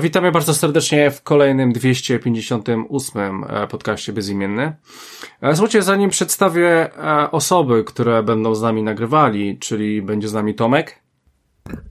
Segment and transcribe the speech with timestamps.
[0.00, 4.76] E, witamy bardzo serdecznie w kolejnym 258 e, podcaście bezimienny.
[5.42, 6.90] E, słuchajcie, zanim przedstawię
[7.30, 10.98] osoby, które będą z nami nagrywali, czyli będzie z nami Tomek.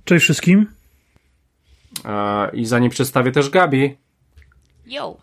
[0.03, 0.67] Cześć wszystkim.
[2.53, 3.97] I zanim przedstawię też Gabi.
[4.85, 5.17] Yo.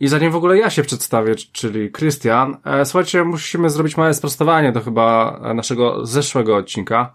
[0.00, 4.80] I zanim w ogóle ja się przedstawię, czyli Krystian, słuchajcie, musimy zrobić małe sprostowanie do
[4.80, 7.14] chyba naszego zeszłego odcinka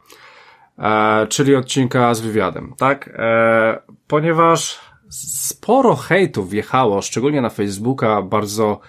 [0.79, 3.09] e, czyli odcinka z wywiadem, tak?
[3.13, 8.79] E, ponieważ sporo hejtów wjechało, szczególnie na Facebooka, bardzo,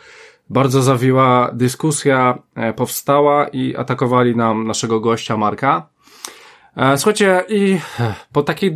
[0.50, 5.88] bardzo zawiła dyskusja, e, powstała i atakowali nam naszego gościa Marka.
[6.76, 7.80] E, słuchajcie, i
[8.32, 8.74] po takiej,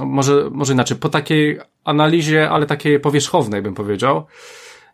[0.00, 4.26] może, może inaczej, po takiej analizie, ale takiej powierzchownej bym powiedział,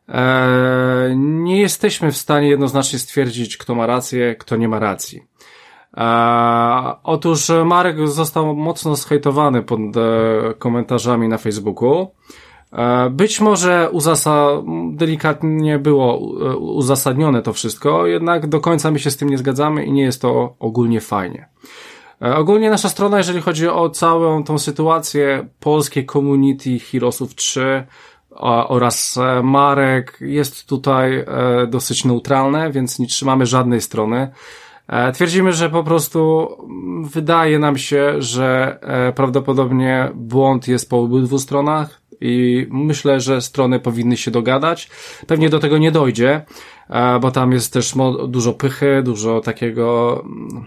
[0.09, 5.23] e, nie jesteśmy w stanie jednoznacznie stwierdzić, kto ma rację, kto nie ma racji.
[5.97, 12.11] E, otóż Marek został mocno schejtowany pod e, komentarzami na Facebooku.
[12.73, 14.49] E, być może uzasa
[14.93, 19.85] delikatnie było e, uzasadnione to wszystko, jednak do końca my się z tym nie zgadzamy
[19.85, 21.49] i nie jest to ogólnie fajnie.
[22.23, 27.87] E, ogólnie nasza strona, jeżeli chodzi o całą tą sytuację, polskie community Heroesów 3
[28.69, 31.25] oraz e, Marek jest tutaj
[31.69, 34.31] dosyć neutralne, więc nie trzymamy żadnej strony.
[34.89, 36.49] E, twierdzimy, że po prostu
[37.03, 43.81] wydaje nam się, że e, prawdopodobnie błąd jest po obydwu stronach i myślę, że strony
[43.81, 44.91] powinny się dogadać.
[45.27, 46.45] Pewnie do tego nie dojdzie,
[46.91, 47.95] e, bo tam jest też
[48.29, 50.67] dużo pychy, dużo takiego mm,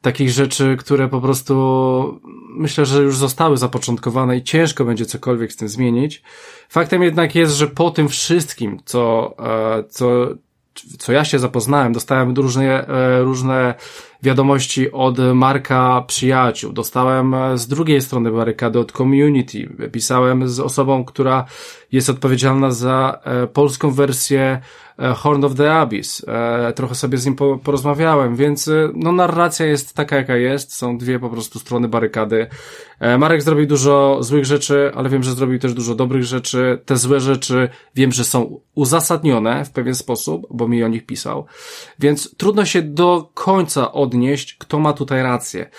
[0.00, 2.20] takich rzeczy, które po prostu
[2.56, 6.22] myślę, że już zostały zapoczątkowane i ciężko będzie cokolwiek z tym zmienić.
[6.68, 9.34] Faktem jednak jest, że po tym wszystkim, co,
[9.88, 10.28] co
[10.98, 13.74] co ja się zapoznałem, dostałem różne, e, różne
[14.22, 21.44] wiadomości od Marka przyjaciół, dostałem z drugiej strony barykady od community, pisałem z osobą, która
[21.92, 24.60] jest odpowiedzialna za e, polską wersję
[24.98, 26.24] e, Horn of the Abyss.
[26.28, 31.18] E, trochę sobie z nim porozmawiałem, więc no narracja jest taka jaka jest, są dwie
[31.18, 32.46] po prostu strony barykady.
[33.18, 36.78] Marek zrobił dużo złych rzeczy, ale wiem, że zrobił też dużo dobrych rzeczy.
[36.84, 41.46] Te złe rzeczy wiem, że są uzasadnione w pewien sposób, bo mi o nich pisał.
[41.98, 45.70] Więc trudno się do końca odnieść, kto ma tutaj rację.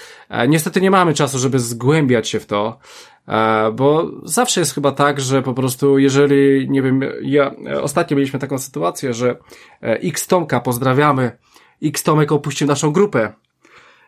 [0.47, 2.79] Niestety nie mamy czasu, żeby zgłębiać się w to,
[3.27, 8.39] E, bo zawsze jest chyba tak, że po prostu jeżeli, nie wiem, ja, ostatnio mieliśmy
[8.39, 9.29] taką sytuację, że
[9.83, 11.37] e, X Tomka pozdrawiamy,
[11.83, 13.33] X Tomek opuścił naszą grupę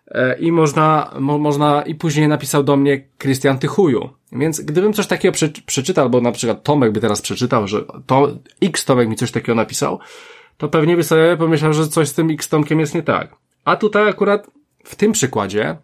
[0.07, 4.09] e, i można, mo, można, i później napisał do mnie Krystian Tychuju.
[4.31, 8.28] Więc gdybym coś takiego prze, przeczytał, albo na przykład Tomek by teraz przeczytał, że to
[8.62, 10.00] X Tomek mi coś takiego napisał,
[10.57, 13.42] to pewnie by sobie pomyślał, że coś z tym X Tomkiem jest nie tak.
[13.66, 14.47] A tutaj akurat
[14.84, 15.78] w tym przykładzie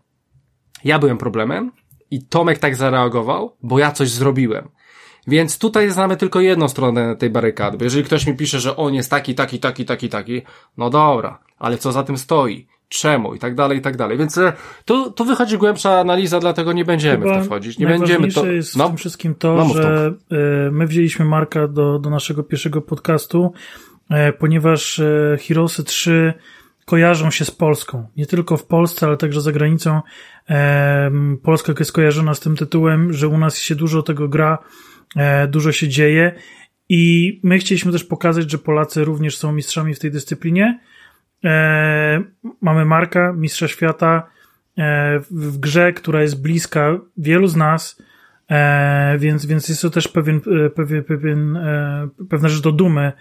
[0.83, 1.71] ja byłem problemem,
[2.11, 4.69] i Tomek tak zareagował, bo ja coś zrobiłem.
[5.27, 8.93] Więc tutaj znamy tylko jedną stronę tej barykady, bo jeżeli ktoś mi pisze, że on
[8.93, 10.41] jest taki, taki, taki, taki, taki,
[10.77, 12.67] no dobra, ale co za tym stoi?
[12.89, 13.35] Czemu?
[13.35, 14.17] I tak dalej, i tak dalej.
[14.17, 14.53] Więc e,
[14.85, 17.79] tu, tu wychodzi głębsza analiza, dlatego nie będziemy Chyba w to wchodzić.
[17.79, 18.45] Nie będziemy to.
[18.45, 20.13] jest no, w tym wszystkim to, no, że.
[20.31, 23.53] E, my wzięliśmy Marka do, do naszego pierwszego podcastu,
[24.09, 25.01] e, ponieważ
[25.47, 26.33] Heroesy 3
[26.89, 28.07] kojarzą się z Polską.
[28.17, 30.01] Nie tylko w Polsce, ale także za granicą.
[31.43, 34.57] Polska jest kojarzona z tym tytułem, że u nas się dużo tego gra,
[35.15, 36.35] e, dużo się dzieje
[36.89, 40.79] i my chcieliśmy też pokazać, że Polacy również są mistrzami w tej dyscyplinie.
[41.43, 42.23] E,
[42.61, 44.29] mamy Marka, mistrza świata
[44.77, 48.01] e, w grze, która jest bliska wielu z nas,
[49.17, 50.41] więc, więc jest to też pewien,
[50.75, 51.59] pewien, pewien,
[52.29, 53.11] pewna rzecz do dumy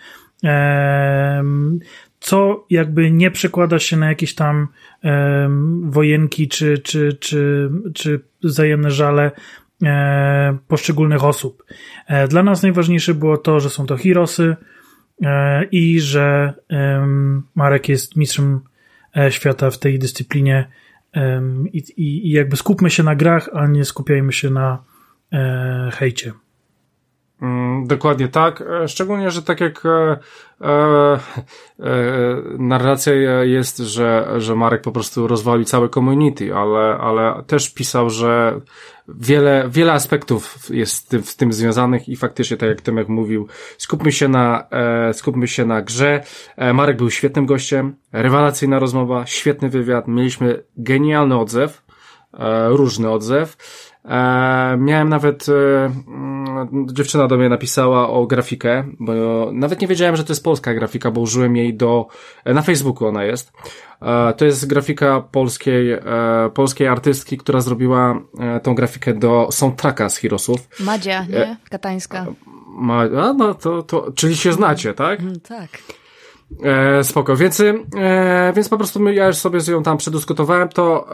[2.20, 4.68] co jakby nie przekłada się na jakieś tam
[5.82, 9.30] wojenki czy, czy, czy, czy wzajemne żale
[9.82, 11.64] e, poszczególnych osób.
[12.06, 14.56] E, dla nas najważniejsze było to, że są to Hirosy
[15.22, 16.54] e, i że
[17.54, 18.60] Marek jest mistrzem
[19.16, 20.68] e, świata w tej dyscyplinie
[21.72, 24.82] i, i, i jakby skupmy się na grach, a nie skupiajmy się na
[25.32, 26.32] e, hejcie.
[27.42, 28.60] Mm, dokładnie tak.
[28.60, 30.18] E, szczególnie, że tak jak e,
[30.60, 31.18] e, e,
[32.58, 33.12] narracja
[33.42, 38.60] jest, że, że Marek po prostu rozwalił całe community, ale, ale też pisał, że
[39.08, 43.48] wiele, wiele aspektów jest z tym, tym związanych i faktycznie, tak jak Tymek mówił,
[43.78, 46.24] skupmy się na, e, skupmy się na grze.
[46.56, 51.82] E, Marek był świetnym gościem, rewelacyjna rozmowa, świetny wywiad, mieliśmy genialny odzew
[52.34, 53.56] e, różny odzew.
[54.08, 59.12] E, miałem nawet, e, mm, dziewczyna do mnie napisała o grafikę, bo
[59.52, 62.06] nawet nie wiedziałem, że to jest polska grafika, bo użyłem jej do,
[62.44, 63.52] e, na Facebooku ona jest.
[64.02, 66.00] E, to jest grafika polskiej, e,
[66.54, 70.60] polskiej artystki, która zrobiła e, tą grafikę do soundtracka z Heroesów.
[70.80, 71.56] Madzia, nie?
[71.70, 72.26] Katańska.
[72.66, 75.20] Ma, a, no to, to, czyli się znacie, tak?
[75.20, 75.68] Mm, tak.
[76.62, 81.06] E, spoko, więc, e, więc po prostu ja już sobie z nią tam przedyskutowałem to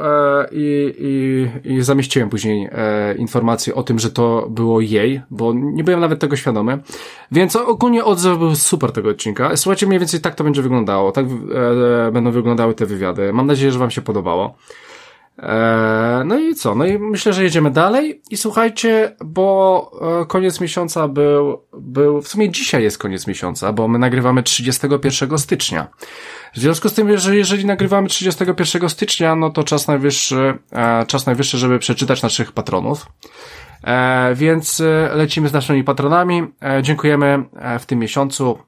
[0.42, 5.52] e, i, i, i zamieściłem później e, informację o tym, że to było jej, bo
[5.54, 6.78] nie byłem nawet tego świadomy.
[7.32, 9.56] Więc ogólnie odzew był super tego odcinka.
[9.56, 11.12] Słuchajcie, mniej więcej tak to będzie wyglądało.
[11.12, 13.32] Tak e, będą wyglądały te wywiady.
[13.32, 14.54] Mam nadzieję, że wam się podobało.
[15.38, 16.74] Eee, no i co?
[16.74, 18.22] No i myślę, że jedziemy dalej.
[18.30, 19.90] I słuchajcie, bo
[20.22, 25.38] e, koniec miesiąca był, był, w sumie dzisiaj jest koniec miesiąca, bo my nagrywamy 31
[25.38, 25.86] stycznia.
[26.54, 31.26] W związku z tym, że jeżeli nagrywamy 31 stycznia, no to czas najwyższy, e, czas
[31.26, 33.06] najwyższy, żeby przeczytać naszych patronów.
[33.84, 34.82] E, więc
[35.14, 36.42] lecimy z naszymi patronami.
[36.82, 37.44] Dziękujemy
[37.78, 38.58] w tym miesiącu.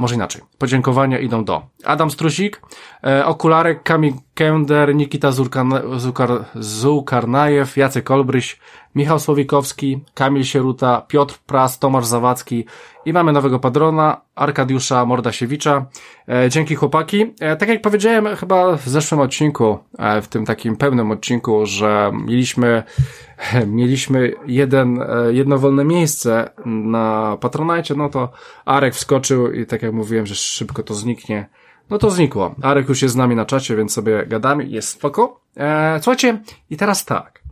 [0.00, 0.42] Może inaczej.
[0.64, 2.60] Podziękowania idą do Adam Strusik,
[3.06, 8.58] e, Okularek, Kamil Kender, Nikita Zurkan, Zukar, Zukarnajew, Jacek Olbryś,
[8.94, 12.64] Michał Słowikowski, Kamil Sieruta, Piotr Pras, Tomasz Zawadzki
[13.04, 15.86] i mamy nowego padrona, Arkadiusza Mordasiewicza.
[16.28, 17.34] E, dzięki chłopaki.
[17.40, 22.12] E, tak jak powiedziałem chyba w zeszłym odcinku, e, w tym takim pełnym odcinku, że
[22.26, 22.82] mieliśmy,
[23.66, 28.32] mieliśmy jeden, e, jedno wolne miejsce na Patronajcie, no to
[28.64, 31.48] Arek wskoczył i tak jak mówiłem, że szybko to zniknie.
[31.90, 32.54] No to znikło.
[32.62, 35.40] Arek już jest z nami na czacie, więc sobie gadamy, jest spoko.
[35.56, 37.42] E, słuchajcie, i teraz tak.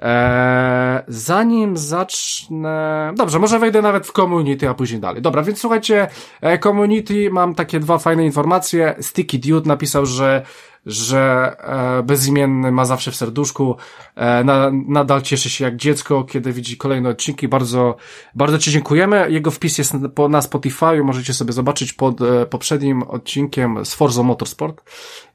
[0.00, 3.12] Eee, zanim zacznę.
[3.16, 5.22] Dobrze, może wejdę nawet w community, a później dalej.
[5.22, 6.08] Dobra, więc słuchajcie,
[6.40, 8.94] e, community, mam takie dwa fajne informacje.
[9.00, 10.42] Sticky Dude napisał, że
[10.86, 13.76] że e, bezimienny ma zawsze w serduszku,
[14.16, 17.48] e, na, nadal cieszy się jak dziecko, kiedy widzi kolejne odcinki.
[17.48, 17.96] Bardzo,
[18.34, 19.26] bardzo Ci dziękujemy.
[19.30, 24.22] Jego wpis jest na, na Spotify, możecie sobie zobaczyć pod e, poprzednim odcinkiem z Forza
[24.22, 24.82] Motorsport.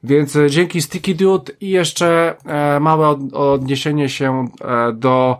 [0.02, 5.38] Więc e, dzięki Sticky Dude i jeszcze e, małe od, odniesienie się e, do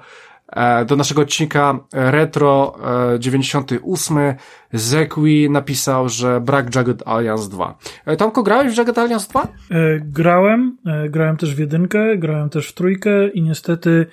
[0.87, 2.79] do naszego odcinka Retro
[3.19, 4.37] 98 e,
[4.73, 7.79] Zekwi napisał, że brak Jagged Alliance 2.
[8.07, 9.49] E, Tomko, grałeś w Jagged Alliance 2?
[10.01, 10.77] Grałem,
[11.09, 14.07] grałem też w jedynkę, grałem też w trójkę i niestety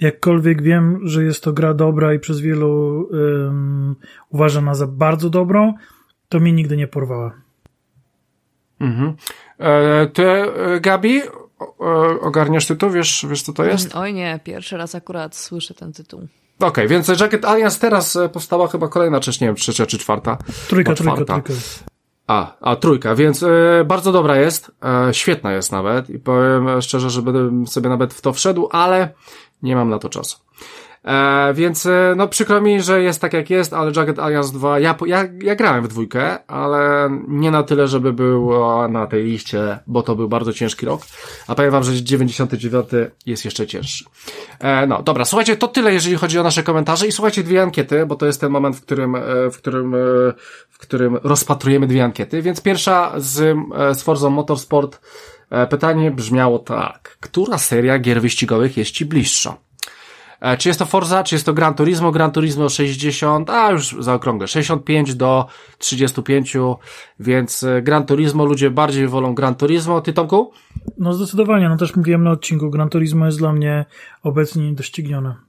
[0.00, 3.96] jakkolwiek wiem, że jest to gra dobra i przez wielu um,
[4.28, 5.74] uważana za bardzo dobrą,
[6.28, 7.32] to mnie nigdy nie porwała.
[8.80, 9.14] Mhm.
[9.58, 10.24] E, ty,
[10.80, 11.20] Gabi,
[12.20, 12.90] ogarniasz tytuł?
[12.90, 13.96] Wiesz, wiesz co to jest?
[13.96, 16.20] Oj nie, pierwszy raz akurat słyszę ten tytuł.
[16.58, 19.98] Okej, okay, więc Jacket Alliance teraz e, powstała chyba kolejna część, nie wiem, trzecia czy
[19.98, 20.38] czwarta.
[20.68, 21.52] Trójka, trójka, trójka.
[22.26, 27.10] A, a trójka, więc e, bardzo dobra jest, e, świetna jest nawet i powiem szczerze,
[27.10, 29.12] że będę sobie nawet w to wszedł, ale
[29.62, 30.38] nie mam na to czasu.
[31.04, 34.78] E, więc e, no przykro mi, że jest tak jak jest, ale Jagged Alliance 2,
[34.78, 38.50] ja, ja, ja grałem w dwójkę, ale nie na tyle, żeby był
[38.88, 41.02] na tej liście, bo to był bardzo ciężki rok.
[41.46, 42.88] A powiem wam, że 99
[43.26, 44.04] jest jeszcze cięższy.
[44.60, 48.06] E, no dobra, słuchajcie, to tyle, jeżeli chodzi o nasze komentarze i słuchajcie dwie ankiety,
[48.06, 49.98] bo to jest ten moment, w którym, e, w którym, e,
[50.68, 52.42] w którym rozpatrujemy dwie ankiety.
[52.42, 53.56] Więc pierwsza z,
[53.92, 55.00] z Forza Motorsport
[55.70, 57.16] pytanie brzmiało tak.
[57.20, 59.67] Która seria gier wyścigowych jest ci bliższa?
[60.40, 62.12] E, czy jest to Forza, czy jest to Gran Turismo?
[62.12, 65.46] Gran Turismo 60, a już zaokrąglę, 65 do
[65.78, 66.56] 35,
[67.20, 70.00] więc e, Gran Turismo, ludzie bardziej wolą Gran Turismo.
[70.00, 70.52] Ty Tomku?
[70.98, 73.84] No zdecydowanie, no też mówiłem na odcinku, Gran Turismo jest dla mnie
[74.22, 75.47] obecnie niedoścignione.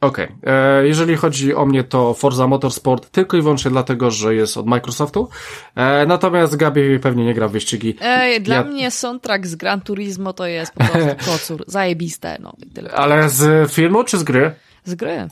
[0.00, 0.24] Okej.
[0.24, 0.54] Okay.
[0.54, 4.66] E, jeżeli chodzi o mnie, to Forza Motorsport tylko i wyłącznie dlatego, że jest od
[4.66, 5.28] Microsoftu.
[5.74, 7.96] E, natomiast Gabi pewnie nie gra w wyścigi.
[8.00, 8.64] Ej, dla ja...
[8.64, 11.64] mnie soundtrack z Gran Turismo to jest po prostu kocur.
[11.66, 12.52] Zajebiste, no.
[12.74, 14.54] Tyle Ale z filmu czy z gry?
[14.84, 15.28] Z gry.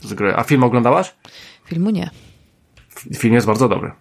[0.00, 0.34] Z gry.
[0.36, 1.14] A film oglądałaś?
[1.64, 2.10] Filmu nie.
[3.16, 3.92] Film jest bardzo dobry.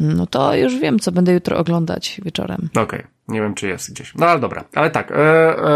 [0.00, 2.68] No to już wiem, co będę jutro oglądać wieczorem.
[2.72, 2.82] Okej.
[2.82, 3.06] Okay.
[3.30, 4.14] Nie wiem, czy jest gdzieś.
[4.14, 4.64] No ale dobra.
[4.74, 5.14] Ale tak, e,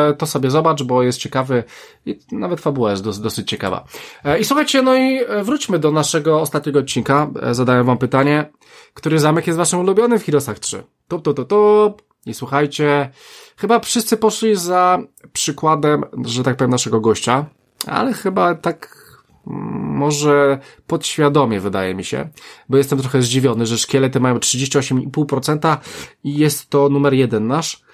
[0.09, 1.65] e, to sobie zobacz, bo jest ciekawy
[2.07, 3.85] i nawet fabuła jest dos, dosyć ciekawa.
[4.25, 7.31] E, I słuchajcie, no i e, wróćmy do naszego ostatniego odcinka.
[7.43, 8.51] E, zadałem wam pytanie,
[8.95, 10.85] który zamek jest waszym ulubionym w Heroesach 3?
[11.09, 12.03] Tup, tup, tup, tup.
[12.27, 13.11] I słuchajcie,
[13.57, 14.99] chyba wszyscy poszli za
[15.33, 17.45] przykładem, że tak powiem, naszego gościa,
[17.87, 19.05] ale chyba tak
[19.47, 22.29] może podświadomie, wydaje mi się,
[22.69, 25.77] bo jestem trochę zdziwiony, że szkielety mają 38,5%
[26.25, 27.85] i jest to numer jeden nasz.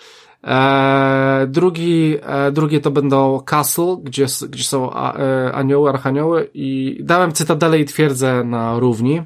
[0.43, 6.99] Eee, drugi, e, drugie to będą Castle, gdzie, gdzie są a, e, anioły, archanioły i
[7.03, 9.23] dałem Cytadelę i Twierdzę na równi.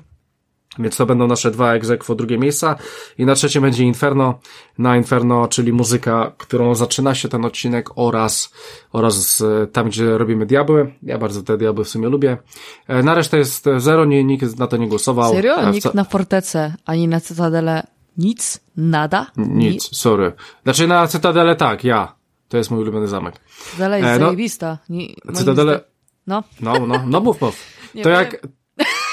[0.78, 2.76] Więc to będą nasze dwa egzekwo drugie miejsca
[3.18, 4.38] i na trzecim będzie Inferno,
[4.78, 8.52] na Inferno, czyli muzyka, którą zaczyna się ten odcinek oraz,
[8.92, 10.94] oraz tam, gdzie robimy diabły.
[11.02, 12.38] Ja bardzo te diabły w sumie lubię.
[12.88, 15.32] E, na resztę jest zero, nie, nikt na to nie głosował.
[15.32, 15.56] Serio?
[15.56, 17.86] E, nikt na Fortece, ani na Cytadele
[18.18, 18.60] nic?
[18.76, 19.26] Nada?
[19.36, 20.32] Nic, sorry.
[20.62, 22.14] Znaczy na Cytadele tak, ja.
[22.48, 23.34] To jest mój ulubiony zamek.
[23.70, 24.78] Cytadele jest e, no, zajebista.
[24.88, 25.80] Nie, Cytadele...
[26.26, 26.42] No.
[26.60, 27.56] No, no, no mów, mów.
[28.02, 28.46] to jak...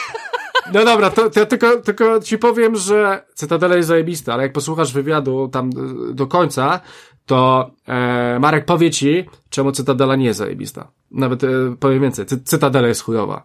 [0.74, 4.54] No dobra, to, to ja tylko, tylko ci powiem, że Cytadela jest zajebista, ale jak
[4.54, 5.70] posłuchasz wywiadu tam
[6.14, 6.80] do końca,
[7.26, 10.88] to e, Marek powie ci, czemu Cytadela nie jest zajebista.
[11.12, 11.48] Nawet e,
[11.80, 13.44] powiem więcej, cy, Cytadela jest chujowa.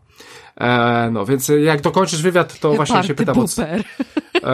[0.56, 3.46] E, no, więc jak dokończysz wywiad, to właśnie się pytam o,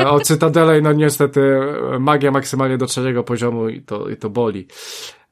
[0.01, 1.59] e, o Cytadelę i no niestety
[2.01, 4.67] magia maksymalnie do trzeciego poziomu i to, i to boli.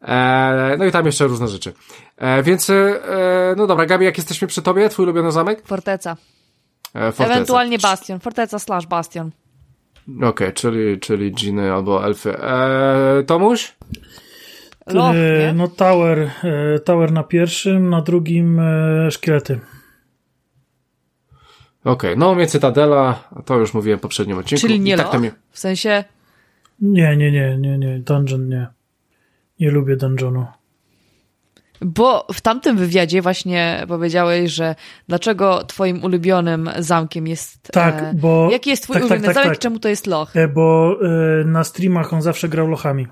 [0.03, 1.73] E, no i tam jeszcze różne rzeczy.
[2.17, 5.63] E, więc, e, no dobra, Gabi, jak jesteśmy przy tobie, twój ulubiony zamek?
[5.67, 6.17] Forteca.
[6.95, 7.25] E, Forteca.
[7.25, 8.21] Ewentualnie Bastion.
[8.21, 9.31] Forteca slash Bastion.
[10.17, 12.39] Okej, okay, czyli, czyli dżiny albo elfy.
[12.39, 13.75] E, Tomuś?
[14.87, 19.61] Loch, e, no tower, e, tower na pierwszym, na drugim e, szkielety.
[21.85, 24.61] Okej, okay, no mnie Cytadela, to już mówiłem w poprzednim odcinku.
[24.61, 25.33] Czyli nie tak mnie...
[25.51, 26.05] w sensie...
[26.81, 28.67] Nie, nie, nie, nie, nie, dungeon nie.
[29.61, 30.47] Nie lubię dungeonu.
[31.81, 34.75] Bo w tamtym wywiadzie właśnie powiedziałeś, że
[35.09, 37.73] dlaczego twoim ulubionym zamkiem jest...
[37.73, 38.49] Tak, e, bo...
[38.53, 40.37] Jaki jest twój tak, tak ulubiony tak, tak, zamek, czemu to jest loch?
[40.37, 43.07] E, bo e, na streamach on zawsze grał lochami.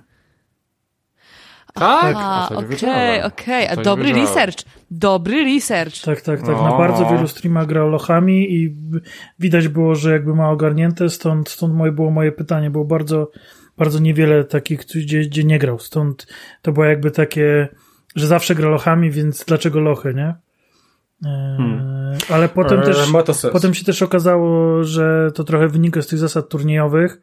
[1.75, 2.17] Tak?
[2.51, 3.71] Okej, okej.
[3.71, 4.57] Okay, Dobry research.
[4.91, 6.01] Dobry research.
[6.03, 6.57] Tak, tak, tak.
[6.57, 8.77] Na bardzo wielu streamach grał lochami i
[9.39, 12.71] widać było, że jakby ma ogarnięte, stąd, stąd moje, było moje pytanie.
[12.71, 13.31] Było bardzo,
[13.77, 15.79] bardzo niewiele takich, gdzie, gdzie nie grał.
[15.79, 16.27] Stąd
[16.63, 17.69] to było jakby takie
[18.17, 20.35] że zawsze gra lochami, więc dlaczego lochy, nie?
[21.27, 22.19] E, hmm.
[22.31, 23.13] Ale potem e, też,
[23.53, 27.23] potem się też okazało, że to trochę wynika z tych zasad turniejowych,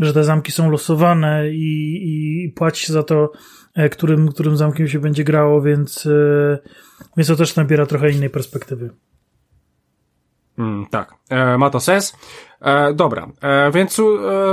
[0.00, 3.32] że te zamki są losowane i, i płaci się za to,
[3.74, 6.08] e, którym, którym zamkiem się będzie grało, więc,
[7.16, 8.90] więc to też nabiera trochę innej perspektywy.
[10.60, 12.16] Mm, tak, e, ma to sens.
[12.60, 14.02] E, dobra, e, więc, e,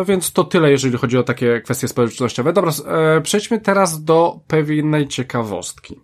[0.06, 2.54] więc to tyle, jeżeli chodzi o takie kwestie społecznościowe.
[2.54, 6.02] Dobra, e, przejdźmy teraz do pewnej ciekawostki.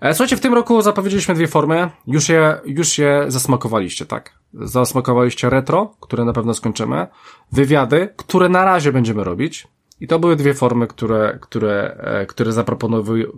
[0.00, 1.90] E, słuchajcie, w tym roku zapowiedzieliśmy dwie formy.
[2.06, 4.34] Już je, już je zasmakowaliście, tak?
[4.54, 7.06] Zasmakowaliście retro, które na pewno skończymy.
[7.52, 9.68] Wywiady, które na razie będziemy robić.
[10.00, 12.52] I to były dwie formy, które, które, e, które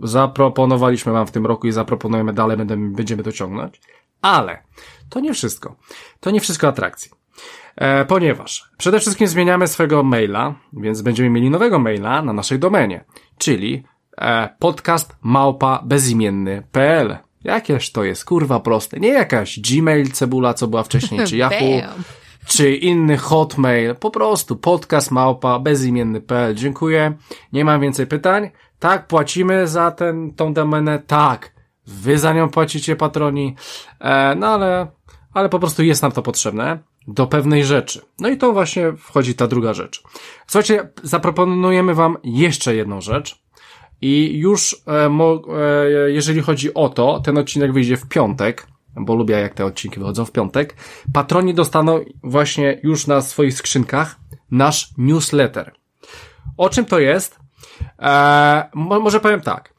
[0.03, 3.81] zaproponowaliśmy wam w tym roku i zaproponujemy dalej, będziemy, będziemy dociągnąć.
[4.21, 4.63] Ale
[5.09, 5.75] to nie wszystko.
[6.19, 7.11] To nie wszystko atrakcji.
[7.75, 13.05] E, ponieważ przede wszystkim zmieniamy swojego maila, więc będziemy mieli nowego maila na naszej domenie,
[13.37, 13.83] czyli
[14.17, 17.17] e, podcast małpa bezimienny.pl.
[17.43, 18.99] Jakież to jest kurwa proste.
[18.99, 21.81] Nie jakaś Gmail cebula, co była wcześniej, czy Yahoo,
[22.45, 23.95] czy inny Hotmail.
[23.95, 26.55] Po prostu podcast małpa bezimienny.pl.
[26.55, 27.13] Dziękuję.
[27.53, 28.49] Nie mam więcej pytań.
[28.79, 30.99] Tak, płacimy za ten, tą domenę.
[31.07, 31.53] Tak.
[31.87, 33.55] Wy za nią płacicie patroni.
[33.99, 34.87] E, no ale,
[35.33, 38.01] ale po prostu jest nam to potrzebne do pewnej rzeczy.
[38.19, 40.03] No i to właśnie wchodzi ta druga rzecz.
[40.47, 43.43] Słuchajcie, zaproponujemy wam jeszcze jedną rzecz.
[44.01, 49.15] I już, e, mo, e, jeżeli chodzi o to, ten odcinek wyjdzie w piątek, bo
[49.15, 50.75] lubię jak te odcinki wychodzą w piątek.
[51.13, 54.15] Patroni dostaną właśnie już na swoich skrzynkach
[54.51, 55.73] nasz newsletter.
[56.57, 57.39] O czym to jest?
[57.99, 59.73] E, może powiem tak.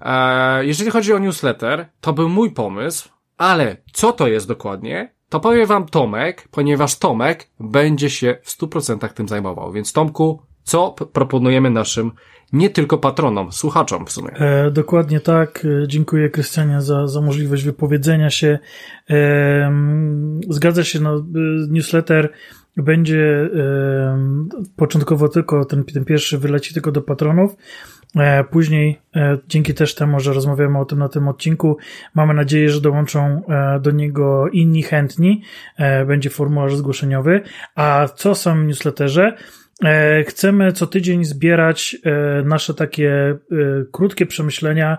[0.00, 5.40] E, jeżeli chodzi o newsletter, to był mój pomysł, ale co to jest dokładnie, to
[5.40, 9.72] powie wam Tomek, ponieważ Tomek będzie się w 100% tym zajmował.
[9.72, 12.10] Więc Tomku, co proponujemy naszym
[12.52, 14.30] nie tylko patronom, słuchaczom w sumie.
[14.30, 15.64] E, dokładnie tak.
[15.64, 18.58] E, dziękuję Krystianie za, za możliwość wypowiedzenia się.
[19.10, 19.72] E,
[20.48, 21.22] zgadza się, no, e,
[21.68, 22.32] newsletter
[22.76, 24.18] będzie e,
[24.76, 27.56] początkowo tylko, ten, ten pierwszy wyleci tylko do patronów.
[28.16, 31.76] E, później, e, dzięki też temu, że rozmawiamy o tym na tym odcinku,
[32.14, 35.42] mamy nadzieję, że dołączą e, do niego inni chętni.
[36.06, 37.40] Będzie formularz zgłoszeniowy.
[37.74, 39.36] A co są newsletterze?
[39.84, 43.36] E, chcemy co tydzień zbierać e, nasze takie e,
[43.92, 44.98] krótkie przemyślenia.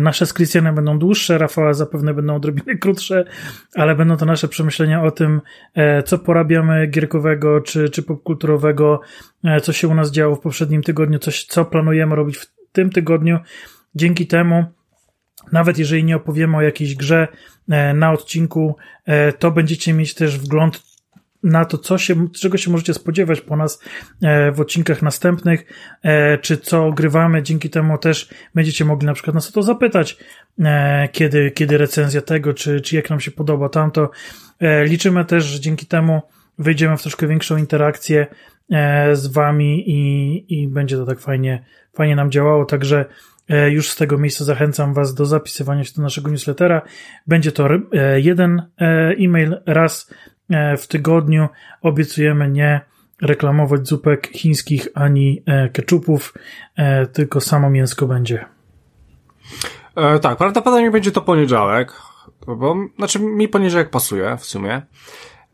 [0.00, 3.24] Nasze z Krystianem będą dłuższe, Rafała zapewne będą odrobinę krótsze,
[3.74, 5.40] ale będą to nasze przemyślenia o tym,
[6.04, 9.00] co porabiamy gierkowego czy, czy popkulturowego,
[9.62, 13.38] co się u nas działo w poprzednim tygodniu, coś, co planujemy robić w tym tygodniu.
[13.94, 14.64] Dzięki temu
[15.52, 17.28] nawet jeżeli nie opowiemy o jakiejś grze
[17.94, 18.76] na odcinku,
[19.38, 20.82] to będziecie mieć też wgląd
[21.42, 23.82] na to, co się, czego się możecie spodziewać po nas
[24.22, 25.64] e, w odcinkach następnych,
[26.02, 27.42] e, czy co grywamy.
[27.42, 30.16] Dzięki temu też będziecie mogli na przykład nas o to zapytać,
[30.58, 34.10] e, kiedy, kiedy recenzja tego, czy, czy jak nam się podoba tamto.
[34.84, 36.22] Liczymy też, że dzięki temu
[36.58, 38.26] wejdziemy w troszkę większą interakcję
[39.12, 41.64] z wami i, i będzie to tak fajnie,
[41.94, 43.04] fajnie nam działało, także
[43.70, 46.82] już z tego miejsca zachęcam was do zapisywania się do naszego newslettera.
[47.26, 47.68] Będzie to
[48.16, 48.62] jeden
[49.18, 50.10] e-mail raz
[50.78, 51.48] w tygodniu.
[51.82, 52.80] Obiecujemy nie
[53.22, 56.34] reklamować zupek chińskich ani keczupów,
[57.12, 58.44] tylko samo mięsko będzie.
[59.96, 61.92] E, tak, prawdopodobnie będzie to poniedziałek,
[62.46, 64.82] bo, znaczy mi poniedziałek pasuje w sumie.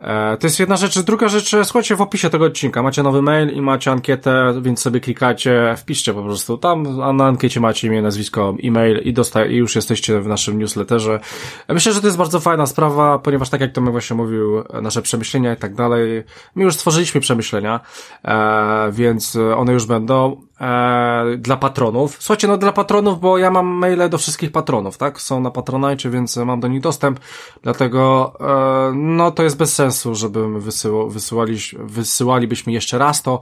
[0.02, 0.98] E, to jest jedna rzecz.
[0.98, 5.00] Druga rzecz, słuchajcie, w opisie tego odcinka macie nowy mail i macie ankietę, więc sobie
[5.00, 9.56] klikacie, wpiszcie po prostu tam, a na ankiecie macie imię, nazwisko, e-mail i, dosta- i
[9.56, 11.20] już jesteście w naszym newsletterze.
[11.68, 15.02] E, myślę, że to jest bardzo fajna sprawa, ponieważ tak jak Tomek właśnie mówił, nasze
[15.02, 16.22] przemyślenia i tak dalej,
[16.54, 17.80] my już stworzyliśmy przemyślenia,
[18.24, 22.16] e, więc one już będą e, dla patronów.
[22.18, 25.20] Słuchajcie, no dla patronów, bo ja mam maile do wszystkich patronów, tak?
[25.20, 27.20] Są na Patronite, więc mam do nich dostęp,
[27.62, 33.40] dlatego e, no to jest bez sensu, żeby wysył, wysyłali, wysyłalibyśmy jeszcze raz to,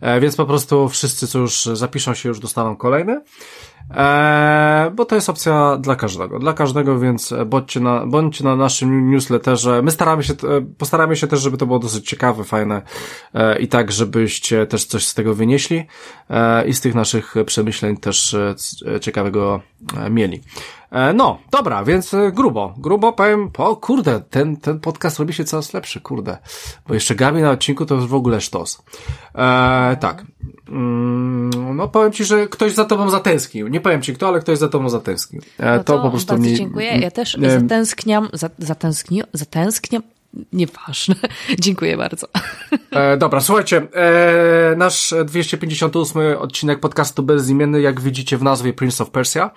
[0.00, 3.20] e, więc po prostu wszyscy, co już zapiszą się, już dostaną kolejny.
[3.90, 6.38] Eee, bo to jest opcja dla każdego.
[6.38, 9.82] Dla każdego, więc bądźcie na, bądźcie na naszym newsletterze.
[9.82, 10.36] My staramy się, e,
[10.78, 12.82] postaramy się też, żeby to było dosyć ciekawe, fajne
[13.34, 15.84] e, i tak, żebyście też coś z tego wynieśli
[16.30, 18.54] e, i z tych naszych przemyśleń też e,
[19.00, 19.60] ciekawego
[19.96, 20.40] e, mieli.
[20.90, 25.74] E, no, dobra, więc grubo, grubo powiem, o kurde, ten, ten podcast robi się coraz
[25.74, 26.38] lepszy, kurde,
[26.88, 28.82] bo jeszcze Gabi na odcinku to już w ogóle sztos.
[30.00, 30.24] Tak,
[30.68, 31.37] mm,
[31.74, 34.68] no powiem Ci, że ktoś za Tobą zatęsknił, nie powiem Ci kto, ale ktoś za
[34.68, 35.42] Tobą zatęsknił.
[35.58, 38.28] E, no to, to, po prostu mi, dziękuję, ja też e, zatęskniam,
[38.58, 40.02] zatęsknię, zatęskniam,
[40.52, 41.14] Nieważne.
[41.60, 42.26] Dziękuję bardzo.
[42.90, 49.10] E, dobra, słuchajcie, e, nasz 258 odcinek podcastu bezimienny, jak widzicie w nazwie Prince of
[49.10, 49.50] Persia.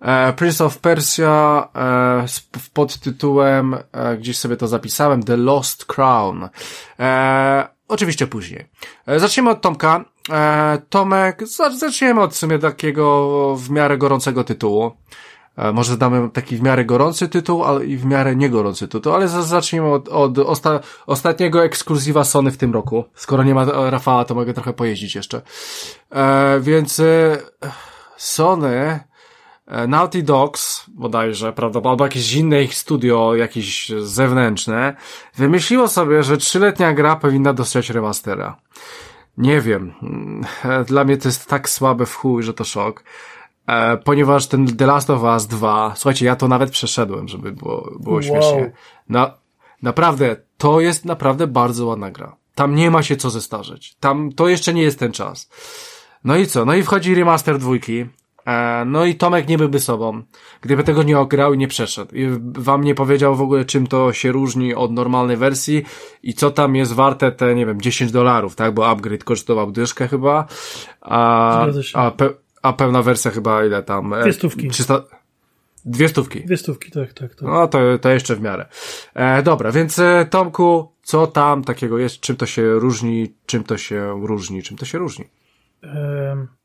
[0.00, 2.24] E, Prince of Persia e,
[2.72, 6.48] pod tytułem, e, gdzieś sobie to zapisałem, The Lost Crown.
[7.90, 8.66] Oczywiście później.
[9.16, 10.04] Zaczniemy od Tomka.
[10.88, 11.42] Tomek,
[11.78, 14.92] zaczniemy od w sumie takiego w miarę gorącego tytułu.
[15.72, 19.92] Może damy taki w miarę gorący tytuł, ale i w miarę niegorący tytuł, ale zacznijmy
[19.92, 23.04] od, od osta ostatniego ekskluzywa Sony w tym roku.
[23.14, 25.42] Skoro nie ma Rafała, to mogę trochę pojeździć jeszcze.
[26.10, 27.38] E, więc e,
[28.16, 29.09] Sony E,
[29.88, 34.96] Naughty Dogs, bodajże, prawda, albo jakieś inne ich studio, jakieś zewnętrzne,
[35.36, 38.56] wymyśliło sobie, że trzyletnia gra powinna dostać remastera.
[39.38, 39.92] Nie wiem.
[40.02, 40.44] Mm,
[40.90, 43.04] dla mnie to jest tak słabe w chuj, że to szok.
[43.66, 47.90] E, ponieważ ten The Last of Us 2, słuchajcie, ja to nawet przeszedłem, żeby było,
[48.00, 48.22] było wow.
[48.22, 48.72] śmiesznie.
[49.08, 49.34] Na,
[49.82, 52.36] naprawdę, to jest naprawdę bardzo ładna gra.
[52.54, 53.94] Tam nie ma się co zestarzeć.
[54.00, 55.50] Tam, to jeszcze nie jest ten czas.
[56.24, 56.64] No i co?
[56.64, 58.06] No i wchodzi remaster dwójki.
[58.50, 60.22] E, no i Tomek nie byłby sobą,
[60.60, 62.14] gdyby tego nie ograł i nie przeszedł.
[62.14, 65.84] I wam nie powiedział w ogóle, czym to się różni od normalnej wersji
[66.22, 68.74] i co tam jest warte te, nie wiem, 10 dolarów, tak?
[68.74, 70.46] Bo upgrade kosztował dyszkę chyba,
[71.00, 72.30] a, a, pe,
[72.62, 74.14] a pełna wersja chyba ile tam?
[74.14, 74.68] E, Dwie stówki.
[74.68, 75.02] 300...
[75.84, 76.40] Dwie stówki.
[76.44, 77.34] Dwie stówki, tak, tak.
[77.34, 77.42] tak.
[77.42, 78.66] No to, to jeszcze w miarę.
[79.14, 82.20] E, dobra, więc e, Tomku, co tam takiego jest?
[82.20, 83.34] Czym to się różni?
[83.46, 84.62] Czym to się różni?
[84.62, 85.24] Czym to się różni?
[85.82, 86.59] Um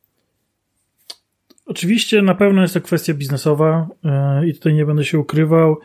[1.66, 5.78] Oczywiście na pewno jest to kwestia biznesowa e, i tutaj nie będę się ukrywał.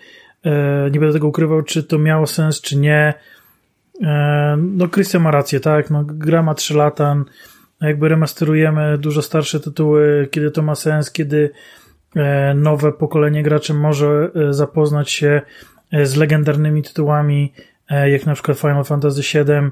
[0.44, 3.14] E, nie będę tego ukrywał, czy to miało sens, czy nie.
[4.02, 5.90] E, no, Krystian ma rację, tak?
[5.90, 7.24] No, gra ma 3 lata.
[7.80, 11.50] Jakby remasterujemy dużo starsze tytuły, kiedy to ma sens, kiedy
[12.54, 15.42] nowe pokolenie graczy może zapoznać się
[16.02, 17.52] z legendarnymi tytułami,
[18.06, 19.70] jak na przykład Final Fantasy VII,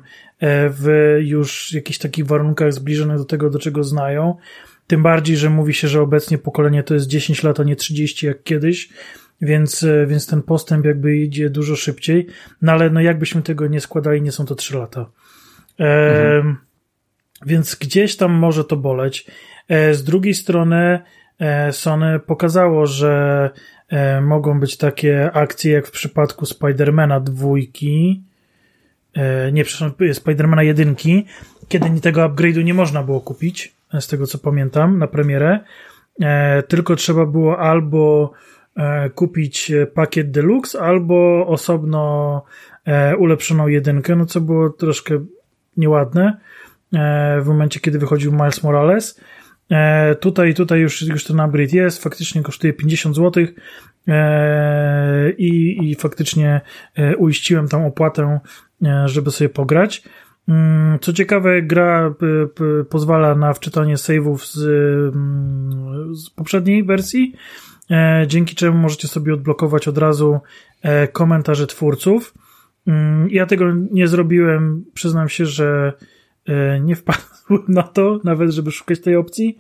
[0.71, 4.37] w już jakichś takich warunkach zbliżonych do tego, do czego znają.
[4.89, 8.27] Tym bardziej, że mówi się, że obecnie pokolenie to jest 10 lat, a nie 30
[8.27, 8.89] jak kiedyś,
[9.41, 12.27] więc, e, więc ten postęp jakby idzie dużo szybciej.
[12.63, 15.11] No ale no jakbyśmy tego nie składali, nie są to 3 lata.
[15.81, 16.57] E, mhm.
[17.47, 19.27] Więc gdzieś tam może to boleć.
[19.69, 21.01] E, z drugiej strony
[21.39, 23.51] e, Sony pokazało, że
[23.89, 28.23] e, mogą być takie akcje jak w przypadku Spidermana dwójki,
[29.15, 31.27] e, nie, przepraszam, Spidermana jedynki,
[31.69, 35.61] kiedy tego upgrade'u nie można było kupić z tego co pamiętam, na premierę.
[36.21, 38.33] E, tylko trzeba było albo
[38.77, 42.43] e, kupić pakiet deluxe, albo osobno
[42.85, 45.25] e, ulepszoną jedynkę, no co było troszkę
[45.77, 46.39] nieładne
[47.41, 49.21] w momencie, kiedy wychodził Miles Morales.
[50.21, 53.45] Tutaj, tutaj już, już ten upgrade jest, faktycznie kosztuje 50 zł
[55.39, 56.61] i, i faktycznie
[57.19, 58.41] uiściłem tam opłatę,
[59.05, 60.03] żeby sobie pograć.
[60.49, 62.15] Mm, co ciekawe, gra
[62.91, 64.59] pozwala na wczytanie save'ów z,
[65.15, 67.35] mm, z poprzedniej wersji,
[67.91, 70.39] e, dzięki czemu możecie sobie odblokować od razu
[70.83, 72.35] e, komentarze twórców.
[72.87, 74.85] Mm, ja tego nie zrobiłem.
[74.95, 75.93] Przyznam się, że
[76.47, 79.59] e, nie wpadłem na to, nawet żeby szukać tej opcji.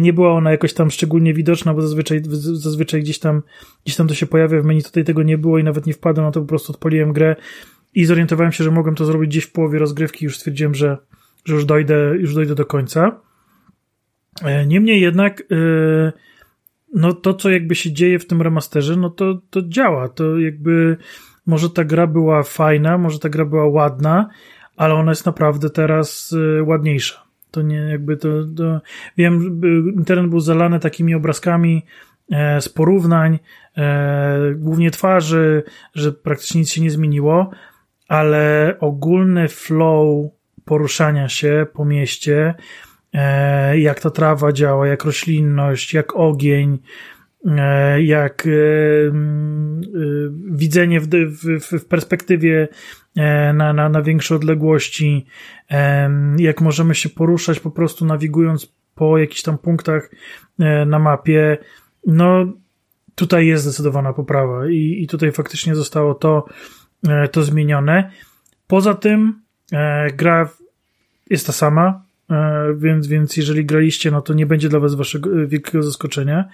[0.00, 3.42] Nie była ona jakoś tam szczególnie widoczna, bo zazwyczaj, zazwyczaj gdzieś tam,
[3.84, 4.82] gdzieś tam to się pojawia w menu.
[4.82, 7.36] Tutaj tego nie było i nawet nie wpadłem na to, po prostu odpaliłem grę
[7.94, 10.24] i zorientowałem się, że mogłem to zrobić gdzieś w połowie rozgrywki.
[10.24, 10.98] Już stwierdziłem, że,
[11.44, 13.20] że już dojdę, już dojdę do końca.
[14.42, 15.42] E, niemniej jednak,
[16.94, 20.08] no to, co jakby się dzieje w tym remasterze, no to, to działa.
[20.08, 20.96] To jakby
[21.46, 24.28] może ta gra była fajna, może ta gra była ładna,
[24.76, 27.22] ale ona jest naprawdę teraz y, ładniejsza.
[27.50, 28.80] To nie jakby to, to
[29.16, 29.60] wiem,
[29.96, 31.86] internet był zalany takimi obrazkami
[32.32, 33.38] e, z porównań,
[33.76, 35.62] e, głównie twarzy,
[35.94, 37.50] że praktycznie nic się nie zmieniło,
[38.10, 40.30] ale ogólny flow
[40.64, 42.54] poruszania się po mieście,
[43.12, 46.78] e, jak ta trawa działa, jak roślinność, jak ogień,
[47.46, 48.50] E, jak e,
[50.50, 52.68] widzenie w, w, w perspektywie
[53.54, 55.26] na, na, na większe odległości,
[56.38, 60.10] jak możemy się poruszać po prostu nawigując po jakichś tam punktach
[60.86, 61.58] na mapie,
[62.06, 62.52] no
[63.14, 66.46] tutaj jest zdecydowana poprawa i, i tutaj faktycznie zostało to,
[67.32, 68.10] to zmienione.
[68.66, 69.40] Poza tym
[70.16, 70.48] gra
[71.30, 72.02] jest ta sama,
[72.76, 76.44] więc, więc jeżeli graliście, no to nie będzie dla was waszego wielkiego zaskoczenia.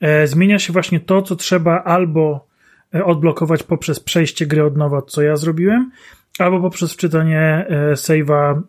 [0.00, 2.46] E, zmienia się właśnie to, co trzeba albo
[2.94, 5.90] e, odblokować poprzez przejście gry od nowa, co ja zrobiłem,
[6.38, 8.62] albo poprzez wczytanie e, save'a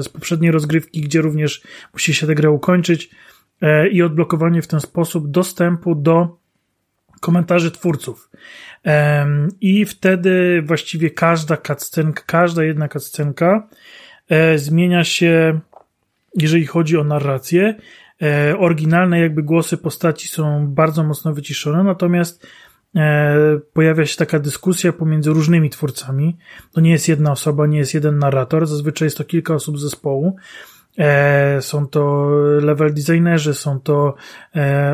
[0.00, 3.10] z poprzedniej rozgrywki, gdzie również musi się tę grę ukończyć
[3.92, 6.36] i odblokowanie w ten sposób dostępu do
[7.20, 8.30] komentarzy twórców.
[9.60, 13.68] I wtedy właściwie każda cutscenka, każda jedna cutscenka
[14.56, 15.60] zmienia się,
[16.34, 17.74] jeżeli chodzi o narrację,
[18.22, 22.46] E, oryginalne jakby głosy postaci są bardzo mocno wyciszone, natomiast
[22.96, 23.36] e,
[23.72, 26.36] pojawia się taka dyskusja pomiędzy różnymi twórcami.
[26.72, 29.82] To nie jest jedna osoba, nie jest jeden narrator, zazwyczaj jest to kilka osób z
[29.82, 30.36] zespołu.
[30.98, 32.28] E, są to
[32.60, 34.14] level designerzy, są to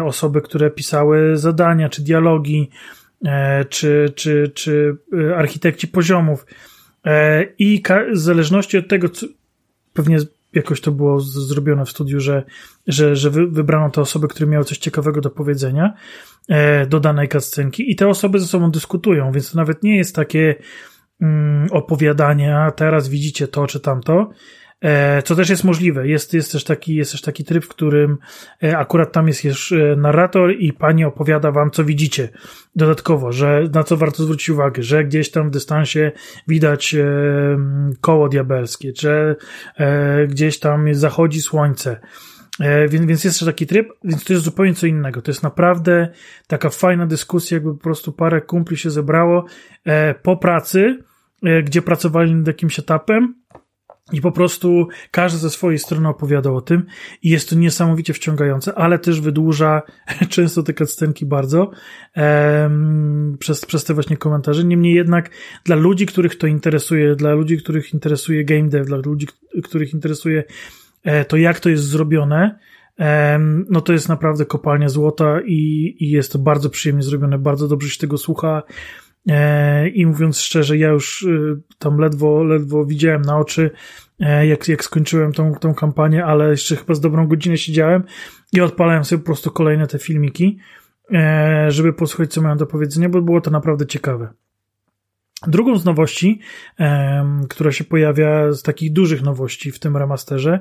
[0.05, 2.71] osoby, które pisały zadania, czy dialogi,
[3.69, 4.97] czy, czy, czy
[5.37, 6.47] architekci poziomów.
[7.59, 7.83] I
[8.13, 9.27] w zależności od tego, co,
[9.93, 10.19] pewnie
[10.53, 12.43] jakoś to było zrobione w studiu, że,
[12.87, 15.95] że, że wybrano te osoby, które miały coś ciekawego do powiedzenia
[16.49, 20.17] e, do danej kascenki i te osoby ze sobą dyskutują, więc to nawet nie jest
[20.17, 20.55] takie
[21.21, 24.62] mm, opowiadanie, a teraz widzicie to czy tamto, E,
[25.25, 26.09] co też jest możliwe.
[26.09, 28.19] Jest, jest, też taki, jest też taki tryb, w którym
[28.63, 32.29] e, akurat tam jest już e, narrator i pani opowiada wam, co widzicie
[32.77, 36.13] dodatkowo, że na co warto zwrócić uwagę, że gdzieś tam w dystansie
[36.49, 36.97] widać
[38.01, 39.37] koło diabelskie, że
[40.29, 42.01] gdzieś tam zachodzi słońce.
[42.89, 45.23] Więc, więc jest też taki tryb, więc to jest zupełnie co innego.
[45.23, 46.09] To jest naprawdę
[46.47, 49.45] taka fajna dyskusja, jakby po prostu parę kumpli się zebrało
[50.23, 50.99] po pracy,
[51.65, 53.42] gdzie pracowali nad jakimś etapem
[54.13, 56.87] i po prostu każdy ze swojej strony opowiadał o tym
[57.23, 59.83] i jest to niesamowicie wciągające, ale też wydłuża
[60.29, 61.71] często te cutscenki bardzo
[62.17, 64.65] um, przez, przez te właśnie komentarze.
[64.65, 65.31] Niemniej jednak
[65.65, 69.27] dla ludzi, których to interesuje, dla ludzi, których interesuje game dev, dla ludzi,
[69.65, 70.45] których interesuje
[71.05, 72.59] e, to, jak to jest zrobione,
[72.99, 77.69] um, no to jest naprawdę kopalnia złota i, i jest to bardzo przyjemnie zrobione, bardzo
[77.69, 78.63] dobrze się tego słucha.
[79.29, 83.71] E, I mówiąc szczerze, ja już y, tam ledwo, ledwo widziałem na oczy,
[84.21, 88.05] e, jak, jak skończyłem tą, tą kampanię, ale jeszcze chyba z dobrą godzinę siedziałem
[88.53, 90.59] i odpalałem sobie po prostu kolejne te filmiki,
[91.15, 94.29] e, żeby posłuchać, co mają do powiedzenia, bo było to naprawdę ciekawe.
[95.47, 96.41] Drugą z nowości,
[97.49, 100.61] która się pojawia z takich dużych nowości w tym remasterze,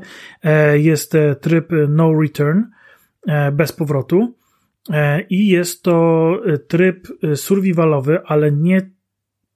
[0.73, 2.59] jest tryb No Return,
[3.51, 4.33] bez powrotu.
[4.89, 8.91] E, I jest to e, tryb e, survivalowy, ale nie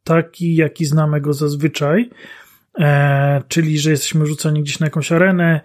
[0.03, 2.09] taki, jaki znamy go zazwyczaj,
[3.47, 5.61] czyli że jesteśmy rzucani gdzieś na jakąś arenę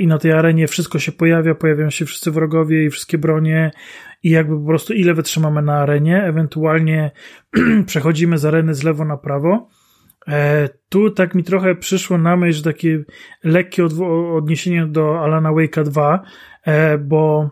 [0.00, 3.70] i na tej arenie wszystko się pojawia, pojawiają się wszyscy wrogowie i wszystkie bronie
[4.22, 7.10] i jakby po prostu ile wytrzymamy na arenie, ewentualnie
[7.86, 9.68] przechodzimy z areny z lewo na prawo.
[10.88, 13.04] Tu tak mi trochę przyszło na myśl takie
[13.44, 13.84] lekkie
[14.34, 16.22] odniesienie do Alana Wake'a 2,
[16.98, 17.50] bo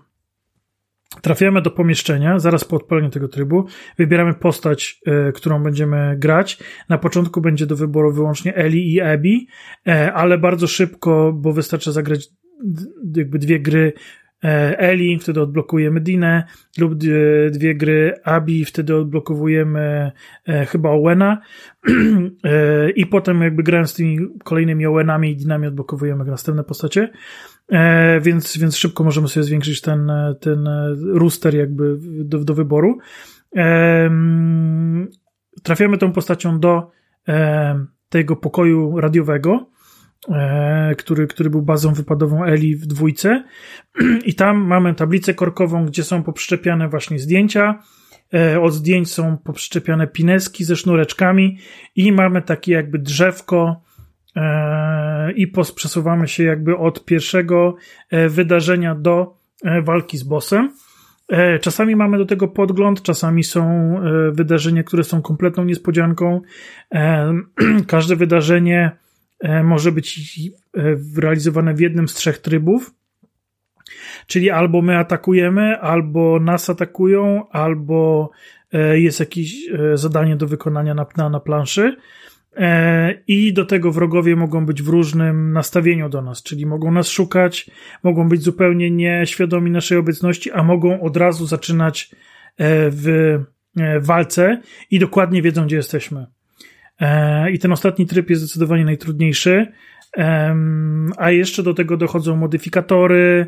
[1.23, 3.65] Trafiamy do pomieszczenia, zaraz po odpaleniu tego trybu,
[3.99, 6.59] wybieramy postać, y, którą będziemy grać.
[6.89, 9.39] Na początku będzie do wyboru wyłącznie Eli i Abby,
[9.87, 12.29] e, ale bardzo szybko, bo wystarczy zagrać
[13.17, 13.93] jakby dwie gry
[14.45, 16.45] e, Eli, wtedy odblokujemy Dinę,
[16.79, 16.95] lub
[17.51, 20.13] dwie gry Abby, wtedy odblokowujemy
[20.69, 21.43] chyba Owena
[22.97, 27.11] i potem jakby grając z tymi kolejnymi Owenami i Dinami odblokowujemy następne postacie.
[27.73, 30.69] E, więc, więc szybko możemy sobie zwiększyć ten, ten
[31.13, 32.99] rooster jakby do, do wyboru.
[33.57, 34.11] E,
[35.63, 36.91] trafiamy tą postacią do
[38.09, 39.71] tego pokoju radiowego,
[40.99, 43.45] który, który był bazą wypadową Eli w dwójce.
[44.25, 47.83] I tam mamy tablicę korkową, gdzie są poprzczepiane właśnie zdjęcia.
[48.63, 51.59] Od zdjęć są poprzczepiane pineski ze sznureczkami
[51.97, 53.83] i mamy takie jakby drzewko
[55.37, 57.77] i przesuwamy się jakby od pierwszego
[58.29, 59.37] wydarzenia do
[59.83, 60.71] walki z bossem.
[61.29, 63.63] E, czasami mamy do tego podgląd, czasami są
[63.99, 66.41] e, wydarzenia, które są kompletną niespodzianką.
[66.95, 67.33] E,
[67.87, 68.91] każde wydarzenie
[69.65, 70.21] może być
[71.17, 72.95] realizowane w jednym z trzech trybów.
[74.27, 78.31] Czyli albo my atakujemy, albo nas atakują, albo
[78.93, 79.55] jest jakieś
[79.95, 81.97] zadanie do wykonania na, na, na planszy.
[82.59, 87.09] E, I do tego wrogowie mogą być w różnym nastawieniu do nas, czyli mogą nas
[87.09, 87.71] szukać,
[88.03, 92.17] mogą być zupełnie nieświadomi naszej obecności, a mogą od razu zaczynać e,
[92.91, 93.09] w
[93.77, 96.27] e, walce i dokładnie wiedzą, gdzie jesteśmy.
[97.53, 99.67] I ten ostatni tryb jest zdecydowanie najtrudniejszy.
[101.17, 103.47] A jeszcze do tego dochodzą modyfikatory,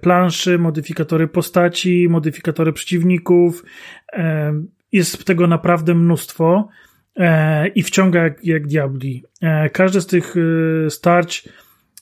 [0.00, 3.64] planszy, modyfikatory postaci, modyfikatory przeciwników.
[4.92, 6.68] Jest tego naprawdę mnóstwo.
[7.16, 9.24] E, i wciąga jak, jak diabli.
[9.42, 11.48] E, każde z tych e, starć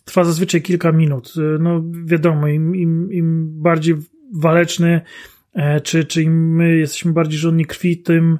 [0.04, 1.34] trwa zazwyczaj kilka minut.
[1.60, 3.94] No wiadomo, im, im, im bardziej
[4.34, 5.00] waleczny,
[5.82, 8.38] czy, czy im my jesteśmy bardziej żonni krwi, tym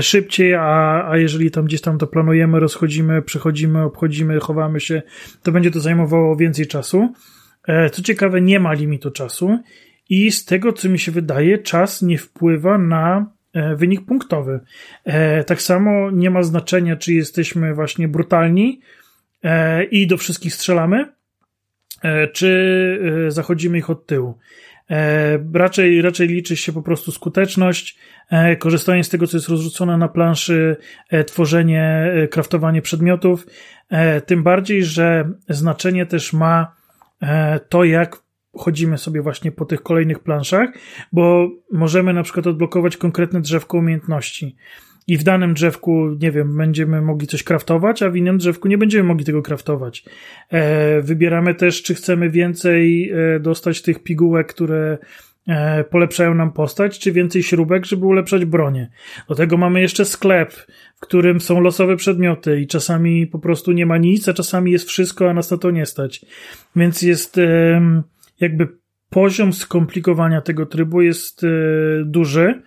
[0.00, 5.02] szybciej, a, a jeżeli tam gdzieś tam to planujemy, rozchodzimy, przechodzimy, obchodzimy, chowamy się,
[5.42, 7.12] to będzie to zajmowało więcej czasu.
[7.92, 9.58] Co ciekawe, nie ma limitu czasu
[10.08, 13.35] i z tego, co mi się wydaje, czas nie wpływa na
[13.76, 14.60] wynik punktowy.
[15.04, 18.80] E, tak samo nie ma znaczenia, czy jesteśmy właśnie brutalni
[19.42, 21.12] e, i do wszystkich strzelamy,
[22.32, 24.38] czy zachodzimy ich od tyłu.
[25.54, 27.98] Raczej, raczej liczy się po prostu skuteczność,
[28.58, 30.76] korzystanie z tego, co jest rozrzucone na planszy,
[31.26, 33.46] tworzenie, kraftowanie przedmiotów.
[34.26, 36.74] Tym bardziej, że znaczenie też ma
[37.68, 38.22] to, jak
[38.58, 40.70] chodzimy sobie właśnie po tych kolejnych planszach,
[41.12, 44.56] bo możemy na przykład odblokować konkretne drzewko umiejętności.
[45.08, 48.78] I w danym drzewku, nie wiem, będziemy mogli coś kraftować, a w innym drzewku nie
[48.78, 50.04] będziemy mogli tego kraftować.
[50.50, 54.98] E, wybieramy też, czy chcemy więcej e, dostać tych pigułek, które
[55.46, 58.90] e, polepszają nam postać, czy więcej śrubek, żeby ulepszać bronię.
[59.28, 60.54] Do tego mamy jeszcze sklep,
[60.96, 64.88] w którym są losowe przedmioty i czasami po prostu nie ma nic, a czasami jest
[64.88, 66.26] wszystko, a nas na to nie stać.
[66.76, 67.40] Więc jest
[68.40, 68.68] jakby
[69.10, 71.48] poziom skomplikowania tego trybu jest e,
[72.04, 72.62] duży.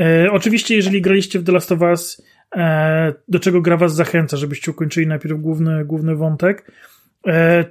[0.00, 2.22] E, oczywiście, jeżeli graliście w The Last of Us,
[2.56, 6.72] e, do czego gra was zachęca, żebyście ukończyli najpierw główny, główny wątek,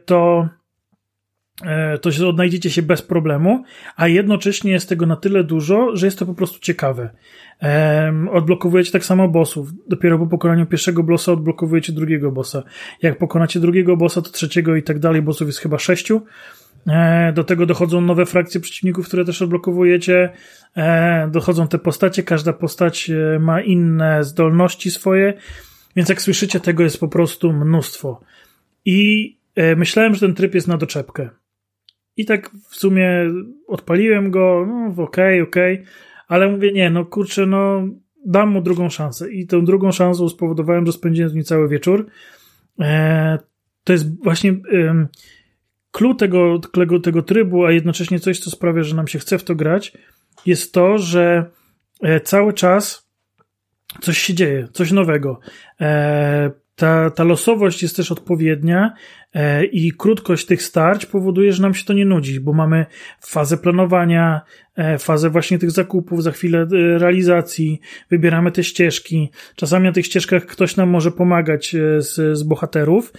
[0.06, 0.50] to
[2.02, 3.64] to się odnajdziecie się bez problemu,
[3.96, 7.10] a jednocześnie jest tego na tyle dużo, że jest to po prostu ciekawe.
[8.32, 9.70] odblokowujecie tak samo bossów.
[9.88, 12.64] Dopiero po pokonaniu pierwszego bossa odblokowujecie drugiego bossa.
[13.02, 15.22] Jak pokonacie drugiego bossa, to trzeciego i tak dalej.
[15.22, 16.22] Bossów jest chyba sześciu.
[16.88, 20.30] E, do tego dochodzą nowe frakcje przeciwników, które też odblokowujecie.
[20.78, 25.34] E, dochodzą te postacie, każda postać e, ma inne zdolności swoje,
[25.96, 28.22] więc jak słyszycie, tego jest po prostu mnóstwo.
[28.86, 29.38] I
[29.78, 31.30] myślałem, że ten tryb jest na doczepkę.
[32.18, 33.08] I tak w sumie
[33.68, 35.86] odpaliłem go, no okej, okay, okej, okay,
[36.28, 37.88] ale mówię, nie, no kurczę, no
[38.26, 39.32] dam mu drugą szansę.
[39.32, 42.08] I tą drugą szansą spowodowałem, że spędziłem z nim cały wieczór.
[43.84, 44.56] To jest właśnie
[45.92, 49.44] clue tego, tego, tego trybu, a jednocześnie coś, co sprawia, że nam się chce w
[49.44, 49.94] to grać,
[50.46, 51.46] jest to, że
[52.02, 53.12] e, cały czas
[54.02, 55.40] coś się dzieje, coś nowego.
[55.82, 58.94] E, ta, ta losowość jest też odpowiednia
[59.34, 62.86] e, i krótkość tych starć powoduje, że nam się to nie nudzi, bo mamy
[63.22, 64.42] fazę planowania,
[65.00, 69.32] fazę właśnie tych zakupów, za chwilę realizacji, wybieramy te ścieżki.
[69.56, 73.14] Czasami na tych ścieżkach ktoś nam może pomagać z, z bohaterów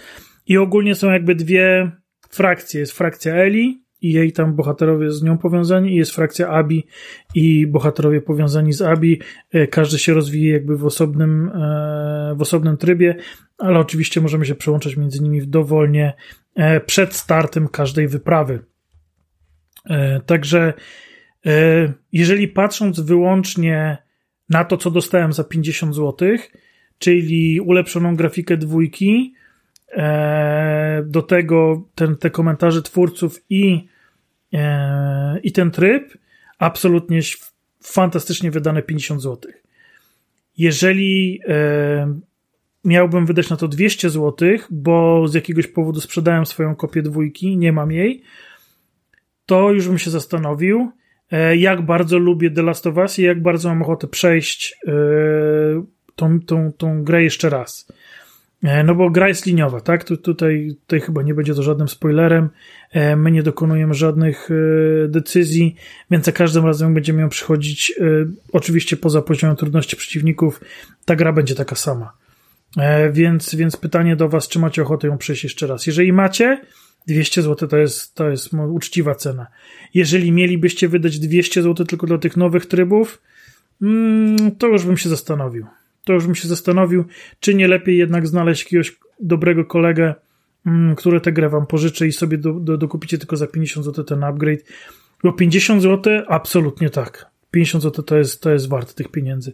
[0.47, 1.91] i ogólnie są jakby dwie
[2.35, 2.79] frakcje.
[2.79, 6.87] Jest frakcja Eli i jej tam bohaterowie z nią powiązani i jest frakcja Abi
[7.35, 9.21] i bohaterowie powiązani z Abi.
[9.51, 13.15] E, każdy się rozwija jakby w osobnym, e, w osobnym trybie,
[13.57, 16.13] ale oczywiście możemy się przełączać między nimi dowolnie
[16.55, 18.59] e, przed startem każdej wyprawy.
[20.25, 20.73] Także
[22.11, 23.97] jeżeli patrząc wyłącznie
[24.49, 26.37] na to, co dostałem za 50 zł,
[26.97, 29.33] czyli ulepszoną grafikę dwójki,
[31.05, 33.87] do tego ten, te komentarze twórców i,
[34.53, 36.17] e, i ten tryb,
[36.59, 37.19] absolutnie
[37.83, 39.51] fantastycznie wydane 50 zł.
[40.57, 42.19] Jeżeli e,
[42.85, 47.71] miałbym wydać na to 200 zł, bo z jakiegoś powodu sprzedałem swoją kopię dwójki, nie
[47.71, 48.23] mam jej,
[49.45, 50.91] to już bym się zastanowił.
[51.31, 54.91] e, jak bardzo lubię The Last of Us i jak bardzo mam ochotę przejść e,
[56.15, 57.87] tą, tą, tą grę jeszcze raz.
[58.63, 60.03] E, no bo gra jest liniowa, tak?
[60.03, 62.49] Tu, tutaj, tutaj chyba nie będzie to żadnym spoilerem.
[63.17, 64.49] My nie dokonujemy żadnych
[65.07, 65.75] decyzji,
[66.11, 67.93] więc za każdym razem będziemy ją przychodzić,
[68.51, 70.61] oczywiście poza poziomem trudności przeciwników,
[71.05, 72.13] ta gra będzie taka sama.
[73.11, 75.87] Więc, więc pytanie do Was, czy macie ochotę ją przejść jeszcze raz?
[75.87, 76.61] Jeżeli macie,
[77.07, 79.47] 200 zł to jest, to jest uczciwa cena.
[79.93, 83.21] Jeżeli mielibyście wydać 200 zł tylko dla tych nowych trybów,
[83.81, 85.65] mm, to już bym się zastanowił.
[86.05, 87.05] To już bym się zastanowił,
[87.39, 90.15] czy nie lepiej jednak znaleźć jakiegoś dobrego kolegę,
[90.65, 94.03] mm, który tę grę wam pożyczy i sobie do, do, dokupicie tylko za 50 zł
[94.05, 94.63] ten upgrade.
[95.23, 96.23] Bo 50 zł?
[96.27, 97.25] Absolutnie tak.
[97.51, 99.53] 50 zł to jest, to jest warte tych pieniędzy.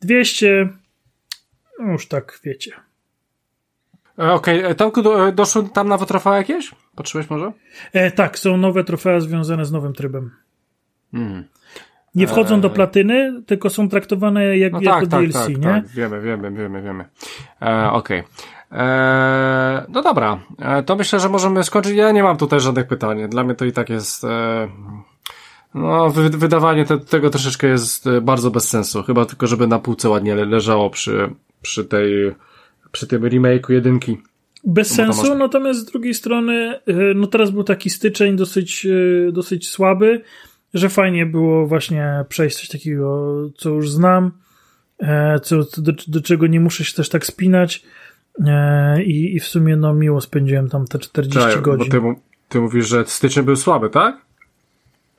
[0.00, 0.68] 200?
[1.78, 2.72] No już tak wiecie.
[4.18, 4.70] E, okej, okay.
[4.70, 6.70] E, Tomku, do, e, doszły tam nowe trofea jakieś?
[6.96, 7.52] Patrzyłeś może?
[7.92, 10.30] E, tak, są nowe trofea związane z nowym trybem.
[11.12, 11.44] Hmm.
[12.14, 12.60] Nie wchodzą e...
[12.60, 15.62] do platyny, tylko są traktowane jak, no jako tak, DLC, tak, tak, nie?
[15.62, 17.04] Tak, wiemy, wiemy, wiemy, wiemy.
[17.62, 18.20] E, Okej.
[18.20, 18.24] Okay.
[18.72, 21.92] E, no dobra, e, to myślę, że możemy skończyć.
[21.92, 23.28] Ja nie mam tutaj żadnych pytań.
[23.28, 24.24] Dla mnie to i tak jest.
[24.24, 24.68] E,
[25.74, 29.02] no, wy, wydawanie te, tego troszeczkę jest bardzo bez sensu.
[29.02, 31.30] Chyba tylko, żeby na półce ładnie leżało przy,
[31.62, 32.34] przy tej
[32.92, 34.18] przy tym remake'u jedynki.
[34.64, 35.38] Bez sensu, masz...
[35.38, 40.22] natomiast z drugiej strony, y, no teraz był taki styczeń dosyć, y, dosyć słaby,
[40.74, 44.32] że fajnie było właśnie przejść coś takiego, co już znam,
[44.98, 47.82] e, co, do, do czego nie muszę się też tak spinać
[48.46, 51.88] e, i, i w sumie no miło spędziłem tam te 40 Czaj, godzin.
[52.02, 54.16] Bo ty, ty mówisz, że styczeń był słaby, tak?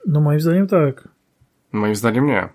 [0.08, 1.08] No moim zdaniem tak.
[1.72, 2.50] Moim zdaniem nie.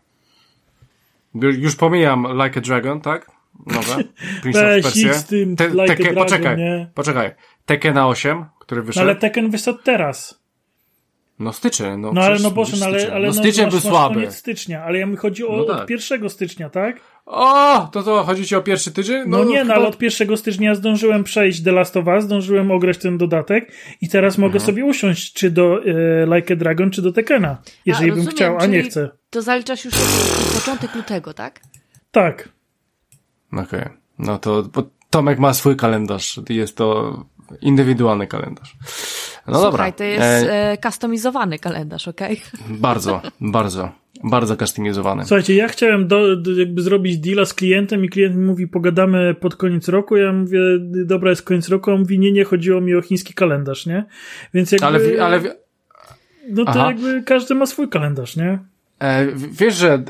[1.35, 3.37] Już pomijam Like a Dragon, tak?
[3.67, 4.05] nowe.
[4.43, 5.15] Prince Weź, of Persia.
[5.15, 6.91] z tym Te, like Dragon, poczekaj, nie?
[6.95, 7.31] poczekaj.
[7.67, 9.05] Tekken 8, który wyszedł.
[9.07, 10.46] No ale Tekken wyszedł teraz.
[11.39, 12.13] No styczeń, no.
[12.13, 14.25] No ale no Boże, no, ale, ale no, styczeń no, był masz, słaby.
[14.25, 15.83] Masz stycznia, ale ja mi chodzi o no tak.
[15.83, 17.01] od 1 stycznia, tak?
[17.27, 19.23] O, to to chodzi ci o pierwszy tydzień?
[19.27, 22.71] No, no nie, no ale od 1 stycznia zdążyłem przejść The Last of Us, zdążyłem
[22.71, 24.67] ograć ten dodatek i teraz mogę mhm.
[24.67, 28.59] sobie usiąść czy do e, Like a Dragon, czy do Tekena, jeżeli a, bym chciał,
[28.59, 29.11] a nie chcę.
[29.31, 29.95] To zaliczasz już
[30.55, 31.61] początek lutego, tak?
[32.11, 32.49] Tak.
[33.53, 33.65] Okej.
[33.65, 33.91] Okay.
[34.19, 34.65] No to
[35.11, 36.41] Tomek ma swój kalendarz.
[36.49, 37.25] Jest to
[37.61, 38.77] indywidualny kalendarz.
[39.47, 39.93] No Słuchaj, dobra.
[39.93, 40.79] to jest e...
[40.83, 42.41] customizowany kalendarz, okej?
[42.55, 42.79] Okay?
[42.87, 43.91] Bardzo, bardzo.
[44.25, 45.25] Bardzo customizowany.
[45.25, 46.19] Słuchajcie, ja chciałem do,
[46.59, 50.17] jakby zrobić deala z klientem i klient mi mówi, pogadamy pod koniec roku.
[50.17, 53.87] Ja mówię, dobra, jest koniec roku, on mówi, nie, nie, chodziło mi o chiński kalendarz,
[53.87, 54.05] nie?
[54.55, 54.87] Więc jakby...
[54.87, 55.57] Ale, ale...
[56.51, 56.87] No to Aha.
[56.87, 58.59] jakby każdy ma swój kalendarz, nie?
[58.99, 60.03] E, wiesz, że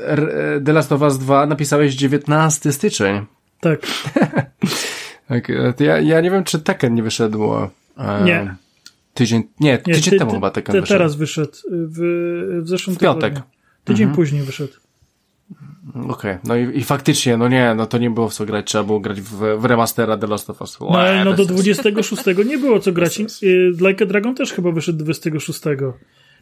[0.65, 3.25] The Last of Us 2 napisałeś 19 styczeń.
[3.61, 3.79] Tak.
[5.27, 7.53] tak e, ja, ja nie wiem, czy Tekken nie wyszedł.
[7.97, 8.55] E, nie.
[9.13, 10.97] Tydzień, nie, tydzień nie, ty, temu chyba Tekken ty, wyszedł.
[10.97, 11.99] Teraz wyszedł, w,
[12.63, 13.33] w zeszłym w piątek.
[13.33, 13.57] Tygodniu.
[13.83, 14.15] Tydzień mhm.
[14.15, 14.73] później wyszedł.
[15.89, 16.39] Okej, okay.
[16.43, 18.99] no i, i, faktycznie, no nie, no to nie było w co grać, trzeba było
[18.99, 20.77] grać w, w remastera The Last of Us.
[20.79, 23.19] No ale no do 26 nie było co grać.
[23.79, 25.61] Like a Dragon też chyba wyszedł 26.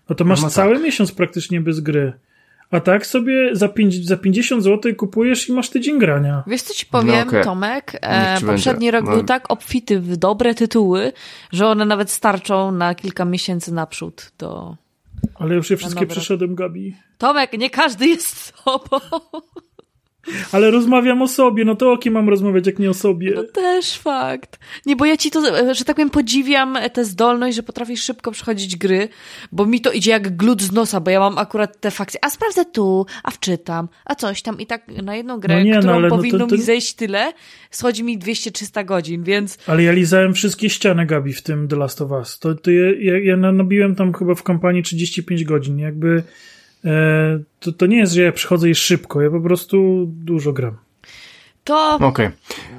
[0.09, 0.83] No to masz no, no cały tak.
[0.83, 2.13] miesiąc praktycznie bez gry.
[2.75, 6.43] A tak sobie za, pięć, za 50 zł kupujesz i masz tydzień grania.
[6.47, 7.43] Wiesz co ci powiem, no okay.
[7.43, 7.97] Tomek?
[8.01, 9.11] E, poprzedni rok no.
[9.11, 11.13] był tak obfity w dobre tytuły,
[11.51, 14.75] że one nawet starczą na kilka miesięcy naprzód do...
[15.35, 16.95] Ale już je wszystkie przeszedłem, Gabi.
[17.17, 18.99] Tomek, nie każdy jest sobą.
[20.51, 23.31] Ale rozmawiam o sobie, no to o kim mam rozmawiać, jak nie o sobie?
[23.35, 24.59] No też fakt.
[24.85, 28.75] Nie, bo ja ci to, że tak powiem, podziwiam tę zdolność, że potrafisz szybko przechodzić
[28.75, 29.09] gry,
[29.51, 32.29] bo mi to idzie jak glut z nosa, bo ja mam akurat te fakcje, a
[32.29, 35.79] sprawdzę tu, a wczytam, a coś tam i tak na jedną grę, no nie, no
[35.79, 36.55] którą no, powinno no to, to...
[36.55, 37.33] mi zejść tyle,
[37.71, 39.57] schodzi mi 200-300 godzin, więc...
[39.67, 42.39] Ale ja lizałem wszystkie ściany, Gabi, w tym The Last of Us.
[42.39, 46.23] To, to ja, ja, ja nabiłem tam chyba w kampanii 35 godzin, jakby...
[46.85, 50.77] E, to, to nie jest, że ja przychodzę i szybko, ja po prostu dużo gram.
[51.63, 51.95] To.
[51.95, 52.07] Okej.
[52.07, 52.31] Okay.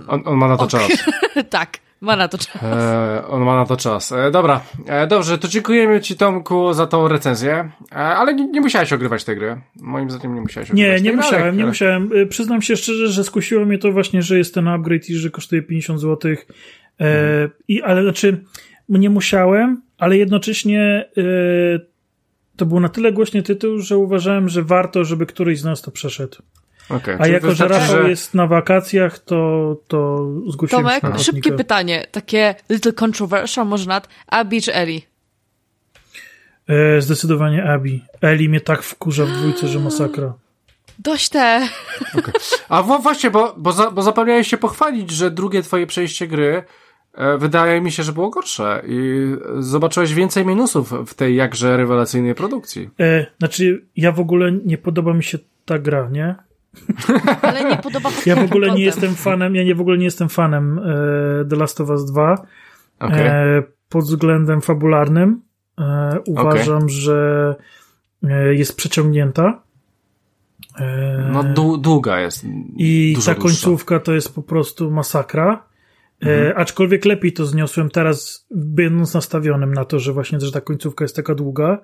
[0.09, 0.81] On, on, ma na to okay.
[0.81, 1.05] czas.
[1.51, 1.79] tak.
[2.01, 2.63] Ma na to czas.
[2.63, 4.13] E, on ma na to czas.
[4.13, 8.61] E, dobra, e, dobrze, to dziękujemy Ci Tomku za tą recenzję, e, ale nie, nie,
[8.61, 9.61] musiałeś ogrywać tej gry.
[9.77, 11.53] Moim zdaniem nie musiałeś ogrywać Nie, nie musiałem, ale...
[11.53, 12.11] nie musiałem.
[12.15, 15.31] E, przyznam się szczerze, że skusiło mnie to właśnie, że jest ten upgrade i że
[15.31, 16.33] kosztuje 50 zł.
[16.33, 16.37] E,
[16.99, 17.51] mhm.
[17.69, 18.45] I, ale znaczy,
[18.89, 21.11] nie musiałem, ale jednocześnie
[22.57, 25.91] to był na tyle głośny tytuł, że uważałem, że warto, żeby któryś z nas to
[25.91, 26.37] przeszedł.
[26.89, 28.11] Okay, A jako, że Rafał że...
[28.11, 33.87] jest na wakacjach, to, to zgłosiłem Tomek, się na szybkie pytanie, takie little controversial może
[33.87, 35.01] nad Abby czy Ellie?
[36.69, 38.01] E, zdecydowanie Abby.
[38.21, 40.33] Ellie mnie tak wkurza w dwójce, że masakra.
[40.99, 41.69] Dość te.
[42.19, 42.33] Okay.
[42.69, 46.65] A właśnie, bo, bo, za, bo zapomniałeś się pochwalić, że drugie twoje przejście gry
[47.39, 52.91] wydaje mi się, że było gorsze i zobaczyłeś więcej minusów w tej jakże rewelacyjnej produkcji.
[53.01, 56.35] E, znaczy, ja w ogóle nie podoba mi się ta gra, nie?
[57.43, 60.29] Ale nie podoba Ja w ogóle nie jestem fanem, ja nie w ogóle nie jestem
[60.29, 60.83] fanem e,
[61.45, 62.47] The Last of Us 2.
[62.99, 63.31] Okay.
[63.31, 65.41] E, pod względem fabularnym
[65.79, 66.89] e, uważam, okay.
[66.89, 67.55] że
[68.23, 69.63] e, jest przeciągnięta.
[70.79, 71.43] E, no
[71.79, 72.47] długa jest.
[72.77, 75.67] I ta końcówka to jest po prostu masakra.
[76.23, 76.53] E, mhm.
[76.57, 81.17] aczkolwiek lepiej to zniosłem teraz, będąc nastawionym na to, że właśnie że ta końcówka jest
[81.17, 81.83] taka długa,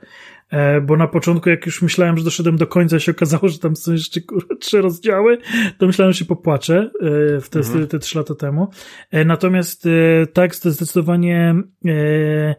[0.51, 3.77] e, bo na początku, jak już myślałem, że doszedłem do końca, się okazało, że tam
[3.77, 5.39] są jeszcze kurwa, trzy rozdziały,
[5.79, 7.87] to myślałem, że się popłaczę e, w te, mhm.
[7.87, 8.69] te trzy lata temu.
[9.11, 11.55] E, natomiast e, tak, zdecydowanie
[11.87, 12.55] e,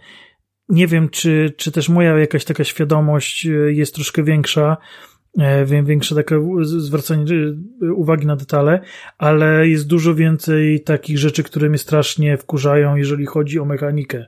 [0.70, 5.13] nie wiem, czy, czy też moja jakaś taka świadomość jest troszkę większa, E,
[5.84, 7.26] większe takie zwracanie
[7.82, 8.80] e, uwagi na detale,
[9.18, 14.26] ale jest dużo więcej takich rzeczy, które mnie strasznie wkurzają, jeżeli chodzi o mechanikę.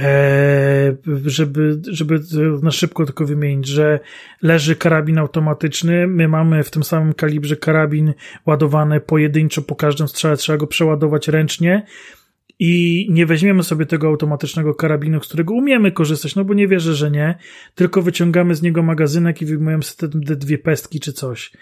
[0.00, 2.20] E, żeby, żeby
[2.62, 4.00] na szybko tylko wymienić, że
[4.42, 8.14] leży karabin automatyczny, my mamy w tym samym kalibrze karabin
[8.46, 11.86] ładowany pojedynczo po każdym strzale, trzeba go przeładować ręcznie,
[12.58, 16.94] i nie weźmiemy sobie tego automatycznego karabinu, z którego umiemy korzystać, no bo nie wierzę,
[16.94, 17.38] że nie,
[17.74, 21.52] tylko wyciągamy z niego magazynek i wyjmujemy te dwie pestki czy coś.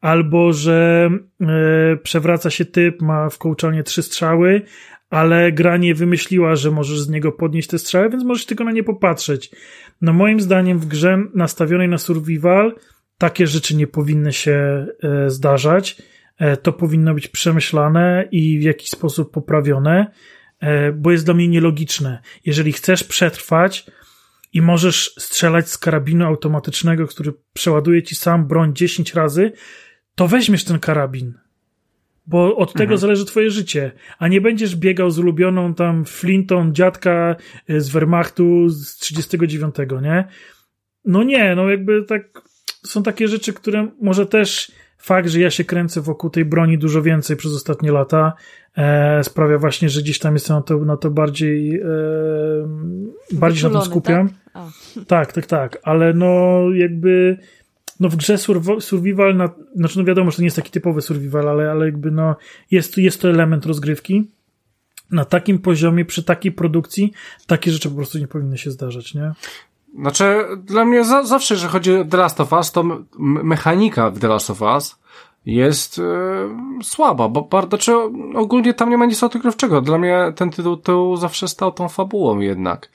[0.00, 4.62] Albo, że e, przewraca się typ, ma w kołczanie trzy strzały,
[5.10, 8.72] ale gra nie wymyśliła, że możesz z niego podnieść te strzały, więc możesz tylko na
[8.72, 9.50] nie popatrzeć.
[10.00, 12.74] No moim zdaniem w grze nastawionej na survival
[13.18, 16.02] takie rzeczy nie powinny się e, zdarzać.
[16.38, 20.06] E, to powinno być przemyślane i w jakiś sposób poprawione.
[20.64, 22.22] E, bo jest dla mnie nielogiczne.
[22.44, 23.86] Jeżeli chcesz przetrwać
[24.52, 29.52] i możesz strzelać z karabinu automatycznego, który przeładuje ci sam broń 10 razy,
[30.14, 31.34] to weźmiesz ten karabin.
[32.26, 32.98] Bo od tego mhm.
[32.98, 37.36] zależy twoje życie, a nie będziesz biegał z ulubioną tam flintą dziadka
[37.68, 40.24] e, z Wehrmachtu z 39, nie?
[41.04, 42.42] No nie, no jakby tak
[42.86, 44.72] są takie rzeczy, które może też
[45.04, 48.32] fakt, że ja się kręcę wokół tej broni dużo więcej przez ostatnie lata,
[48.76, 51.86] e, sprawia właśnie, że gdzieś tam jestem na to, na to bardziej, e,
[53.32, 54.28] bardziej się na tym skupiam.
[54.28, 54.64] Tak?
[55.06, 57.38] tak, tak, tak, ale no jakby
[58.00, 58.38] no w grze
[58.80, 62.10] survival, na, znaczy no wiadomo, że to nie jest taki typowy survival, ale, ale jakby
[62.10, 62.36] no
[62.70, 64.30] jest, jest to element rozgrywki.
[65.10, 67.12] Na takim poziomie, przy takiej produkcji,
[67.46, 69.32] takie rzeczy po prostu nie powinny się zdarzać, nie?
[69.98, 72.84] Znaczy, dla mnie za, zawsze, że chodzi o The Last of Us, to
[73.18, 74.98] mechanika w The Last of Us
[75.46, 77.96] jest e, słaba, bo bardzo, znaczy
[78.34, 79.80] ogólnie tam nie ma nic odkrywczego.
[79.80, 82.90] Dla mnie ten tytuł, tytuł zawsze stał tą fabułą jednak.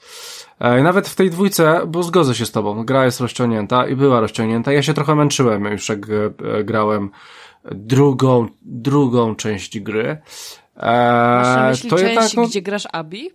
[0.58, 4.20] E, nawet w tej dwójce, bo zgodzę się z tobą, gra jest rozciągnięta i była
[4.20, 4.72] rozciągnięta.
[4.72, 7.10] Ja się trochę męczyłem już jak e, grałem
[7.64, 10.18] drugą, drugą część gry.
[10.76, 13.30] E, Masz na myśli to część, jednak, no, gdzie grasz Abi?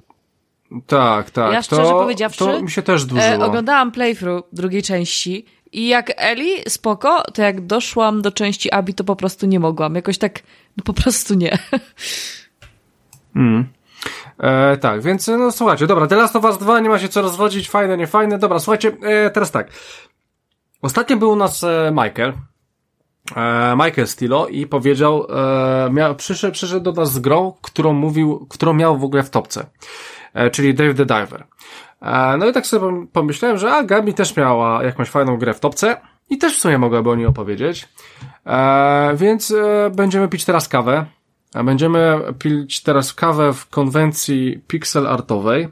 [0.87, 1.53] Tak, tak.
[1.53, 3.33] Ja szczerze to, powiedziawszy, to mi się też dłużyło.
[3.33, 8.93] E, oglądałam playthrough drugiej części i jak Eli, spoko, to jak doszłam do części Abi,
[8.93, 9.95] to po prostu nie mogłam.
[9.95, 10.39] Jakoś tak,
[10.77, 11.57] no po prostu nie.
[13.35, 13.67] Mm.
[14.39, 17.21] E, tak, więc no słuchajcie, dobra, The Last of Us 2, nie ma się co
[17.21, 18.39] rozwodzić, fajne, nie fajne.
[18.39, 19.71] Dobra, słuchajcie, e, teraz tak.
[20.81, 22.33] Ostatnio był u nas e, Michael,
[23.35, 28.47] e, Michael Stilo i powiedział, e, miał, przyszedł, przyszedł do nas z grą, którą mówił,
[28.49, 29.65] którą miał w ogóle w topce.
[30.35, 31.45] E, czyli Dave the Diver.
[32.01, 35.59] E, no i tak sobie pomyślałem, że a Gabi też miała jakąś fajną grę w
[35.59, 37.89] topce i też w sumie mogłaby o niej opowiedzieć.
[38.45, 39.53] E, więc
[39.91, 41.05] będziemy pić teraz kawę.
[41.63, 45.69] Będziemy pić teraz kawę w konwencji pixel artowej.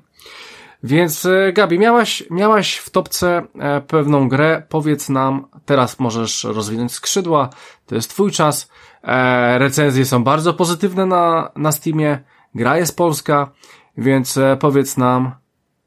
[0.83, 3.43] Więc Gabi, miałaś, miałaś w topce
[3.87, 7.49] pewną grę, powiedz nam, teraz możesz rozwinąć skrzydła,
[7.85, 8.71] to jest twój czas,
[9.57, 12.19] recenzje są bardzo pozytywne na, na Steamie,
[12.55, 13.51] gra jest polska,
[13.97, 15.31] więc e, powiedz nam,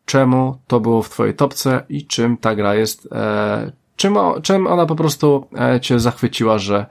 [0.05, 4.87] czemu to było w twojej topce i czym ta gra jest, e, czym, czym ona
[4.87, 6.87] po prostu e, cię zachwyciła, że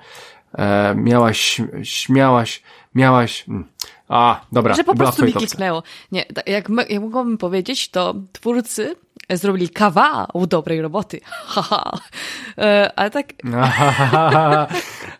[0.53, 2.63] e, miałaś, śmiałaś,
[2.95, 3.65] miałaś, mm.
[4.09, 5.83] a, dobra, Że po prostu mi kliknęło.
[6.11, 8.95] Nie, jak, jak mogłabym powiedzieć, to twórcy
[9.29, 11.19] zrobili kawał dobrej roboty.
[11.53, 11.99] Haha.
[12.57, 13.33] E, ale tak...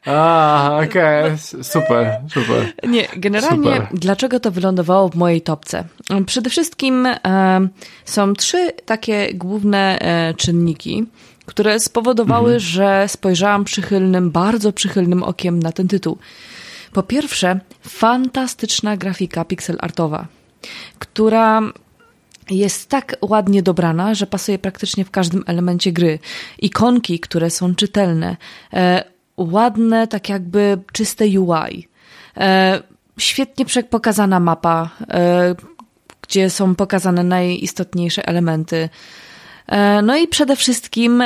[0.05, 1.37] A, okej, okay.
[1.63, 2.73] super, super.
[2.87, 3.87] Nie, generalnie super.
[3.93, 5.83] dlaczego to wylądowało w mojej topce?
[6.25, 7.67] Przede wszystkim e,
[8.05, 11.05] są trzy takie główne e, czynniki,
[11.45, 12.59] które spowodowały, mhm.
[12.59, 16.17] że spojrzałam przychylnym, bardzo przychylnym okiem na ten tytuł.
[16.93, 20.27] Po pierwsze, fantastyczna grafika pixel artowa,
[20.99, 21.61] która
[22.49, 26.19] jest tak ładnie dobrana, że pasuje praktycznie w każdym elemencie gry.
[26.59, 28.37] Ikonki, które są czytelne,
[28.73, 29.03] e,
[29.37, 31.87] ładne, tak jakby czyste UI.
[32.37, 32.81] E,
[33.17, 35.55] świetnie pokazana mapa, e,
[36.21, 38.89] gdzie są pokazane najistotniejsze elementy.
[39.67, 41.23] E, no i przede wszystkim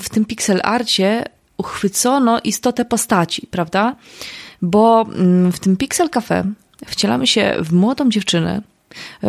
[0.00, 1.24] w tym pixel arcie
[1.56, 3.96] uchwycono istotę postaci, prawda?
[4.62, 6.44] Bo mm, w tym Pixel Cafe
[6.86, 8.62] wcielamy się w młodą dziewczynę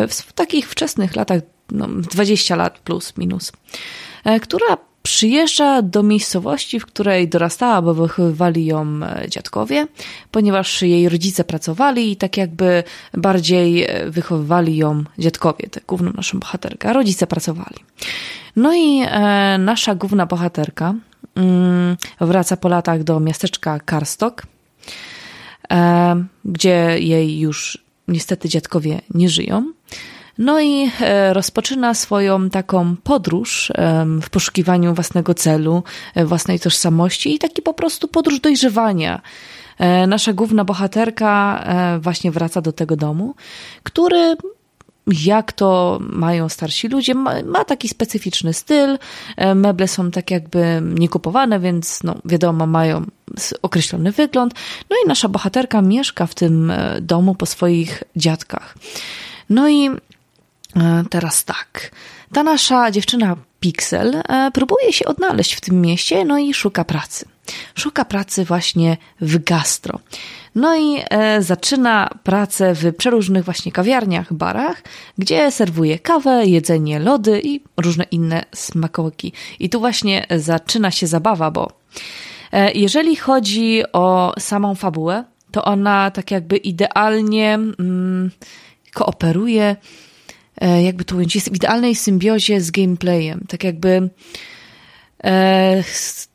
[0.08, 1.40] w takich wczesnych latach,
[1.70, 3.52] no 20 lat plus minus,
[4.42, 9.86] która Przyjeżdża do miejscowości, w której dorastała, bo wychowywali ją e, dziadkowie,
[10.30, 12.82] ponieważ jej rodzice pracowali i tak jakby
[13.14, 17.76] bardziej e, wychowywali ją dziadkowie, tę główną naszą bohaterkę, rodzice pracowali.
[18.56, 20.94] No i e, nasza główna bohaterka
[21.34, 24.42] mm, wraca po latach do miasteczka Karstok,
[25.70, 29.72] e, gdzie jej już niestety dziadkowie nie żyją.
[30.38, 33.72] No i e, rozpoczyna swoją taką podróż
[34.22, 35.82] w poszukiwaniu własnego celu,
[36.14, 39.20] e, własnej tożsamości i taki po prostu podróż dojrzewania.
[39.78, 41.64] E, nasza główna bohaterka
[42.00, 43.34] właśnie wraca do tego domu,
[43.82, 44.36] który
[45.06, 48.98] jak to mają starsi ludzie, ma, ma, taki specyficzny styl.
[49.54, 53.06] Meble są tak jakby niekupowane, więc no, wiadomo, mają
[53.62, 54.54] określony wygląd.
[54.90, 58.74] No i nasza bohaterka mieszka w tym domu po swoich dziadkach.
[59.50, 59.90] No i
[60.76, 61.90] E, teraz tak.
[62.34, 67.28] Ta nasza dziewczyna Pixel e, próbuje się odnaleźć w tym mieście, no i szuka pracy.
[67.74, 69.98] Szuka pracy właśnie w gastro.
[70.54, 74.82] No i e, zaczyna pracę w przeróżnych właśnie kawiarniach, barach,
[75.18, 79.32] gdzie serwuje kawę, jedzenie, lody i różne inne smakołyki.
[79.60, 81.72] I tu właśnie zaczyna się zabawa, bo
[82.52, 88.30] e, jeżeli chodzi o samą fabułę, to ona tak jakby idealnie mm,
[88.94, 89.76] kooperuje
[90.60, 93.44] jakby to ująć, jest w idealnej symbiozie z gameplayem.
[93.48, 94.10] Tak jakby
[95.24, 95.84] e,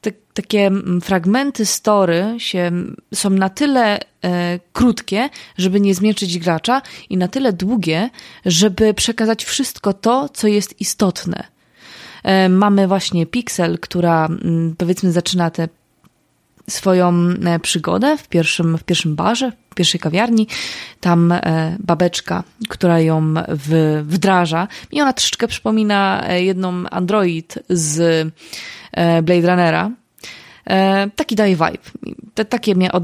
[0.02, 2.72] te, takie fragmenty story się,
[3.14, 8.10] są na tyle e, krótkie, żeby nie zmieczyć gracza i na tyle długie,
[8.46, 11.44] żeby przekazać wszystko to, co jest istotne.
[12.24, 14.30] E, mamy właśnie Pixel, która
[14.78, 15.68] powiedzmy zaczyna tę
[16.70, 17.14] swoją
[17.46, 20.48] e, przygodę w pierwszym, w pierwszym barze, w pierwszej kawiarni.
[21.02, 23.34] Tam e, babeczka, która ją
[24.04, 24.68] wdraża.
[24.92, 28.28] I ona troszeczkę przypomina e, jedną android z
[29.24, 29.92] Blade Runnera.
[31.16, 32.16] Taki daje vibe.
[32.34, 33.04] Te, takie mnie od,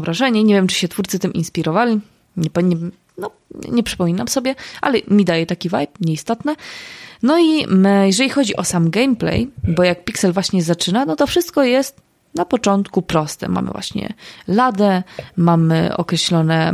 [0.00, 0.44] wrażenie.
[0.44, 2.00] Nie wiem, czy się twórcy tym inspirowali.
[2.36, 2.76] Nie, nie,
[3.18, 3.30] no,
[3.72, 6.54] nie przypominam sobie, ale mi daje taki vibe, nieistotne.
[7.22, 7.66] No i
[8.04, 12.00] jeżeli chodzi o sam gameplay, bo jak Pixel właśnie zaczyna, no to wszystko jest
[12.34, 13.48] na początku proste.
[13.48, 14.14] Mamy właśnie
[14.48, 15.02] ladę,
[15.36, 16.72] mamy określone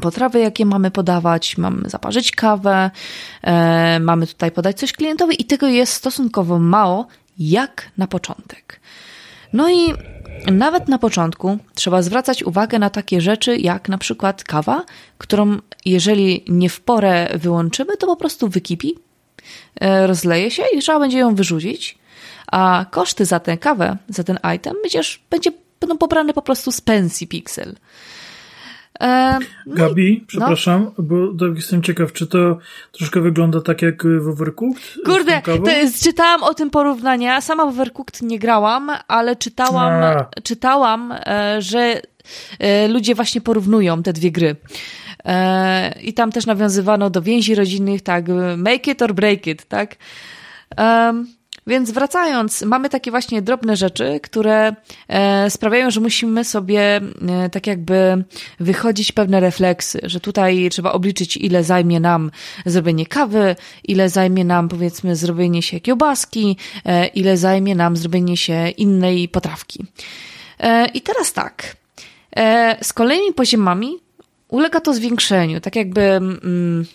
[0.00, 2.90] potrawy, jakie mamy podawać, mamy zaparzyć kawę,
[3.42, 7.06] e, mamy tutaj podać coś klientowi i tego jest stosunkowo mało,
[7.38, 8.80] jak na początek.
[9.52, 9.94] No i
[10.52, 14.84] nawet na początku trzeba zwracać uwagę na takie rzeczy, jak na przykład kawa,
[15.18, 18.94] którą jeżeli nie w porę wyłączymy, to po prostu wykipi,
[19.80, 21.98] e, rozleje się i trzeba będzie ją wyrzucić
[22.52, 25.50] a koszty za tę kawę, za ten item będziesz, będzie,
[25.80, 27.74] będą pobrane po prostu z pensji Pixel.
[29.00, 31.04] E, no Gabi, i, przepraszam, no.
[31.04, 32.58] bo tak jestem ciekaw, czy to
[32.92, 34.82] troszkę wygląda tak jak w Overcooked?
[35.04, 37.40] Kurde, to jest, czytałam o tym porównania.
[37.40, 39.92] Sama w Overcooked nie grałam, ale czytałam,
[40.42, 42.02] czytałam, e, że
[42.58, 44.56] e, ludzie właśnie porównują te dwie gry.
[45.24, 48.24] E, I tam też nawiązywano do więzi rodzinnych, tak,
[48.56, 49.96] make it or break it, tak.
[51.66, 54.76] Więc wracając, mamy takie właśnie drobne rzeczy, które
[55.08, 56.80] e, sprawiają, że musimy sobie
[57.28, 58.24] e, tak jakby
[58.60, 62.30] wychodzić pewne refleksy, że tutaj trzeba obliczyć, ile zajmie nam
[62.66, 68.68] zrobienie kawy, ile zajmie nam powiedzmy zrobienie się kiełbaski, e, ile zajmie nam zrobienie się
[68.68, 69.86] innej potrawki.
[70.94, 71.76] I teraz tak,
[72.82, 73.98] z kolejnymi poziomami
[74.48, 76.86] ulega to zwiększeniu, tak jakby mm,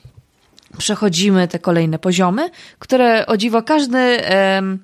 [0.77, 2.49] przechodzimy te kolejne poziomy,
[2.79, 4.79] które o dziwo każdy em,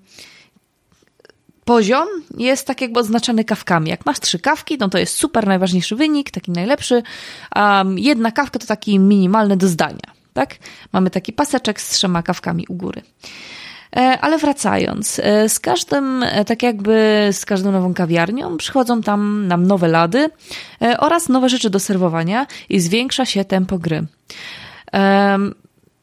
[1.65, 3.89] poziom jest tak jakby oznaczany kawkami.
[3.89, 7.03] Jak masz trzy kawki, no to jest super najważniejszy wynik, taki najlepszy.
[7.55, 10.13] Um, jedna kawka to taki minimalny do zdania.
[10.33, 10.55] Tak?
[10.93, 13.01] Mamy taki paseczek z trzema kawkami u góry.
[13.95, 19.47] E, ale wracając, e, z każdym, e, tak jakby z każdą nową kawiarnią przychodzą tam
[19.47, 20.29] nam nowe lady
[20.99, 24.03] oraz nowe rzeczy do serwowania i zwiększa się tempo gry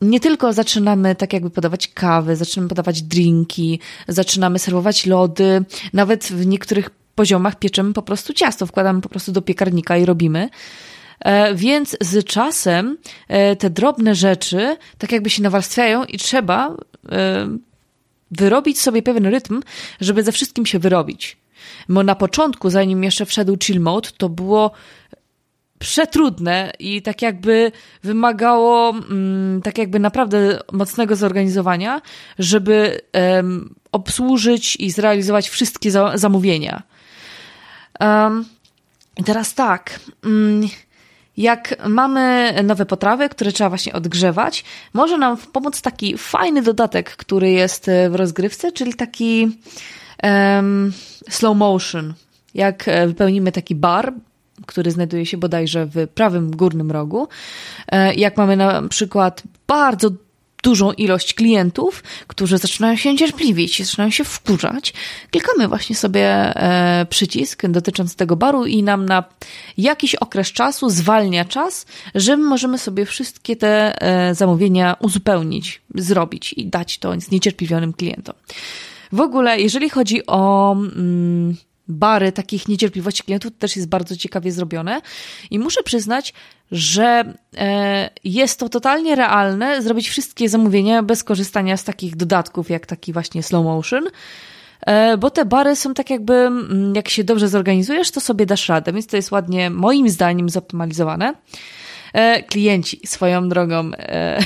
[0.01, 6.47] nie tylko zaczynamy tak jakby podawać kawy, zaczynamy podawać drinki, zaczynamy serwować lody, nawet w
[6.47, 10.49] niektórych poziomach pieczemy po prostu ciasto, wkładamy po prostu do piekarnika i robimy.
[11.21, 12.99] E, więc z czasem
[13.29, 16.77] e, te drobne rzeczy tak jakby się nawarstwiają i trzeba
[17.13, 17.49] e,
[18.31, 19.63] wyrobić sobie pewien rytm,
[20.01, 21.37] żeby ze wszystkim się wyrobić.
[21.89, 24.71] Bo na początku, zanim jeszcze wszedł chill mode, to było
[25.81, 27.73] przetrudne i tak jakby
[28.03, 32.01] wymagało mm, tak jakby naprawdę mocnego zorganizowania,
[32.39, 36.83] żeby um, obsłużyć i zrealizować wszystkie za zamówienia.
[38.01, 38.45] Um,
[39.25, 40.01] teraz tak.
[40.25, 40.69] Um,
[41.37, 47.51] jak mamy nowe potrawy, które trzeba właśnie odgrzewać, może nam pomóc taki fajny dodatek, który
[47.51, 49.59] jest w rozgrywce, czyli taki
[50.23, 50.93] um,
[51.29, 52.15] slow motion.
[52.55, 54.13] Jak e, wypełnimy taki bar,
[54.67, 57.29] który znajduje się bodajże w prawym górnym rogu,
[57.89, 60.11] e, jak mamy na przykład bardzo
[60.63, 64.93] dużą ilość klientów, którzy zaczynają się niecierpliwić, zaczynają się wkurzać,
[65.31, 69.25] klikamy właśnie sobie e, przycisk dotyczący tego baru i nam na
[69.79, 76.67] jakiś okres czasu zwalnia czas, że możemy sobie wszystkie te e, zamówienia uzupełnić, zrobić i
[76.67, 78.35] dać to zniecierpliwionym klientom.
[79.13, 81.57] W ogóle, jeżeli chodzi o mm,
[81.91, 85.01] bary takich niecierpliwości klientów, też jest bardzo ciekawie zrobione
[85.51, 86.35] i muszę przyznać,
[86.73, 92.87] że e, jest to totalnie realne zrobić wszystkie zamówienia bez korzystania z takich dodatków, jak
[92.87, 94.05] taki właśnie slow motion,
[94.87, 98.69] e, bo te bary są tak jakby, mm, jak się dobrze zorganizujesz, to sobie dasz
[98.69, 101.35] radę, więc to jest ładnie, moim zdaniem, zoptymalizowane.
[102.13, 103.91] E, klienci swoją drogą.
[103.99, 104.41] E,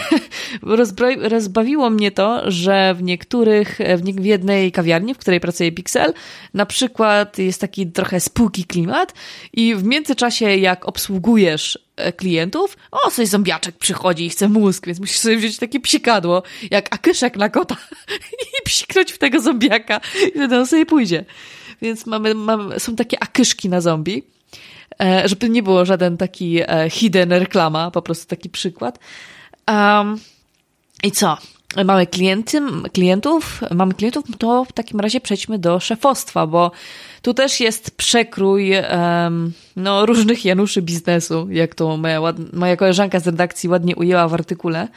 [1.28, 6.12] rozbawiło mnie to, że w niektórych, w jednej kawiarni, w której pracuje Pixel,
[6.54, 9.14] na przykład jest taki trochę spółki klimat
[9.52, 15.00] i w międzyczasie jak obsługujesz e, klientów, o, coś zombiaczek przychodzi i chce mózg, więc
[15.00, 17.76] musisz sobie wziąć takie psikadło, jak akyszek na kota
[18.42, 21.24] i psiknąć w tego zombiaka i wtedy on sobie pójdzie.
[21.82, 24.33] Więc mamy, mamy, są takie akyszki na zombie.
[25.02, 28.98] E, żeby nie było żaden taki e, hidden reklama, po prostu taki przykład.
[29.68, 30.18] Um,
[31.02, 31.36] I co?
[31.84, 32.60] Mamy klienty,
[32.92, 36.70] klientów, mamy klientów, to w takim razie przejdźmy do szefostwa, bo
[37.22, 42.20] tu też jest przekrój um, no, różnych Januszy biznesu, jak to moja,
[42.52, 44.88] moja koleżanka z redakcji ładnie ujęła w artykule.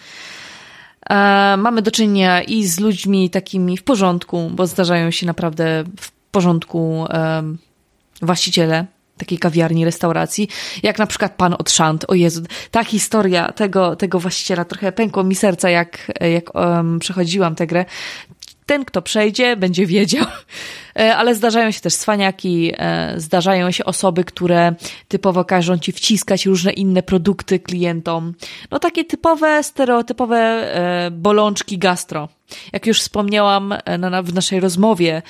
[1.09, 1.15] E,
[1.57, 7.07] mamy do czynienia i z ludźmi takimi w porządku, bo zdarzają się naprawdę w porządku
[7.13, 7.57] um,
[8.21, 8.85] właściciele
[9.17, 10.47] takiej kawiarni, restauracji,
[10.83, 12.05] jak na przykład pan od Szant.
[12.07, 12.41] O Jezu,
[12.71, 17.85] ta historia tego, tego właściciela trochę pękło mi serca, jak, jak um, przechodziłam tę grę.
[18.65, 20.25] Ten, kto przejdzie, będzie wiedział.
[20.99, 24.75] E, ale zdarzają się też swaniaki, e, zdarzają się osoby, które
[25.07, 28.33] typowo każą ci wciskać różne inne produkty klientom.
[28.71, 32.29] No takie typowe, stereotypowe e, bolączki gastro.
[32.73, 33.73] Jak już wspomniałam
[34.23, 35.21] w naszej rozmowie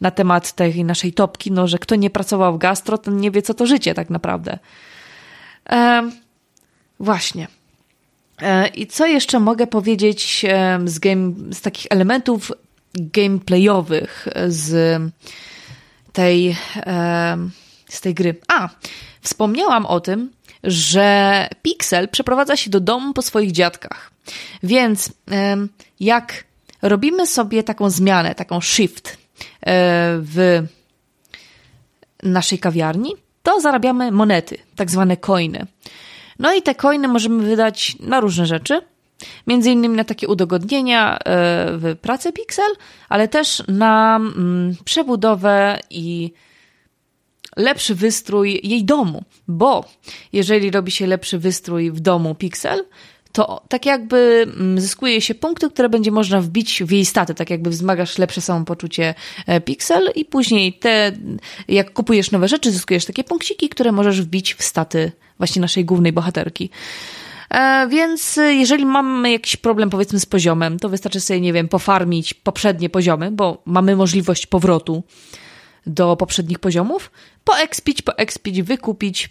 [0.00, 3.42] na temat tej naszej topki, no, że kto nie pracował w gastro, ten nie wie,
[3.42, 4.58] co to życie tak naprawdę.
[5.70, 6.10] E,
[7.00, 7.48] właśnie.
[8.74, 10.46] I co jeszcze mogę powiedzieć
[10.84, 12.52] z, game, z takich elementów
[12.94, 15.00] gameplayowych z
[16.12, 16.56] tej,
[17.88, 18.34] z tej gry.
[18.48, 18.68] A,
[19.20, 20.30] wspomniałam o tym,
[20.64, 24.10] że Pixel przeprowadza się do domu po swoich dziadkach.
[24.62, 25.12] Więc
[26.00, 26.44] jak
[26.82, 29.16] robimy sobie taką zmianę, taką shift e,
[30.20, 30.62] w
[32.22, 35.66] naszej kawiarni, to zarabiamy monety, tak zwane coiny.
[36.38, 38.80] No i te coiny możemy wydać na różne rzeczy.
[39.46, 41.18] Między innymi na takie udogodnienia e,
[41.78, 42.70] w pracy Pixel,
[43.08, 46.32] ale też na mm, przebudowę i
[47.56, 49.84] lepszy wystrój jej domu, bo
[50.32, 52.84] jeżeli robi się lepszy wystrój w domu Pixel,
[53.36, 57.50] to tak jakby mm, zyskuje się punkty, które będzie można wbić w jej staty, tak
[57.50, 59.14] jakby wzmagasz lepsze samopoczucie
[59.46, 61.12] e, Pixel i później te,
[61.68, 66.12] jak kupujesz nowe rzeczy, zyskujesz takie punkciki, które możesz wbić w staty właśnie naszej głównej
[66.12, 66.70] bohaterki.
[67.50, 72.34] E, więc jeżeli mamy jakiś problem, powiedzmy, z poziomem, to wystarczy sobie, nie wiem, pofarmić
[72.34, 75.02] poprzednie poziomy, bo mamy możliwość powrotu
[75.86, 77.10] do poprzednich poziomów,
[77.44, 79.30] poekspić, poekspić, wykupić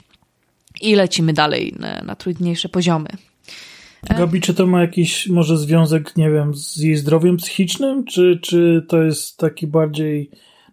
[0.81, 3.09] i lecimy dalej na, na trudniejsze poziomy.
[4.09, 8.39] E, Gabi, czy to ma jakiś może związek, nie wiem, z jej zdrowiem psychicznym, czy,
[8.41, 10.29] czy to jest taki bardziej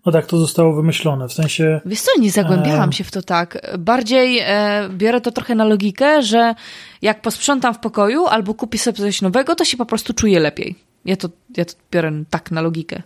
[0.07, 1.81] no tak to zostało wymyślone, w sensie...
[1.87, 2.93] Wiesz co, nie zagłębiałam e...
[2.93, 3.77] się w to tak.
[3.79, 6.55] Bardziej e, biorę to trochę na logikę, że
[7.03, 10.75] jak posprzątam w pokoju albo kupię sobie coś nowego, to się po prostu czuję lepiej.
[11.05, 13.03] Ja to, ja to biorę tak na logikę.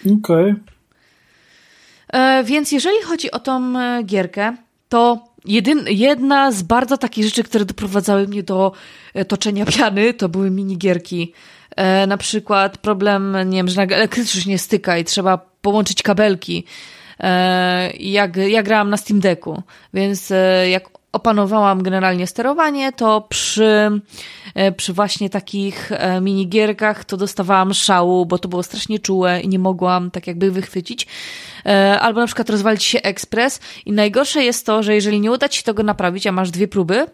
[0.00, 0.16] Okej.
[0.18, 0.56] Okay.
[2.12, 4.56] E, więc jeżeli chodzi o tą e, gierkę,
[4.88, 8.72] to jedyn, jedna z bardzo takich rzeczy, które doprowadzały mnie do
[9.14, 11.32] e, toczenia piany, to były minigierki.
[11.76, 16.64] E, na przykład problem, nie wiem, że elektryczność nie styka i trzeba połączyć kabelki.
[17.20, 19.62] E, jak, ja grałam na Steam Decku,
[19.94, 24.00] więc e, jak opanowałam generalnie sterowanie, to przy,
[24.54, 29.48] e, przy właśnie takich e, minigierkach to dostawałam szału, bo to było strasznie czułe i
[29.48, 31.06] nie mogłam tak jakby wychwycić.
[31.66, 35.48] E, albo na przykład rozwalić się ekspres i najgorsze jest to, że jeżeli nie uda
[35.48, 37.06] ci się tego naprawić, a masz dwie próby,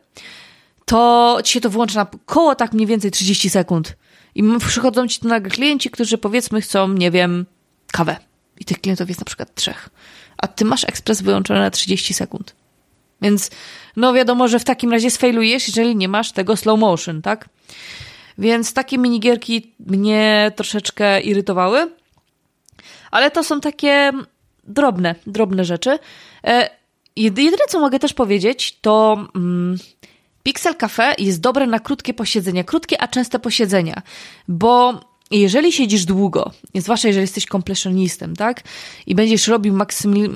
[0.84, 3.96] to ci się to włącza na koło tak mniej więcej 30 sekund.
[4.34, 7.46] I przychodzą ci tu nagle klienci, którzy powiedzmy chcą, nie wiem,
[7.92, 8.16] kawę.
[8.60, 9.88] I tych klientów jest na przykład trzech.
[10.38, 12.54] A ty masz ekspres wyłączony na 30 sekund.
[13.22, 13.50] Więc
[13.96, 17.48] no wiadomo, że w takim razie sfailujesz, jeżeli nie masz tego slow motion, tak?
[18.38, 21.90] Więc takie minigierki mnie troszeczkę irytowały.
[23.10, 24.12] Ale to są takie
[24.64, 25.98] drobne, drobne rzeczy.
[26.44, 26.70] E,
[27.16, 29.78] jedyne, co mogę też powiedzieć, to mm,
[30.42, 34.02] Pixel Cafe jest dobre na krótkie posiedzenia, krótkie, a częste posiedzenia,
[34.48, 35.00] bo
[35.30, 38.62] jeżeli siedzisz długo, zwłaszcza jeżeli jesteś komplesjonistem, tak,
[39.06, 40.28] i będziesz robił maksymi,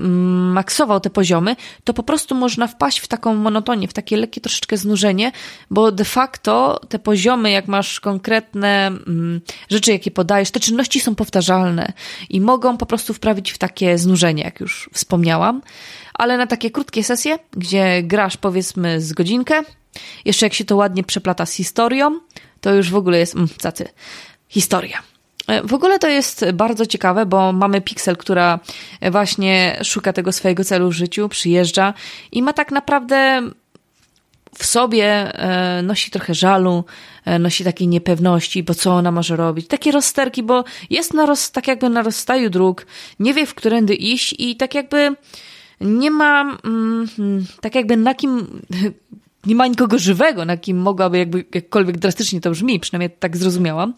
[0.52, 4.76] maksował te poziomy, to po prostu można wpaść w taką monotonię, w takie lekkie troszeczkę
[4.76, 5.32] znużenie,
[5.70, 11.14] bo de facto te poziomy, jak masz konkretne mm, rzeczy, jakie podajesz, te czynności są
[11.14, 11.92] powtarzalne
[12.30, 15.62] i mogą po prostu wprawić w takie znużenie, jak już wspomniałam.
[16.14, 19.62] Ale na takie krótkie sesje, gdzie grasz powiedzmy z godzinkę,
[20.24, 22.20] jeszcze jak się to ładnie przeplata z historią,
[22.60, 23.88] to już w ogóle jest mm, cacy
[24.50, 25.02] historia.
[25.46, 28.58] E, w ogóle to jest bardzo ciekawe, bo mamy Pixel, która
[29.10, 31.94] właśnie szuka tego swojego celu w życiu, przyjeżdża
[32.32, 33.42] i ma tak naprawdę
[34.54, 36.84] w sobie e, nosi trochę żalu,
[37.24, 39.66] e, nosi takiej niepewności, bo co ona może robić.
[39.66, 42.86] Takie rozsterki, bo jest na roz, tak jakby na rozstaju dróg,
[43.20, 45.16] nie wie w którędy iść i tak jakby
[45.80, 47.08] nie ma mm,
[47.60, 48.60] tak jakby na kim
[49.46, 53.94] nie ma nikogo żywego, na kim mogłaby jakby, jakkolwiek drastycznie to brzmi, przynajmniej tak zrozumiałam,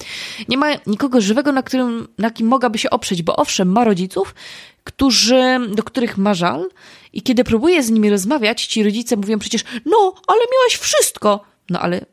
[0.48, 4.34] nie ma nikogo żywego, na, którym, na kim mogłaby się oprzeć, bo owszem, ma rodziców,
[4.84, 5.42] którzy,
[5.74, 6.68] do których ma żal
[7.12, 11.44] i kiedy próbuje z nimi rozmawiać, ci rodzice mówią przecież, no, ale miałaś wszystko.
[11.70, 12.06] No, ale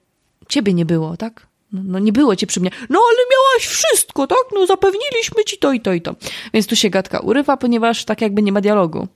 [0.50, 1.48] ciebie nie było, tak?
[1.72, 2.70] No, no, nie było cię przy mnie.
[2.90, 4.38] No ale miałaś wszystko, tak?
[4.54, 6.16] No zapewniliśmy ci to i to i to.
[6.54, 9.08] Więc tu się gadka urywa, ponieważ tak jakby nie ma dialogu.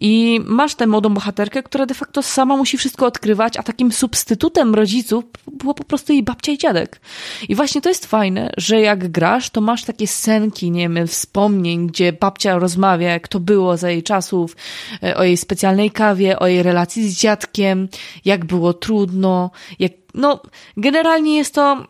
[0.00, 4.74] I masz tę młodą bohaterkę, która de facto sama musi wszystko odkrywać, a takim substytutem
[4.74, 7.00] rodziców było po prostu jej babcia i dziadek.
[7.48, 11.86] I właśnie to jest fajne, że jak grasz, to masz takie scenki, nie wiem, wspomnień,
[11.86, 14.56] gdzie babcia rozmawia, jak to było za jej czasów,
[15.02, 17.88] e, o jej specjalnej kawie, o jej relacji z dziadkiem,
[18.24, 20.40] jak było trudno, jak, no,
[20.76, 21.86] generalnie jest to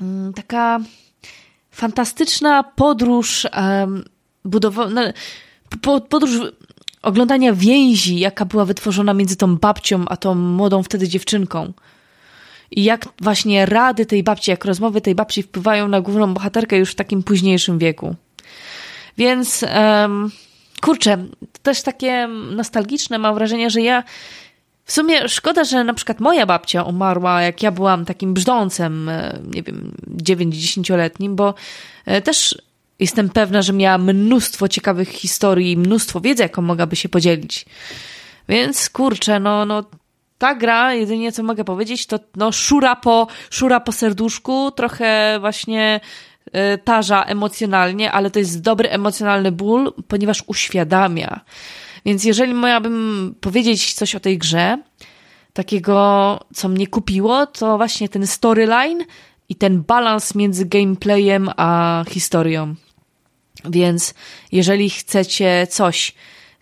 [0.00, 0.80] mm, taka
[1.70, 4.04] fantastyczna podróż um,
[4.44, 5.12] budowana,
[6.08, 6.40] podróż
[7.02, 11.72] oglądania więzi, jaka była wytworzona między tą babcią a tą młodą wtedy dziewczynką.
[12.70, 16.90] I jak właśnie rady tej babci, jak rozmowy tej babci wpływają na główną bohaterkę już
[16.90, 18.14] w takim późniejszym wieku.
[19.18, 20.30] Więc um,
[20.80, 21.24] kurczę,
[21.62, 24.02] też takie nostalgiczne mam wrażenie, że ja
[24.84, 29.38] w sumie szkoda, że na przykład moja babcia umarła, jak ja byłam takim brzdącem, e,
[29.54, 29.92] nie wiem,
[30.22, 31.54] 9-10-letnim, bo
[32.06, 32.62] e, też
[32.98, 37.66] Jestem pewna, że miała mnóstwo ciekawych historii, mnóstwo wiedzy, jaką mogłaby się podzielić.
[38.48, 39.84] Więc kurczę, no, no
[40.38, 46.00] ta gra, jedynie co mogę powiedzieć, to no szura po, szura po serduszku, trochę właśnie
[46.46, 51.40] y, tarza emocjonalnie, ale to jest dobry emocjonalny ból, ponieważ uświadamia.
[52.04, 54.78] Więc jeżeli miałabym powiedzieć coś o tej grze,
[55.52, 59.04] takiego, co mnie kupiło, to właśnie ten storyline
[59.48, 62.74] i ten balans między gameplayem a historią.
[63.64, 64.14] Więc
[64.52, 66.14] jeżeli chcecie coś,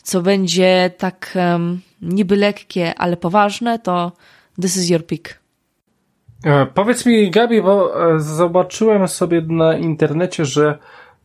[0.03, 4.13] co będzie tak um, niby lekkie, ale poważne, to
[4.61, 5.41] this is your pick.
[6.45, 10.79] E, powiedz mi, Gabi, bo e, zobaczyłem sobie na internecie, że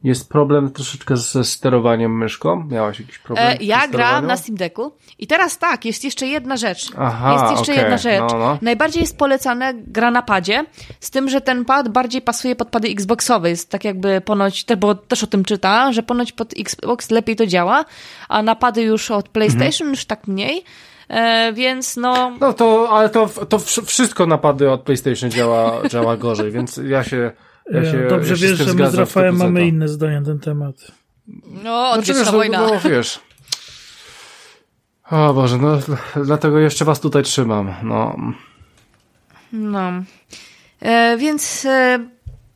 [0.03, 2.67] jest problem troszeczkę ze sterowaniem myszką?
[2.71, 3.47] Miałaś jakiś problem?
[3.47, 6.91] E, ja gram na Steam Decku i teraz tak, jest jeszcze jedna rzecz.
[6.97, 7.83] Aha, jest jeszcze okay.
[7.83, 8.31] jedna rzecz.
[8.31, 8.57] No, no.
[8.61, 10.65] Najbardziej jest polecane gra na padzie,
[10.99, 13.49] z tym, że ten pad bardziej pasuje pod pady Xboxowe.
[13.49, 17.45] Jest tak jakby ponoć, bo też o tym czyta, że ponoć pod Xbox lepiej to
[17.45, 17.85] działa,
[18.29, 19.89] a napady już od PlayStation mhm.
[19.89, 20.63] już tak mniej.
[21.09, 22.31] E, więc no.
[22.39, 27.31] No to, ale to, to wszystko napady od PlayStation działa, działa gorzej, więc ja się
[27.71, 30.75] ja się, Dobrze ja wiesz, że my z Rafałem mamy inne zdanie na ten temat.
[31.63, 32.61] No, odwieczna znaczy, wojna.
[32.61, 33.19] No, wiesz.
[35.11, 35.79] O Boże, no
[36.23, 37.73] dlatego jeszcze was tutaj trzymam.
[37.83, 38.15] No.
[39.53, 39.91] No.
[40.79, 41.99] E, więc e,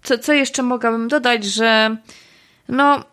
[0.04, 1.98] co, co jeszcze mogłabym dodać, że
[2.70, 3.04] no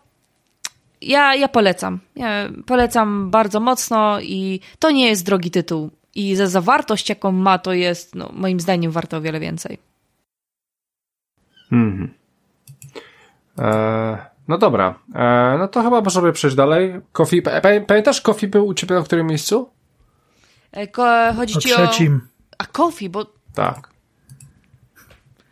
[1.01, 1.99] ja, ja polecam.
[2.15, 5.89] Ja polecam bardzo mocno i to nie jest drogi tytuł.
[6.15, 9.77] I za zawartość, jaką ma, to jest no, moim zdaniem warto o wiele więcej.
[11.73, 12.13] Mhm.
[13.59, 14.17] E,
[14.47, 14.99] no dobra.
[15.15, 17.01] E, no to chyba możemy przejść dalej.
[17.11, 17.41] Kofi,
[17.87, 19.69] pamiętasz, Kofi był u ciebie na którym miejscu?
[21.35, 22.21] chodzi o ci trzecim.
[22.23, 22.55] o...
[22.57, 23.25] A Kofi, bo...
[23.55, 23.93] Tak.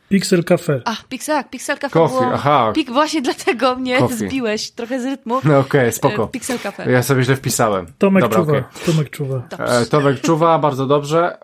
[0.09, 0.82] Pixel Cafe.
[0.86, 2.34] A, Pixel, Pixel Cafe Coffee, było...
[2.34, 2.72] aha.
[2.76, 4.15] Pik, właśnie dlatego mnie Coffee.
[4.15, 5.36] zbiłeś trochę z rytmu.
[5.43, 6.24] No okej, okay, spoko.
[6.24, 6.91] E, Pixel Cafe.
[6.91, 7.86] Ja sobie źle wpisałem.
[7.97, 8.51] Tomek Dobra, czuwa.
[8.51, 8.63] okej.
[8.86, 9.43] Tomek czuwa.
[9.59, 11.38] E, Tomek czuwa, bardzo dobrze.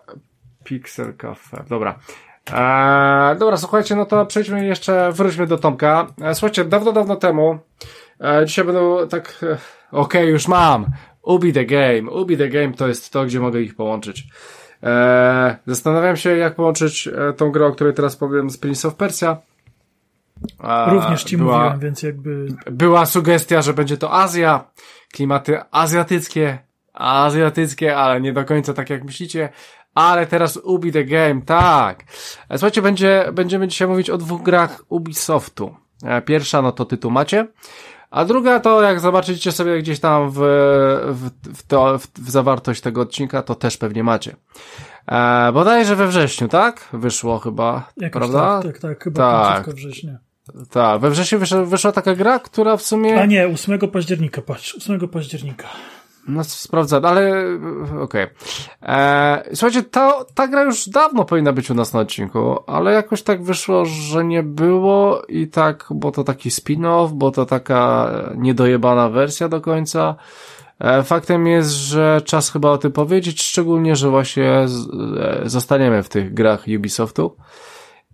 [0.64, 1.98] Pixel Cafe, dobra.
[2.52, 6.06] E, dobra, słuchajcie, no to przejdźmy jeszcze, wróćmy do Tomka.
[6.22, 7.58] E, słuchajcie, dawno, dawno temu,
[8.20, 9.58] e, dzisiaj będą tak, e,
[9.92, 10.86] okej, już mam.
[11.22, 12.10] Ubi the Game.
[12.10, 14.24] Ubi the Game to jest to, gdzie mogę ich połączyć.
[14.82, 18.94] E, zastanawiam się, jak połączyć e, tą grę, o której teraz powiem, z Prince of
[18.94, 19.36] Persia.
[20.64, 22.46] E, Również ci była- mówiłem, więc jakby...
[22.70, 24.64] była sugestia, że będzie to Azja,
[25.12, 26.58] klimaty azjatyckie,
[26.94, 29.48] azjatyckie, ale nie do końca tak jak myślicie.
[29.98, 32.04] Ale teraz Ubi the Game, tak.
[32.48, 35.74] E, Słuchajcie, będzie, będziemy dzisiaj mówić o dwóch grach Ubisoftu.
[36.04, 37.46] E, Pierwsza, no to tytuł macie.
[38.10, 40.34] A druga to, jak zobaczycie sobie gdzieś tam w,
[41.12, 44.36] w, w, to, w, w zawartość tego odcinka, to też pewnie macie.
[45.06, 46.88] E, bodajże we wrześniu, tak?
[46.92, 48.62] Wyszło chyba, Jakoś prawda?
[48.62, 49.74] tak, tak, tak, chyba Tak.
[49.74, 50.18] września.
[50.70, 53.20] Tak, we wrześniu wyszła, wyszła taka gra, która w sumie...
[53.20, 55.68] A nie, 8 października, patrz, 8 października.
[56.28, 58.26] No sprawdzam, ale e, okej.
[58.80, 59.54] Okay.
[59.54, 63.42] Słuchajcie, ta, ta gra już dawno powinna być u nas na odcinku, ale jakoś tak
[63.42, 69.48] wyszło, że nie było i tak, bo to taki spin-off, bo to taka niedojebana wersja
[69.48, 70.16] do końca.
[70.78, 74.68] E, Faktem jest, że czas chyba o tym powiedzieć, szczególnie, że właśnie e,
[75.44, 77.36] zostaniemy w tych grach Ubisoftu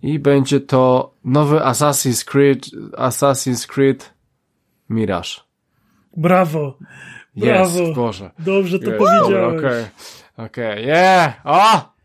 [0.01, 2.65] i będzie to nowy Assassin's Creed,
[2.97, 4.13] Assassin's Creed
[4.89, 5.29] Mirage.
[6.17, 6.77] Brawo,
[7.35, 7.93] Jest, Brawo.
[7.93, 8.31] Boże.
[8.39, 9.59] dobrze to Jest, powiedziałeś.
[9.59, 9.85] Okej,
[10.37, 11.95] okej, yeah, o!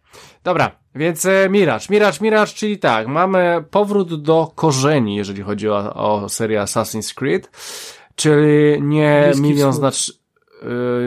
[0.45, 5.95] Dobra, więc e, Mirage, Mirage, Mirage, czyli tak, mamy powrót do korzeni, jeżeli chodzi o,
[5.95, 7.51] o serię Assassin's Creed,
[8.15, 10.13] czyli nie Bliski milion znaczy,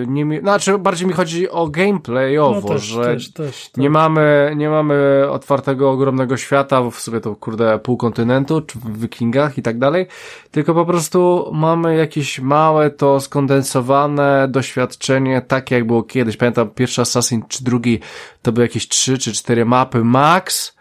[0.08, 3.78] nie, mi- znaczy bardziej mi chodzi o gameplayowo, No też, że też, też, tak.
[3.78, 9.00] nie mamy, nie mamy otwartego, ogromnego świata, w sobie to kurde pół kontynentu, czy w
[9.02, 10.08] wikingach i tak dalej,
[10.52, 16.38] tylko po prostu mamy jakieś małe, to skondensowane doświadczenie, takie jak było kiedyś.
[16.38, 18.00] Pamiętam pierwszy Assassin czy drugi,
[18.42, 20.76] to były jakieś trzy czy cztery mapy max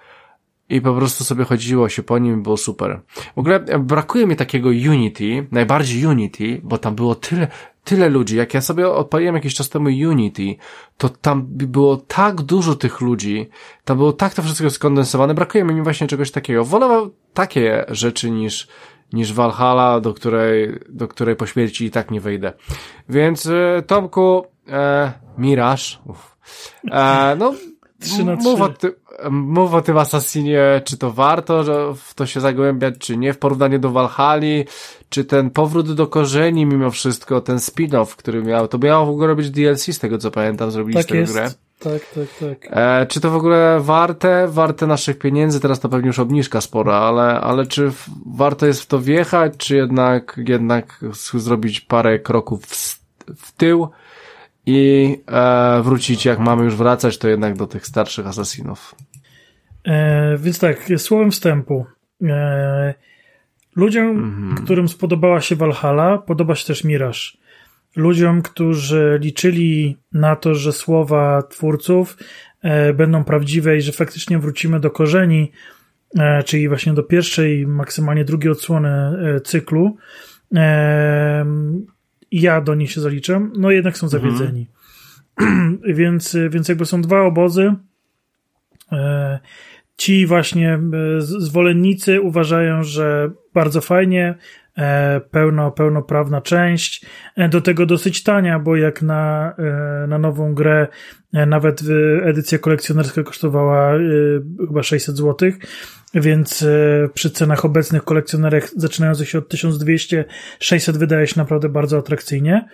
[0.69, 3.01] i po prostu sobie chodziło się po nim, było super.
[3.37, 7.49] W ogóle brakuje mi takiego Unity, najbardziej Unity, bo tam było tyle,
[7.85, 8.37] tyle ludzi.
[8.37, 10.57] Jak ja sobie odpaliłem jakiś czas temu Unity,
[10.97, 13.49] to tam by było tak dużo tych ludzi,
[13.85, 16.65] tam było tak to wszystko skondensowane, brakuje mi właśnie czegoś takiego.
[16.65, 18.69] Wolę takie rzeczy niż,
[19.13, 22.53] niż Valhalla, do której, do której po śmierci i tak nie wejdę.
[23.09, 25.13] Więc, e, Tomku, e,
[26.07, 26.37] uff,
[26.91, 27.55] e, no,
[28.03, 28.79] Trzy na mów o, trzy.
[28.79, 28.95] ty,
[29.31, 33.39] mów o tym Assassinie, czy to warto że w to się zagłębiać, czy nie, w
[33.39, 34.65] porównaniu do Valhalla,
[35.09, 39.35] czy ten powrót do korzeni mimo wszystko, ten spin-off, który miał, to miało w ogóle
[39.35, 41.33] być DLC z tego co pamiętam, zrobili z Tak tego jest.
[41.33, 41.51] grę.
[41.79, 42.69] Tak, tak, tak.
[42.71, 46.95] E, czy to w ogóle warte, warte naszych pieniędzy, teraz to pewnie już obniżka spora,
[46.95, 51.01] ale, ale czy w, warto jest w to wjechać, czy jednak, jednak
[51.35, 53.01] zrobić parę kroków w,
[53.37, 53.89] w tył
[54.67, 58.95] i e, wrócić, jak mamy już wracać, to jednak do tych starszych asasinów.
[59.85, 61.87] E, więc tak, słowem wstępu.
[62.23, 62.95] E,
[63.77, 64.65] ludziom, Mhm.
[64.65, 67.21] którym spodobała się Valhalla, podoba się też Mirage.
[67.97, 72.17] Ludziom, którzy liczyli na to, że słowa twórców
[72.63, 75.53] e, będą prawdziwe i że faktycznie wrócimy do korzeni,
[76.19, 79.97] e, czyli właśnie do pierwszej, maksymalnie drugiej odsłony e, cyklu,
[82.33, 84.67] e, ja do nich się zaliczam, no jednak są zawiedzeni.
[85.85, 87.75] więc, więc jakby są dwa obozy.
[88.93, 89.39] E,
[89.97, 90.81] Ci właśnie e,
[91.21, 94.35] zwolennicy uważają, że bardzo fajnie,
[95.31, 97.07] pełno, pełnoprawna część,
[97.37, 100.87] e, do tego dosyć tania, bo jak na, e, na nową grę
[101.33, 104.01] e, nawet e, edycja kolekcjonerska kosztowała e,
[104.67, 105.51] chyba 600 zł,
[106.15, 110.25] więc e, przy cenach obecnych kolekcjonerek zaczynających się od 1200,
[110.61, 112.69] 600 wydaje się naprawdę bardzo atrakcyjnie.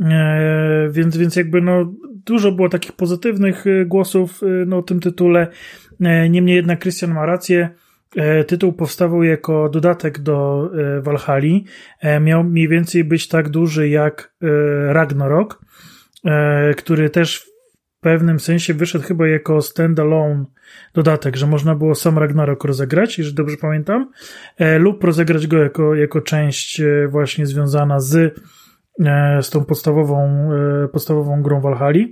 [0.00, 1.92] E, więc, więc jakby no,
[2.26, 5.46] dużo było takich pozytywnych e, głosów e, no, o tym tytule.
[6.00, 7.70] E, Niemniej jednak Christian ma rację.
[8.16, 11.58] E, Tytuł powstawał jako dodatek do e, Valhalla.
[12.00, 14.34] E, Miał mniej więcej być tak duży jak
[14.88, 15.60] Ragnarok,
[16.76, 20.44] który też w pewnym sensie wyszedł chyba jako standalone
[20.94, 24.10] dodatek, że można było sam Ragnarok rozegrać, jeżeli dobrze pamiętam,
[24.78, 28.40] lub rozegrać go jako, jako część właśnie związana z
[29.40, 30.50] z tą podstawową,
[30.92, 32.04] podstawową grą Valhalla.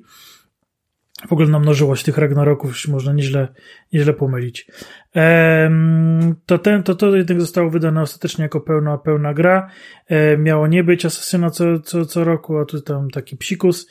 [1.27, 3.49] W ogóle namnożyło się tych Ragnaroków, już można nieźle,
[3.93, 4.66] nieźle pomylić.
[5.14, 9.71] Em, To, ten, to to jednak zostało wydane ostatecznie jako pełna, pełna gra.
[10.07, 13.91] E, Miało nie być Asasyna co, co, co roku, a tu tam taki psikus.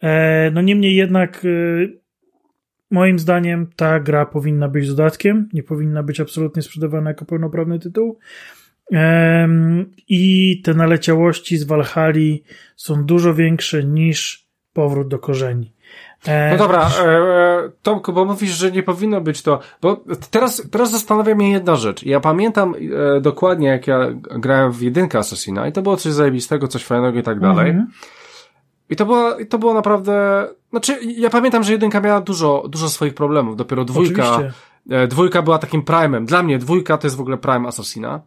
[0.00, 1.48] E, no niemniej jednak, e,
[2.90, 8.18] moim zdaniem, ta gra powinna być dodatkiem, nie powinna być absolutnie sprzedawana jako pełnoprawny tytuł.
[10.08, 12.44] I te naleciałości z Walhali
[12.76, 15.73] są dużo większe niż powrót do korzeni.
[16.26, 20.62] E, no dobra, e, e, Tomku, bo mówisz, że nie powinno być to, bo teraz,
[20.70, 22.02] teraz zastanawia mnie jedna rzecz.
[22.02, 22.74] Ja pamiętam
[23.16, 27.18] e, dokładnie, jak ja grałem w jedynkę Assassina i to było coś zajebistego, coś fajnego
[27.18, 27.72] i tak dalej.
[27.72, 27.84] -hmm.
[28.90, 33.14] I to było, to było naprawdę, znaczy, ja pamiętam, że jedynka miała dużo, dużo swoich
[33.14, 34.40] problemów, dopiero dwójka,
[34.90, 36.24] e, dwójka była takim prime'em.
[36.24, 38.20] Dla mnie dwójka to jest w ogóle prime Assassina.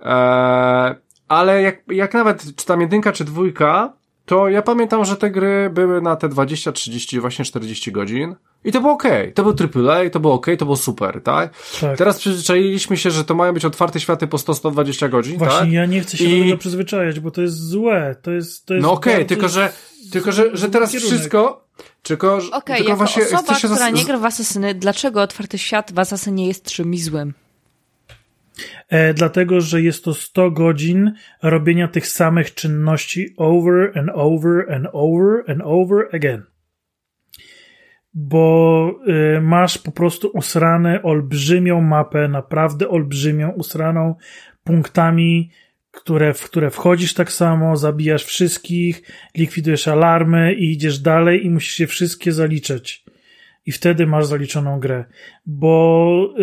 [0.00, 0.94] E,
[1.28, 3.92] ale jak, jak nawet czy tam jedynka, czy dwójka,
[4.32, 8.34] to ja pamiętam, że te gry były na te 20, 30, właśnie 40 godzin.
[8.64, 9.02] I to było ok.
[9.34, 9.54] To był
[9.88, 11.54] AAA, to było ok, to było super, tak?
[11.80, 11.98] tak?
[11.98, 15.72] Teraz przyzwyczailiśmy się, że to mają być otwarte światy po 100-120 godzin, Właśnie, tak?
[15.72, 16.38] ja nie chcę się I...
[16.38, 18.16] do tego przyzwyczajać, bo to jest złe.
[18.22, 19.72] To jest, to jest no okej, okay, tylko że,
[20.12, 21.14] tylko że, że teraz kierunek.
[21.14, 21.64] wszystko,
[22.02, 23.92] tylko, okay, tylko jako właśnie osoba, która zas...
[23.92, 27.34] nie gra w Asasyny, dlaczego otwarty świat w Asasynie jest czymś złym?
[28.88, 34.86] E, dlatego, że jest to 100 godzin robienia tych samych czynności over and over and
[34.92, 36.42] over and over again.
[38.14, 38.94] Bo
[39.36, 44.14] y, masz po prostu usrane olbrzymią mapę, naprawdę olbrzymią, usraną
[44.64, 45.50] punktami,
[45.90, 49.02] które, w które wchodzisz tak samo, zabijasz wszystkich,
[49.36, 53.04] likwidujesz alarmy i idziesz dalej i musisz je wszystkie zaliczać
[53.66, 55.04] i wtedy masz zaliczoną grę,
[55.46, 56.34] bo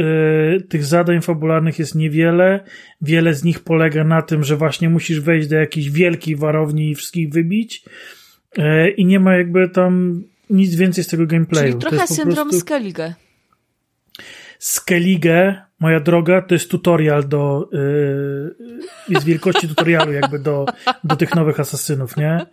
[0.57, 2.63] y, tych zadań fabularnych jest niewiele,
[3.01, 6.95] wiele z nich polega na tym, że właśnie musisz wejść do jakiejś wielkiej warowni i
[6.95, 7.83] wszystkich wybić
[8.57, 11.67] y, i nie ma jakby tam nic więcej z tego gameplayu.
[11.67, 12.65] Czyli trochę syndrom prostu...
[12.65, 13.13] Skellige.
[14.59, 18.55] Skellige, moja droga, to jest tutorial do, yy,
[19.09, 20.65] jest wielkości tutorialu jakby do,
[21.03, 22.45] do tych nowych asasynów, nie?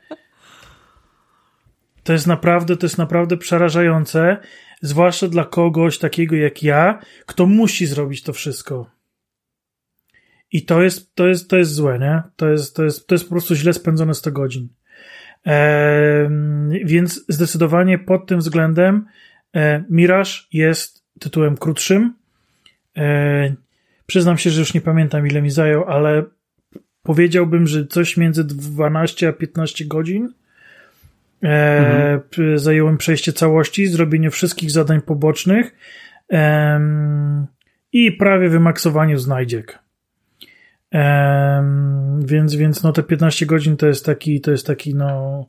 [2.06, 4.36] To jest naprawdę, to jest naprawdę przerażające,
[4.80, 8.90] zwłaszcza dla kogoś takiego jak ja, kto musi zrobić to wszystko.
[10.52, 12.22] I to jest, to jest, to jest złe, nie?
[12.36, 14.68] To jest, to jest, to jest po prostu źle spędzone 100 godzin.
[16.84, 19.06] Więc zdecydowanie pod tym względem
[19.54, 22.14] e, Mirage jest tytułem krótszym.
[22.96, 23.54] E,
[24.06, 26.24] przyznam się, że już nie pamiętam ile mi zajął, ale
[27.02, 30.32] powiedziałbym, że coś między 12 a 15 godzin.
[31.42, 32.58] E, mhm.
[32.58, 35.74] Zajęło mi przejście całości, zrobienie wszystkich zadań pobocznych
[36.32, 36.80] e,
[37.92, 39.78] i prawie wymaksowanie znajdziek.
[40.94, 41.64] E,
[42.18, 45.46] więc, więc no te 15 godzin to jest taki, to jest taki, no,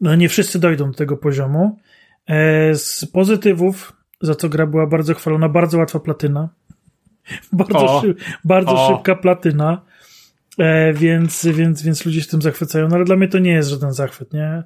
[0.00, 1.78] no nie wszyscy dojdą do tego poziomu.
[2.26, 6.48] E, z pozytywów, za co gra była bardzo chwalona, bardzo łatwa platyna.
[7.52, 9.82] bardzo, szyb, bardzo szybka platyna.
[10.58, 13.68] E, więc, więc, więc ludzie się tym zachwycają, no ale dla mnie to nie jest
[13.68, 14.62] żaden zachwyt, nie?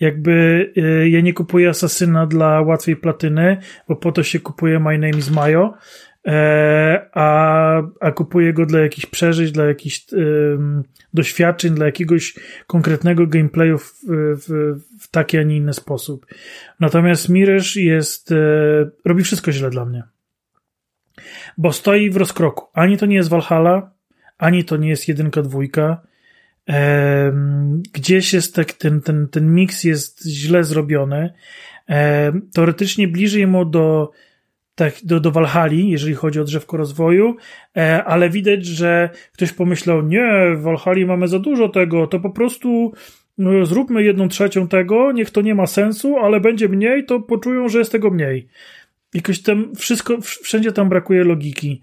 [0.00, 3.56] Jakby e, ja nie kupuję Asasyna dla łatwej platyny,
[3.88, 5.74] bo po to się kupuje My Name is Mayo,
[6.26, 10.06] e, a, a kupuję go dla jakichś przeżyć, dla jakichś
[11.14, 12.34] doświadczeń, dla jakiegoś
[12.66, 16.26] konkretnego gameplayu w, w, w taki, a nie inny sposób.
[16.80, 18.34] Natomiast Mirage jest,
[19.04, 20.02] robi wszystko źle dla mnie.
[21.58, 22.66] Bo stoi w rozkroku.
[22.72, 23.99] Ani to nie jest Valhalla,
[24.40, 26.00] ani to nie jest jedynka, dwójka.
[27.92, 31.32] Gdzieś jest tak, ten, ten, ten miks jest źle zrobiony.
[32.52, 34.10] Teoretycznie bliżej mu do,
[34.74, 37.36] tak, do, do Walhali, jeżeli chodzi o drzewko rozwoju,
[37.76, 42.30] e, ale widać, że ktoś pomyślał, nie, w Walhali mamy za dużo tego, to po
[42.30, 42.92] prostu
[43.38, 47.68] no, zróbmy jedną trzecią tego, niech to nie ma sensu, ale będzie mniej, to poczują,
[47.68, 48.48] że jest tego mniej.
[49.14, 51.80] Jakoś tam wszystko, wszędzie tam brakuje logiki.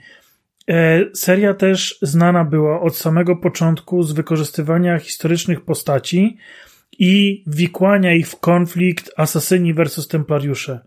[0.70, 6.38] E, seria też znana była od samego początku z wykorzystywania historycznych postaci
[7.00, 10.80] i wikłania ich w konflikt asasyni versus templariusze.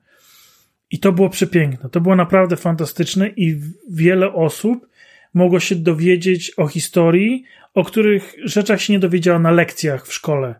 [0.91, 1.91] I to było przepiękne.
[1.91, 3.61] To było naprawdę fantastyczne i
[3.91, 4.87] wiele osób
[5.35, 10.55] mogło się dowiedzieć o historii, o których rzeczach się nie dowiedziała na lekcjach w szkole.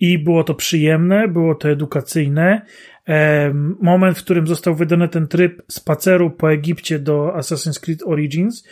[0.00, 2.62] I było to przyjemne, było to edukacyjne,
[3.80, 8.64] moment, w którym został wydany ten tryb spaceru po Egipcie do Assassin's Creed Origins,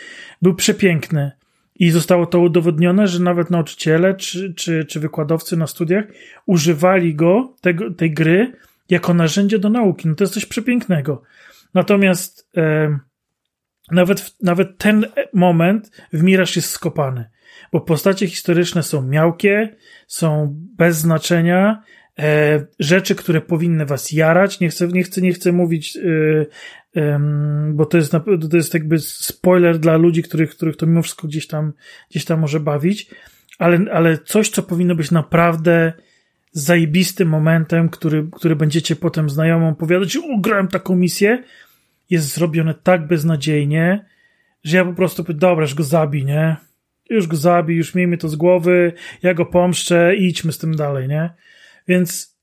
[0.42, 1.32] był przepiękny.
[1.74, 6.04] I zostało to udowodnione, że nawet nauczyciele czy, czy, czy wykładowcy na studiach
[6.46, 8.52] używali go, tego, tej gry,
[8.88, 10.08] jako narzędzie do nauki.
[10.08, 11.22] No to jest coś przepięknego.
[11.74, 12.98] Natomiast e,
[13.90, 17.30] nawet, nawet ten moment w Miraż jest skopany,
[17.72, 19.76] bo postacie historyczne są miałkie,
[20.06, 21.82] są bez znaczenia,
[22.20, 24.60] e, rzeczy, które powinny was jarać.
[24.60, 26.00] Nie chcę, nie chcę, nie chcę mówić, e,
[27.00, 27.20] e,
[27.72, 28.12] bo to jest,
[28.50, 31.72] to jest jakby spoiler dla ludzi, których, których to mimo wszystko gdzieś tam,
[32.10, 33.10] gdzieś tam może bawić,
[33.58, 35.92] ale, ale coś, co powinno być naprawdę
[36.52, 41.42] zajebistym momentem, który, który będziecie potem znajomym opowiadać, o, grałem taką misję,
[42.10, 44.04] jest zrobione tak beznadziejnie,
[44.64, 46.56] że ja po prostu powiem, dobra, już go zabij, nie?
[47.10, 48.92] Już go zabij, już miejmy to z głowy,
[49.22, 51.30] ja go pomszczę i idźmy z tym dalej, nie?
[51.90, 52.38] Więc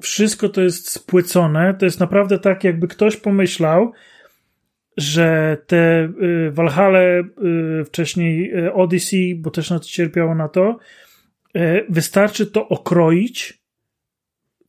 [0.00, 3.92] wszystko to jest spłycone, to jest naprawdę tak, jakby ktoś pomyślał,
[4.96, 6.52] że te y,
[7.80, 10.78] y, wcześniej y, Odyssey, bo też na to cierpiało na to,
[11.88, 13.62] wystarczy to okroić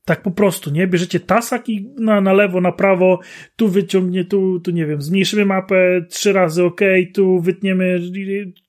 [0.05, 0.87] tak po prostu, nie?
[0.87, 3.19] Bierzecie tasak i na, na lewo, na prawo,
[3.55, 6.81] tu wyciągnie, tu, tu nie wiem, zmniejszymy mapę trzy razy, ok,
[7.13, 7.99] tu wytniemy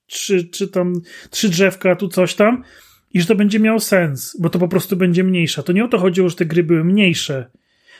[0.07, 0.93] trzy, czy tam
[1.29, 2.63] trzy drzewka, tu coś tam
[3.13, 5.63] i że to będzie miało sens, bo to po prostu będzie mniejsza.
[5.63, 7.51] To nie o to chodziło, że te gry były mniejsze.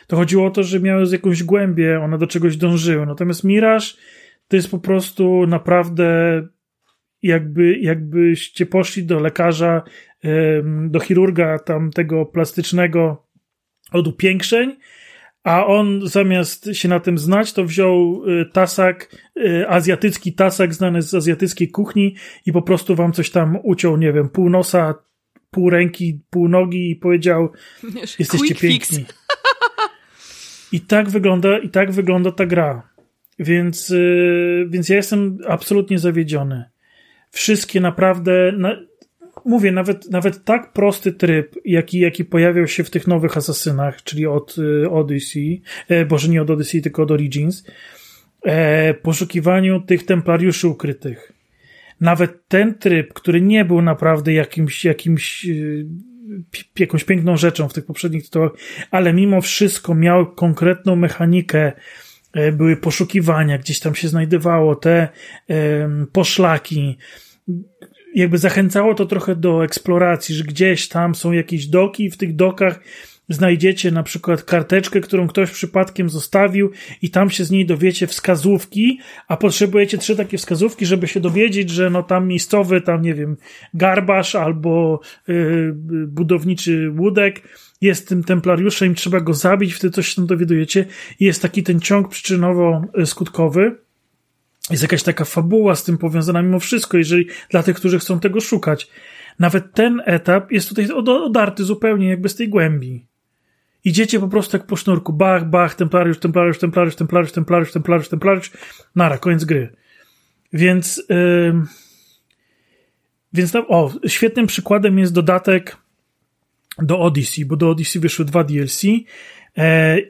[0.06, 3.06] To chodziło o to, że miały jakąś głębię, one do czegoś dążyły.
[3.06, 3.86] Natomiast Mirage
[4.48, 6.42] to jest po prostu naprawdę
[7.22, 9.82] jakby, jakbyście poszli do lekarza,
[10.88, 13.26] do chirurga tam tego plastycznego
[13.92, 14.76] od upiększeń,
[15.44, 21.02] a on zamiast się na tym znać, to wziął y, tasak, y, azjatycki tasak znany
[21.02, 22.14] z azjatyckiej kuchni
[22.46, 24.94] i po prostu wam coś tam uciął, nie wiem, pół nosa,
[25.50, 27.52] pół ręki, pół nogi i powiedział,
[28.18, 29.04] jesteście piękni.
[30.72, 32.88] I tak wygląda, i tak wygląda ta gra.
[33.38, 36.64] Więc, y, więc ja jestem absolutnie zawiedziony.
[37.30, 38.76] Wszystkie naprawdę, na,
[39.44, 44.26] mówię, nawet, nawet tak prosty tryb, jaki, jaki pojawiał się w tych nowych Asasynach, czyli
[44.26, 47.64] od y, Odyssey, e, boże nie od Odyssey, tylko od Origins,
[48.42, 51.32] e, poszukiwaniu tych templariuszy ukrytych.
[52.00, 55.86] Nawet ten tryb, który nie był naprawdę jakimś, jakimś y,
[56.78, 58.52] jakąś piękną rzeczą w tych poprzednich tytułach,
[58.90, 61.72] ale mimo wszystko miał konkretną mechanikę,
[62.32, 65.08] e, były poszukiwania, gdzieś tam się znajdowało te
[66.12, 66.98] poszlaki,
[68.14, 72.36] jakby zachęcało to trochę do eksploracji, że gdzieś tam są jakieś doki i w tych
[72.36, 72.80] dokach
[73.28, 76.70] znajdziecie na przykład karteczkę, którą ktoś przypadkiem zostawił
[77.02, 78.98] i tam się z niej dowiecie wskazówki,
[79.28, 83.36] a potrzebujecie trzy takie wskazówki, żeby się dowiedzieć, że no tam miejscowy, tam nie wiem,
[83.74, 85.74] garbarz albo yy,
[86.06, 87.42] budowniczy łódek
[87.80, 90.86] jest tym templariuszem, trzeba go zabić, wtedy coś się tam dowiadujecie.
[91.20, 93.70] I jest taki ten ciąg przyczynowo-skutkowy
[94.70, 98.40] jest jakaś taka fabuła z tym powiązana mimo wszystko, jeżeli dla tych, którzy chcą tego
[98.40, 98.90] szukać.
[99.38, 103.06] Nawet ten etap jest tutaj odarty zupełnie jakby z tej głębi.
[103.84, 108.50] Idziecie po prostu jak po sznurku, bach, bach, templariusz, templariusz, templariusz, templariusz, templariusz, templariusz, templariusz,
[108.96, 109.72] nara, koniec gry.
[110.52, 111.62] Więc, yy,
[113.32, 115.76] więc tam, o, świetnym przykładem jest dodatek
[116.78, 119.02] do Odyssey, bo do Odyssey wyszły dwa DLC yy,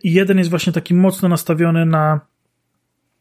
[0.02, 2.20] i jeden jest właśnie taki mocno nastawiony na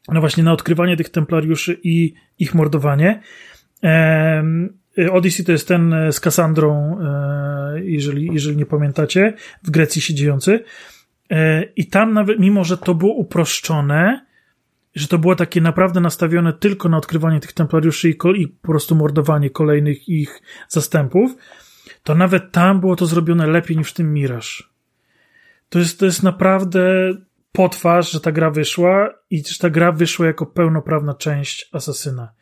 [0.08, 3.20] no właśnie na odkrywanie tych templariuszy i ich mordowanie.
[5.12, 10.64] Odyssey to jest ten z Kassandrą, e, jeżeli, jeżeli nie pamiętacie, w Grecji się dziejący.
[11.30, 14.26] E, I tam nawet, mimo że to było uproszczone,
[14.94, 18.94] że to było takie naprawdę nastawione tylko na odkrywanie tych templariuszy i, i po prostu
[18.94, 21.36] mordowanie kolejnych ich zastępów,
[22.02, 24.48] to nawet tam było to zrobione lepiej niż w tym Mirage.
[25.68, 27.10] To jest, to jest naprawdę
[27.56, 32.32] potwarz, że ta gra wyszła i że ta gra wyszła jako pełnoprawna część Asasyna.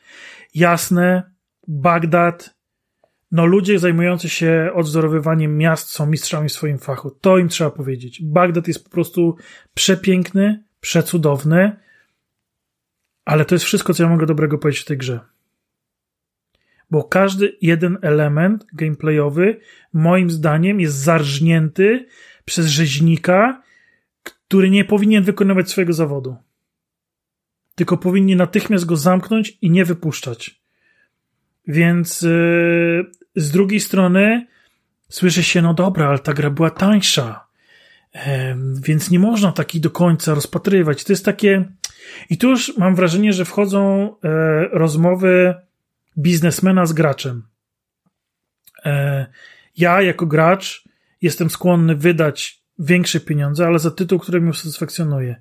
[0.54, 1.32] Jasne,
[1.68, 2.54] Bagdad,
[3.32, 7.10] no ludzie zajmujący się odwzorowywaniem miast są mistrzami w swoim fachu.
[7.10, 8.22] To im trzeba powiedzieć.
[8.22, 9.36] Bagdad jest po prostu
[9.74, 11.76] przepiękny, przecudowny,
[13.24, 15.20] ale to jest wszystko, co ja mogę dobrego powiedzieć w tej grze.
[16.90, 19.60] Bo każdy jeden element gameplayowy,
[19.92, 22.06] moim zdaniem, jest zarżnięty
[22.44, 23.62] przez rzeźnika,
[24.52, 26.36] który nie powinien wykonywać swojego zawodu.
[27.74, 30.60] Tylko powinni natychmiast go zamknąć i nie wypuszczać.
[31.66, 34.46] Więc yy, z drugiej strony
[35.08, 37.46] słyszy się, no dobra, ale ta gra była tańsza.
[38.86, 41.04] Więc nie można takiej do końca rozpatrywać.
[41.04, 41.64] To jest takie.
[42.30, 45.54] I tu już mam wrażenie, że wchodzą yy, rozmowy
[46.18, 47.42] biznesmena z graczem.
[48.84, 49.26] E,
[49.76, 50.84] ja, jako gracz,
[51.22, 55.36] jestem skłonny wydać większe pieniądze, ale za tytuł, który mnie satysfakcjonuje.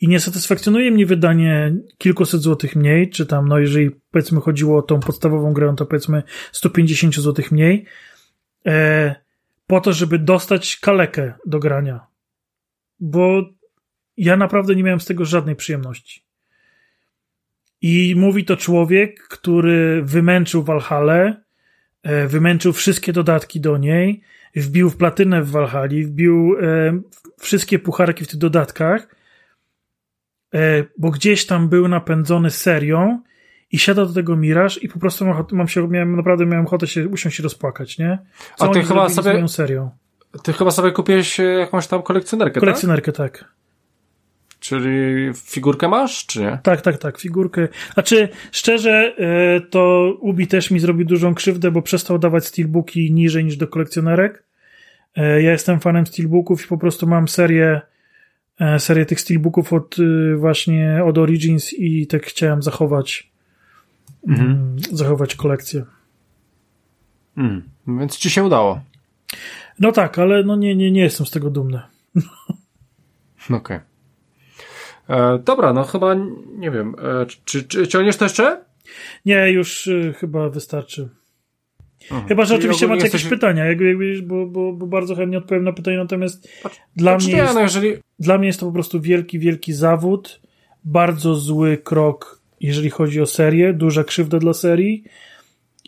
[0.00, 4.82] I nie satysfakcjonuje mnie wydanie kilkuset złotych mniej, czy tam, no jeżeli powiedzmy chodziło o
[4.82, 6.22] tą podstawową grę, to powiedzmy
[6.52, 7.86] 150 złotych mniej,
[8.66, 9.14] e,
[9.66, 12.06] po to, żeby dostać kalekę do grania.
[13.00, 13.42] Bo
[14.16, 16.22] ja naprawdę nie miałem z tego żadnej przyjemności.
[17.82, 21.36] I mówi to człowiek, który wymęczył Valhalla,
[22.02, 24.22] e, wymęczył wszystkie dodatki do niej,
[24.60, 27.00] wbił w platynę w Walhali, wbił e,
[27.38, 29.16] wszystkie pucharki w tych dodatkach,
[30.54, 33.22] e, bo gdzieś tam był napędzony serią
[33.72, 36.86] i siada do tego Miraż i po prostu mam, mam się, miałem, naprawdę miałem ochotę
[36.86, 38.18] się usiąść i rozpłakać, nie?
[38.56, 39.90] Co A ty chyba sobie, serią?
[40.42, 42.60] ty chyba sobie kupiłeś jakąś tam kolekcjonerkę, tak?
[42.60, 43.38] Kolekcjonerkę, tak?
[43.38, 43.56] tak.
[44.60, 46.58] Czyli figurkę masz, czy nie?
[46.62, 47.68] Tak, tak, tak, figurkę.
[47.94, 53.44] Znaczy, szczerze, e, to Ubi też mi zrobił dużą krzywdę, bo przestał dawać steelbooki niżej
[53.44, 54.45] niż do kolekcjonerek.
[55.16, 57.80] E, ja jestem fanem steelbooków i po prostu mam serię,
[58.60, 59.96] e, serię tych steelbooków od
[60.36, 63.30] właśnie od Origins i tak chciałem zachować
[64.28, 64.50] mhm.
[64.50, 65.84] Mm, zachować kolekcję.
[67.36, 68.80] Mm, więc ci się udało.
[69.78, 71.80] No tak, ale no nie, nie, nie jestem z tego dumny.
[73.44, 73.56] Okej.
[73.56, 73.80] Okay.
[75.08, 76.14] E, dobra, no chyba
[76.58, 76.94] nie wiem.
[76.98, 78.64] E, czy, czy ciągniesz to jeszcze?
[79.24, 81.08] Nie, już y, chyba wystarczy.
[82.10, 83.24] Aha, chyba, że oczywiście macie jesteś...
[83.24, 87.16] jakieś pytania, jakby, jakby, bo, bo, bo bardzo chętnie odpowiem na pytania, natomiast Patrz, dla,
[87.16, 87.94] mnie jest, no jeżeli...
[88.18, 90.40] dla mnie jest to po prostu wielki, wielki zawód,
[90.84, 95.04] bardzo zły krok, jeżeli chodzi o serię, duża krzywda dla serii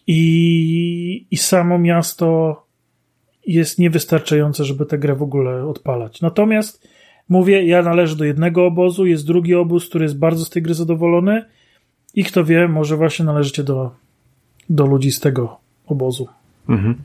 [0.06, 2.56] i, i samo miasto
[3.46, 6.20] jest niewystarczające, żeby tę grę w ogóle odpalać.
[6.20, 6.88] Natomiast
[7.28, 10.74] Mówię, ja należę do jednego obozu, jest drugi obóz, który jest bardzo z tej gry
[10.74, 11.44] zadowolony
[12.14, 13.90] i kto wie, może właśnie należycie do,
[14.70, 16.28] do ludzi z tego obozu.
[16.68, 17.02] Mhm.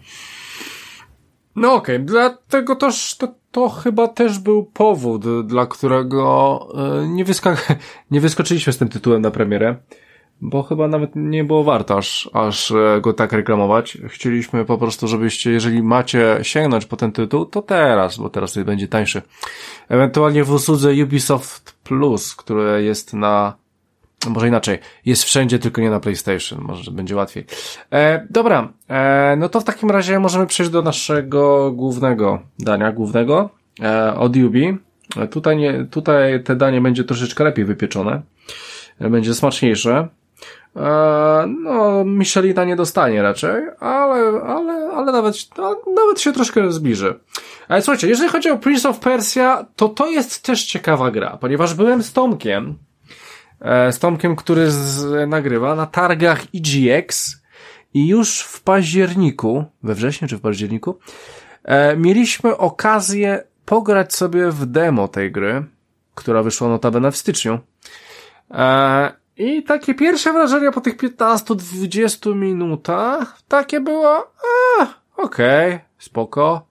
[1.55, 2.05] No okej, okay.
[2.05, 6.59] dlatego też to, to chyba też był powód, dla którego
[7.03, 7.75] e, nie, wyskak-
[8.11, 9.75] nie wyskoczyliśmy z tym tytułem na premierę
[10.41, 13.97] bo chyba nawet nie było warto aż, aż e, go tak reklamować.
[14.07, 18.87] Chcieliśmy po prostu, żebyście, jeżeli macie sięgnąć po ten tytuł, to teraz, bo teraz będzie
[18.87, 19.21] tańszy.
[19.89, 23.53] Ewentualnie w usłudze Ubisoft Plus, które jest na,
[24.29, 27.45] może inaczej, jest wszędzie, tylko nie na PlayStation, może będzie łatwiej.
[27.91, 33.49] E, dobra, e, no to w takim razie możemy przejść do naszego głównego dania, głównego,
[33.81, 34.77] e, od Ubi.
[35.17, 38.21] E, tutaj, nie, tutaj te danie będzie troszeczkę lepiej wypieczone,
[38.99, 40.07] e, będzie smaczniejsze.
[40.75, 45.35] E, no, Michelina nie dostanie raczej, ale, ale, ale nawet,
[45.95, 47.19] nawet się troszkę zbliży.
[47.67, 51.73] Ale słuchajcie, jeżeli chodzi o Prince of Persia, to to jest też ciekawa gra, ponieważ
[51.73, 52.77] byłem z Tomkiem,
[53.91, 57.41] z Tomkiem, który z, nagrywa na targach EGX
[57.93, 60.99] i już w październiku, we wrześniu czy w październiku,
[61.63, 65.63] e, mieliśmy okazję pograć sobie w demo tej gry,
[66.15, 67.59] która wyszła notabene w styczniu.
[69.37, 74.17] I takie pierwsze wrażenia po tych 15-20 minutach, takie było,
[74.79, 74.83] a,
[75.17, 76.67] okej, okay, spoko.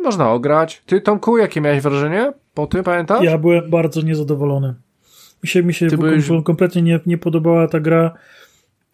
[0.00, 0.82] Można ograć.
[0.86, 3.24] Ty, Tomku, jakie miałeś wrażenie po tym, pamiętasz?
[3.24, 4.74] Ja byłem bardzo niezadowolony.
[5.44, 6.28] Mi się, mi się byłeś...
[6.44, 8.14] kompletnie nie, nie podobała ta gra,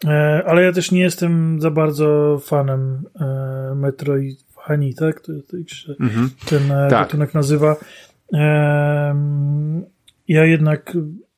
[0.05, 5.21] e, ale ja też nie jestem za bardzo fanem e, Metroidvanii, tak?
[5.21, 5.57] To, to,
[5.87, 6.29] to, mhm.
[6.45, 6.89] Ten e, tak.
[6.89, 7.75] gatunek nazywa.
[8.33, 9.15] E,
[10.27, 10.97] ja jednak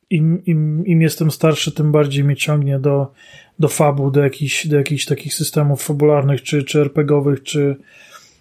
[0.09, 3.11] im, im, im jestem starszy, tym bardziej mnie ciągnie do,
[3.59, 7.75] do fabu, do jakichś, do jakichś takich systemów fabularnych, czy, czy RPGowych, czy,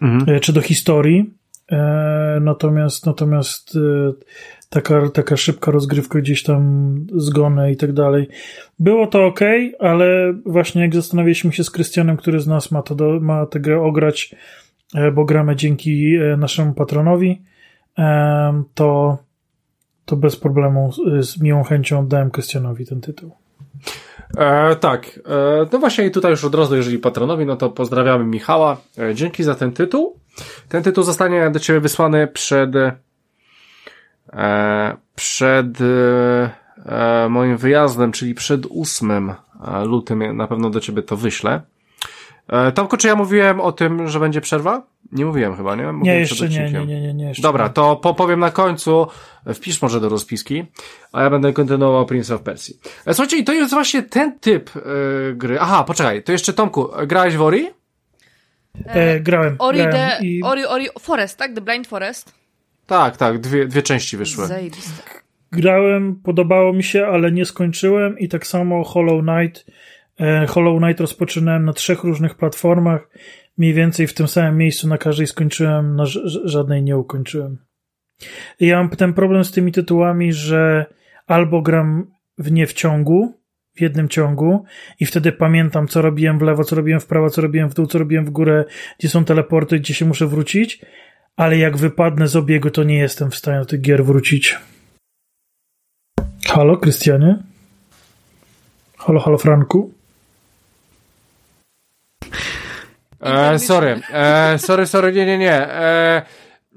[0.03, 0.37] mhm.
[0.37, 1.35] E, czy do historii.
[1.73, 3.79] E, natomiast, natomiast
[4.73, 8.29] taka, taka szybka rozgrywka gdzieś tam, zgony i tak dalej.
[8.79, 9.41] Było to ok,
[9.79, 13.61] ale właśnie jak zastanawialiśmy się z Krystianem, który z nas ma, to do, ma tę
[13.61, 14.35] grę ograć,
[14.95, 17.43] e, bo gramy dzięki e, naszemu patronowi,
[17.99, 19.19] e, to
[20.05, 20.91] to bez problemu
[21.21, 23.33] z miłą chęcią oddałem Krystianowi ten tytuł.
[24.39, 28.25] E, tak, e, no właśnie i tutaj już od razu, jeżeli patronowi, no to pozdrawiamy
[28.25, 28.77] Michała.
[28.99, 30.17] E, dzięki za ten tytuł.
[30.69, 32.71] Ten tytuł zostanie do Ciebie wysłany przed
[35.15, 35.81] przed
[36.87, 41.61] e, moim wyjazdem, czyli przed 8 e, lutym na pewno do Ciebie to wyślę.
[42.49, 44.83] E, Tomku, czy ja mówiłem o tym, że będzie przerwa?
[45.13, 45.93] Nie mówiłem chyba, nie?
[45.93, 49.07] Mówiłem nie, jeszcze nie, nie, nie, nie, nie Dobra, to powiem na końcu,
[49.55, 50.65] wpisz może do rozpiski,
[51.13, 52.75] a ja będę kontynuował Prince of Persia.
[53.07, 55.61] E, słuchajcie, i to jest właśnie ten typ yy, gry.
[55.61, 57.71] Aha, poczekaj, to jeszcze Tomku, grałeś w Ori?
[58.87, 59.57] E, grałem.
[59.59, 60.43] Ori, grałem the, i...
[60.43, 61.55] Ori, Ori Forest, tak?
[61.55, 62.42] The Blind Forest?
[62.93, 64.47] Tak, tak, dwie, dwie części wyszły.
[64.47, 65.03] Zajebiste.
[65.53, 69.67] Grałem, podobało mi się, ale nie skończyłem i tak samo Hollow Knight.
[70.21, 73.09] E, Hollow Knight rozpoczynałem na trzech różnych platformach
[73.59, 76.05] mniej więcej w tym samym miejscu na każdej skończyłem, na
[76.45, 77.59] żadnej nie ukończyłem.
[78.61, 80.87] I ja mam ten problem z tymi tytułami, że
[81.27, 83.43] albo gram w nie w ciągu,
[83.77, 84.65] w jednym ciągu
[85.01, 87.87] i wtedy pamiętam, co robiłem w lewo, co robiłem w prawo, co robiłem w dół,
[87.87, 88.65] co robiłem w górę,
[88.99, 90.85] gdzie są teleporty, gdzie się muszę wrócić,
[91.37, 94.59] ale jak wypadnę z obiegu, to nie jestem w stanie do tych gier wrócić.
[96.47, 97.39] Halo, Krystianie?
[98.99, 99.93] Halo, halo, Franku?
[103.21, 105.53] E, sorry, e, sorry, sorry, nie, nie, nie.
[105.53, 106.23] E,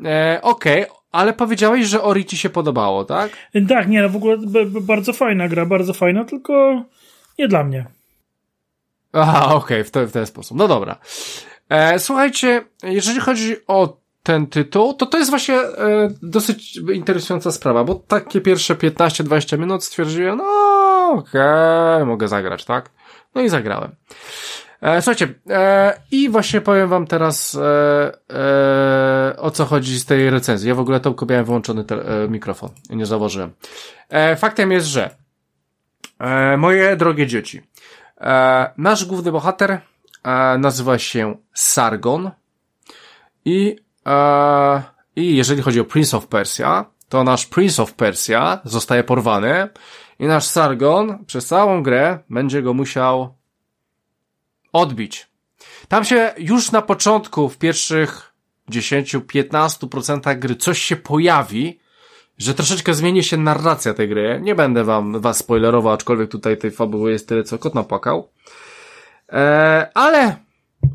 [0.06, 0.98] e, Okej, okay.
[1.11, 3.32] ale powiedziałeś, że Ori ci się podobało, tak?
[3.69, 4.38] Tak, nie, no w ogóle
[4.82, 6.84] bardzo fajna gra, bardzo fajna, tylko
[7.40, 7.86] nie dla mnie.
[9.14, 10.57] Aha, okej, okay, w, w ten sposób.
[10.57, 10.98] No dobra.
[11.69, 17.84] E, słuchajcie, jeżeli chodzi o ten tytuł, to to jest właśnie e, dosyć interesująca sprawa,
[17.84, 20.45] bo takie pierwsze 15-20 minut stwierdziłem, no
[21.11, 22.89] okej, okay, mogę zagrać, tak?
[23.35, 23.95] No i zagrałem.
[24.81, 30.30] E, słuchajcie, e, i właśnie powiem wam teraz e, e o co chodzi z tej
[30.30, 30.69] recenzji.
[30.69, 33.52] Ja w ogóle to miałem wyłączony te, e, mikrofon nie założyłem.
[34.10, 35.10] E, faktem jest, że
[36.57, 37.61] moje drogie dzieci,
[38.77, 39.81] nasz główny bohater
[40.60, 42.31] nazywa się Sargon
[43.45, 43.76] i,
[45.15, 49.69] i jeżeli chodzi o Prince of Persia, to nasz Prince of Persia zostaje porwany
[50.19, 53.36] i nasz Sargon przez całą grę będzie go musiał
[54.73, 55.27] odbić.
[55.88, 58.34] Tam się już na początku, w pierwszych
[58.72, 61.80] 10-15% gry coś się pojawi,
[62.38, 64.40] że troszeczkę zmieni się narracja tej gry.
[64.41, 68.30] Nie będę wam was spoilerował, aczkolwiek tutaj tej fabuły jest tyle, co kot napłakał.
[69.30, 70.36] Eee, ale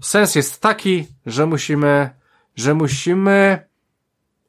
[0.02, 2.10] sens jest taki, że musimy,
[2.56, 3.64] że musimy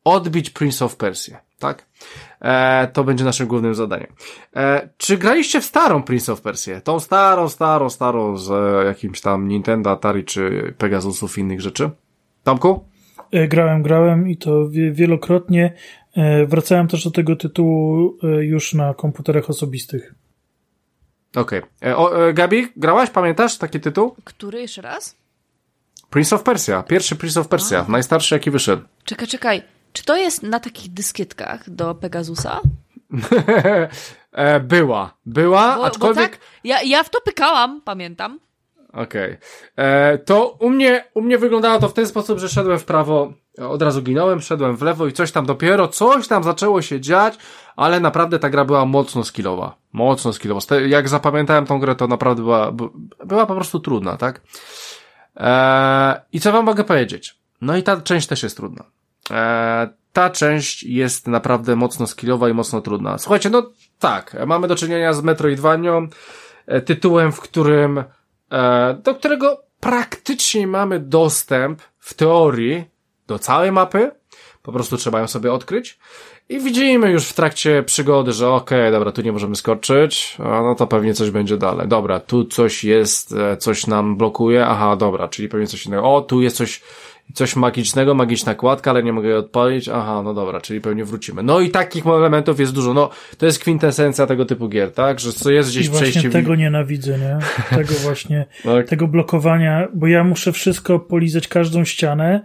[0.03, 1.86] odbić Prince of Persia, tak?
[2.41, 4.07] E, to będzie naszym głównym zadaniem.
[4.56, 6.82] E, czy graliście w starą Prince of Persia?
[6.82, 11.90] Tą starą, starą, starą z e, jakimś tam Nintendo, Atari czy Pegasusów i innych rzeczy?
[12.44, 12.86] Tomku?
[13.32, 15.73] E, grałem, grałem i to wielokrotnie.
[16.15, 20.15] E, wracałem też do tego tytułu e, już na komputerach osobistych.
[21.36, 21.61] Okej.
[21.95, 22.34] Okay.
[22.34, 23.10] Gabi, grałaś?
[23.10, 24.15] Pamiętasz taki tytuł?
[24.23, 25.20] Który jeszcze raz?
[26.11, 26.83] Prince of Persia.
[26.83, 27.85] Pierwszy Prince of Persia.
[27.88, 28.83] Najstarszy jaki wyszedł.
[29.03, 29.61] Czekaj, czekaj.
[29.93, 32.59] Czy to jest na takich dyskietkach do Pegasusa?
[34.31, 35.13] E, była.
[35.25, 36.31] Była, bo, aczkolwiek...
[36.31, 38.39] Bo tak, ja, ja w to pykałam, pamiętam.
[38.93, 39.03] Okej.
[39.03, 39.38] Okay.
[39.75, 43.33] E, to u mnie, u mnie wyglądało to w ten sposób, że szedłem w prawo,
[43.69, 47.38] od razu ginąłem, szedłem w lewo i coś tam dopiero, coś tam zaczęło się dziać,
[47.75, 49.75] ale naprawdę ta gra była mocno skillowa.
[49.93, 50.61] Mocno skillowa.
[50.88, 52.71] Jak zapamiętałem tą grę, to naprawdę była,
[53.25, 54.41] była po prostu trudna, tak?
[55.37, 57.35] E, I co wam mogę powiedzieć?
[57.61, 58.83] No i ta część też jest trudna.
[59.31, 63.17] E, ta część jest naprawdę mocno skillowa i mocno trudna.
[63.17, 66.07] Słuchajcie, no tak, mamy do czynienia z Metroidvanią,
[66.67, 68.03] e, tytułem, w którym,
[68.51, 72.85] e, do którego praktycznie mamy dostęp w teorii
[73.27, 74.11] do całej mapy,
[74.61, 75.99] po prostu trzeba ją sobie odkryć
[76.52, 80.76] i widzimy już w trakcie przygody, że okej, okay, dobra, tu nie możemy skoczyć, no
[80.76, 81.88] to pewnie coś będzie dalej.
[81.88, 86.15] Dobra, tu coś jest, coś nam blokuje, aha, dobra, czyli pewnie coś innego.
[86.15, 86.82] O, tu jest coś
[87.34, 89.90] coś magicznego, magiczna kładka, ale nie mogę jej odpalić.
[89.90, 91.44] Aha, no dobra, czyli pewnie wrócimy.
[91.44, 92.94] No i takich elementów jest dużo.
[92.94, 95.19] No, to jest kwintesencja tego typu gier, tak?
[95.19, 96.19] Że co jest gdzieś I przejście...
[96.19, 97.38] właśnie tego nienawidzę, nie?
[97.78, 98.88] Tego właśnie, tak.
[98.88, 102.41] tego blokowania, bo ja muszę wszystko polizać, każdą ścianę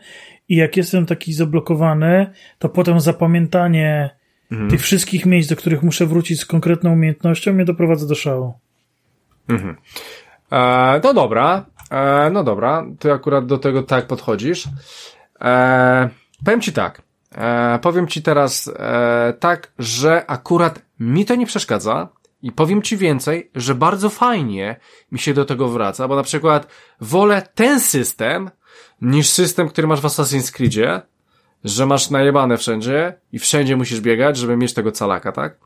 [0.49, 4.11] i jak jestem taki zablokowany, to potem zapamiętanie
[4.53, 4.71] mhm.
[4.71, 8.55] tych wszystkich miejsc, do których muszę wrócić z konkretną umiejętnością mnie doprowadza do szału.
[9.49, 9.77] Mhm.
[10.53, 14.65] E, no dobra, E, no dobra, ty akurat do tego tak podchodzisz.
[15.41, 16.09] E,
[16.45, 17.03] powiem ci tak.
[17.35, 22.09] E, powiem ci teraz e, tak, że akurat mi to nie przeszkadza
[22.43, 24.77] i powiem ci więcej, że bardzo fajnie
[25.13, 26.67] mi się do tego wraca, bo na przykład
[27.01, 28.51] wolę ten system
[29.03, 31.03] niż system, który masz w Assassin's Creedzie,
[31.65, 35.59] że masz najebane wszędzie i wszędzie musisz biegać, żeby mieć tego calaka, tak?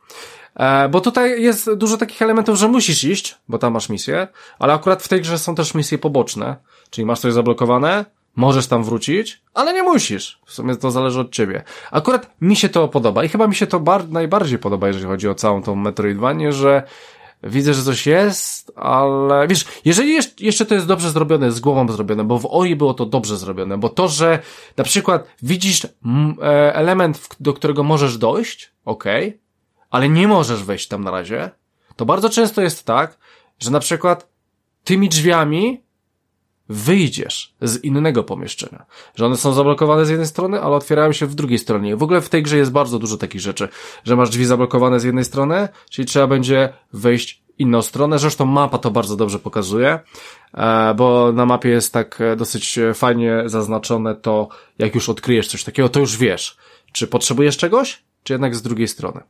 [0.55, 4.29] E, bo tutaj jest dużo takich elementów, że musisz iść, bo tam masz misję,
[4.59, 6.57] ale akurat w tej grze są też misje poboczne,
[6.91, 8.05] czyli masz coś zablokowane,
[8.37, 10.41] możesz tam wrócić, ale nie musisz.
[10.47, 11.63] W sumie to zależy od ciebie.
[11.91, 15.35] Akurat mi się to podoba i chyba mi się to najbardziej podoba, jeżeli chodzi o
[15.35, 16.83] całą tą Metroidvanię, że
[17.43, 22.25] widzę, że coś jest, ale wiesz, jeżeli jeszcze to jest dobrze zrobione, z głową zrobione,
[22.25, 24.39] bo w Ori było to dobrze zrobione, bo to, że
[24.77, 25.89] na przykład widzisz e,
[26.75, 29.39] element, do którego możesz dojść, okay,
[29.91, 31.51] ale nie możesz wejść tam na razie,
[31.97, 33.19] to bardzo często jest tak,
[33.59, 34.29] że na przykład
[34.85, 35.83] tymi drzwiami
[36.71, 38.85] wyjdziesz z innego pomieszczenia.
[39.15, 41.97] Że one są zablokowane z jednej strony, ale otwierają się w drugiej stronie.
[41.97, 43.69] W ogóle w tej grze jest bardzo dużo takich rzeczy,
[44.05, 48.19] że masz drzwi zablokowane z jednej strony, czyli trzeba będzie wejść inną stronę.
[48.19, 49.99] Zresztą mapa to bardzo dobrze pokazuje,
[50.55, 54.49] e, bo na mapie jest tak e, dosyć fajnie zaznaczone to,
[54.79, 56.57] jak już odkryjesz coś takiego, to już wiesz,
[56.93, 59.21] czy potrzebujesz czegoś, czy jednak z drugiej strony.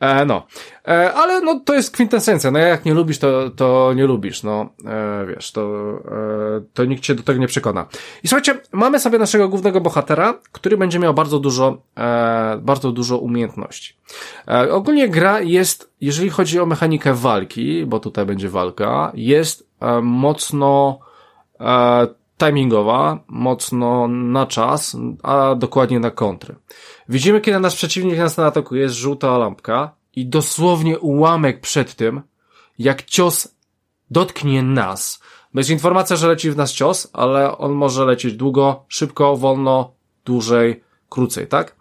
[0.00, 0.46] E, no,
[0.88, 4.68] e, ale no to jest kwintesencja, no jak nie lubisz, to, to nie lubisz, no,
[4.84, 5.62] e, wiesz, to,
[6.04, 7.86] e, to nikt cię do tego nie przekona.
[8.22, 13.18] I słuchajcie, mamy sobie naszego głównego bohatera, który będzie miał bardzo dużo, e, bardzo dużo
[13.18, 13.94] umiejętności.
[14.48, 20.00] E, ogólnie gra jest, jeżeli chodzi o mechanikę walki, bo tutaj będzie walka, jest e,
[20.00, 20.98] mocno
[21.60, 22.06] e,
[22.38, 26.54] timingowa, mocno na czas, a dokładnie na kontry.
[27.08, 32.22] Widzimy, kiedy nasz przeciwnik nas atakuje, jest żółta lampka i dosłownie ułamek przed tym,
[32.78, 33.48] jak cios
[34.10, 35.20] dotknie nas.
[35.54, 39.92] Jest informacja, że leci w nas cios, ale on może lecieć długo, szybko, wolno,
[40.24, 41.76] dłużej, krócej, tak?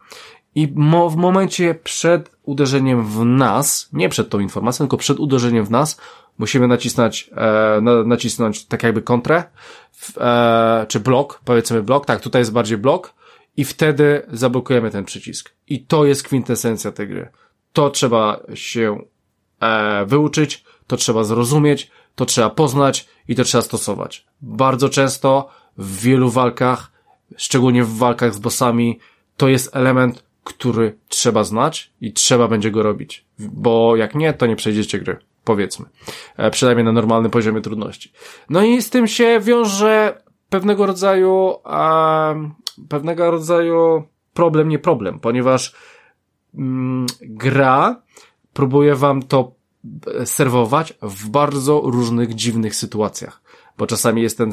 [0.56, 5.66] I mo w momencie przed uderzeniem w nas, nie przed tą informacją, tylko przed uderzeniem
[5.66, 6.02] w nas,
[6.38, 9.44] musimy nacisnąć, e, na, nacisnąć tak jakby kontrę,
[10.18, 13.14] e, czy blok, powiedzmy blok, tak, tutaj jest bardziej blok,
[13.58, 15.54] i wtedy zablokujemy ten przycisk.
[15.68, 17.30] I to jest kwintesencja tej gry.
[17.74, 19.02] To trzeba się
[19.60, 24.26] e, wyuczyć, to trzeba zrozumieć, to trzeba poznać i to trzeba stosować.
[24.42, 26.92] Bardzo często w wielu walkach,
[27.38, 29.00] szczególnie w walkach z bossami,
[29.38, 33.26] to jest element, który trzeba znać i trzeba będzie go robić.
[33.40, 35.18] Bo jak nie, to nie przejdziecie gry.
[35.44, 35.86] Powiedzmy.
[36.38, 38.12] E, przynajmniej na normalnym poziomie trudności.
[38.50, 42.52] No i z tym się wiąże pewnego rodzaju, e,
[42.90, 44.04] pewnego rodzaju
[44.34, 45.76] problem, nie problem, ponieważ
[46.56, 48.02] mm, gra
[48.54, 49.52] próbuje wam to
[50.26, 53.42] serwować w bardzo różnych dziwnych sytuacjach.
[53.78, 54.52] Bo czasami jest, ten,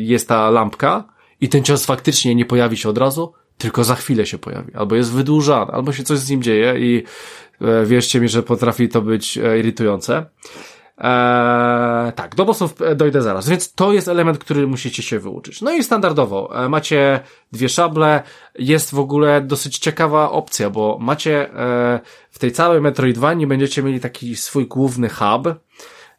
[0.00, 1.04] jest ta lampka
[1.40, 4.74] i ten cios faktycznie nie pojawi się od razu, tylko za chwilę się pojawi.
[4.74, 7.04] Albo jest wydłużany, albo się coś z nim dzieje i
[7.60, 10.26] e, wierzcie mi, że potrafi to być e, irytujące.
[10.98, 15.62] Eee, tak, do bossów e, dojdę zaraz, więc to jest element, który musicie się wyuczyć.
[15.62, 17.20] No i standardowo, e, macie
[17.52, 18.22] dwie szable,
[18.58, 22.00] jest w ogóle dosyć ciekawa opcja, bo macie e,
[22.30, 25.46] w tej całej Metroidvanii będziecie mieli taki swój główny hub,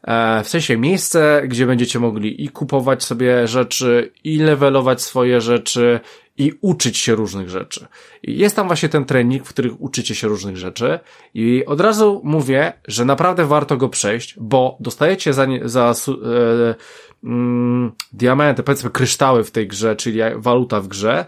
[0.04, 6.00] e, w sensie miejsce, gdzie będziecie mogli i kupować sobie rzeczy, i levelować swoje rzeczy,
[6.38, 7.88] i uczyć się różnych rzeczy.
[8.24, 11.00] I jest tam właśnie ten trening, w których uczycie się różnych rzeczy
[11.34, 16.76] i od razu mówię, że naprawdę warto go przejść, bo dostajecie za, za e,
[17.24, 21.26] mm, diamenty, powiedzmy kryształy w tej grze, czyli waluta w grze,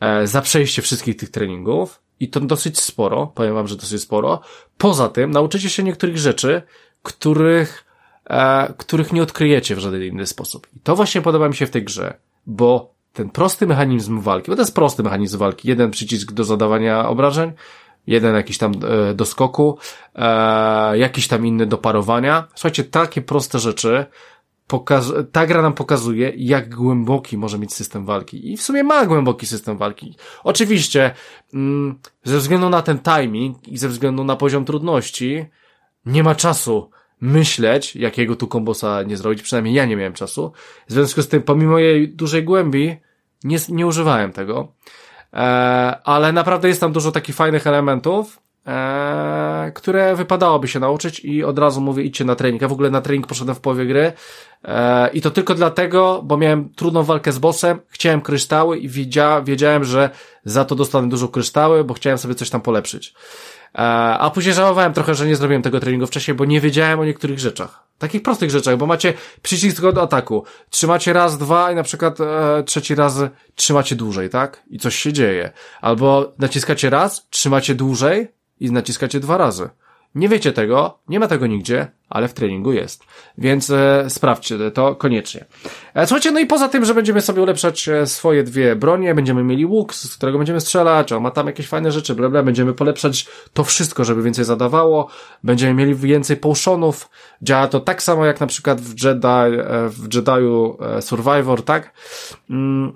[0.00, 4.40] e, za przejście wszystkich tych treningów i to dosyć sporo, powiem wam, że dosyć sporo.
[4.78, 6.62] Poza tym nauczycie się niektórych rzeczy,
[7.02, 7.84] których,
[8.30, 10.66] e, których nie odkryjecie w żaden inny sposób.
[10.76, 12.14] I to właśnie podoba mi się w tej grze,
[12.46, 17.08] bo ten prosty mechanizm walki, bo to jest prosty mechanizm walki, jeden przycisk do zadawania
[17.08, 17.52] obrażeń,
[18.06, 18.72] jeden jakiś tam
[19.10, 19.78] e, do skoku,
[20.14, 22.48] e, jakiś tam inny do parowania.
[22.54, 24.06] Słuchajcie, takie proste rzeczy,
[24.66, 28.52] pokaz ta gra nam pokazuje, jak głęboki może mieć system walki.
[28.52, 30.16] I w sumie ma głęboki system walki.
[30.44, 31.14] Oczywiście,
[31.54, 35.46] mm, ze względu na ten timing i ze względu na poziom trudności,
[36.06, 36.90] nie ma czasu
[37.20, 40.52] myśleć, jakiego tu kombosa nie zrobić, przynajmniej ja nie miałem czasu.
[40.88, 42.96] W związku z tym, pomimo jej dużej głębi,
[43.44, 44.72] nie, nie używałem tego.
[45.32, 45.36] E,
[46.04, 51.58] ale naprawdę jest tam dużo takich fajnych elementów, e, które wypadałoby się nauczyć i od
[51.58, 52.62] razu mówię, idźcie na trening.
[52.62, 54.12] Ja w ogóle na trening poszedłem w połowie gry
[54.64, 59.42] e, i to tylko dlatego, bo miałem trudną walkę z bossem, chciałem kryształy i wiedzia,
[59.42, 60.10] wiedziałem, że
[60.44, 63.14] za to dostanę dużo kryształy, bo chciałem sobie coś tam polepszyć.
[63.74, 63.78] E,
[64.18, 67.38] a później żałowałem trochę, że nie zrobiłem tego treningu wcześniej, bo nie wiedziałem o niektórych
[67.38, 67.84] rzeczach.
[67.98, 70.44] Takich prostych rzeczach, bo macie przycisk do ataku.
[70.70, 73.20] Trzymacie raz, dwa i na przykład e, trzeci raz
[73.54, 74.62] trzymacie dłużej, tak?
[74.70, 75.52] I coś się dzieje.
[75.80, 78.28] Albo naciskacie raz, trzymacie dłużej
[78.60, 79.68] i naciskacie dwa razy.
[80.14, 83.04] Nie wiecie tego, nie ma tego nigdzie, ale w treningu jest.
[83.38, 85.44] Więc e, sprawdźcie to koniecznie.
[85.94, 89.44] E, słuchajcie, no i poza tym, że będziemy sobie ulepszać e, swoje dwie bronie, będziemy
[89.44, 92.74] mieli łuk, z którego będziemy strzelać, on ma tam jakieś fajne rzeczy, bla, bla, będziemy
[92.74, 95.08] polepszać to wszystko, żeby więcej zadawało,
[95.44, 97.08] będziemy mieli więcej potionów,
[97.42, 101.92] działa to tak samo jak na przykład w Jedi, e, w Jediu e, Survivor, tak?
[102.50, 102.92] Mm,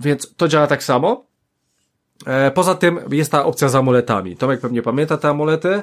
[0.00, 1.28] więc to działa tak samo.
[2.26, 4.36] E, poza tym jest ta opcja z amuletami.
[4.36, 5.82] Tomek pewnie pamięta te amulety.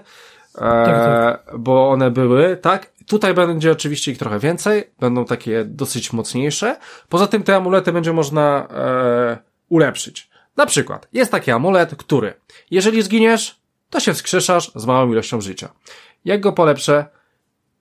[0.60, 1.54] Tak, tak.
[1.54, 2.92] E, bo one były, tak?
[3.08, 6.78] Tutaj będzie oczywiście ich trochę więcej, będą takie dosyć mocniejsze.
[7.10, 9.38] Poza tym te amulety będzie można e,
[9.70, 10.30] ulepszyć.
[10.58, 12.34] Na przykład, jest taki amulet, który,
[12.72, 13.60] jeżeli zginiesz,
[13.90, 15.70] to się wskrzeszasz z małą ilością życia.
[16.26, 17.06] Jak go polepszę,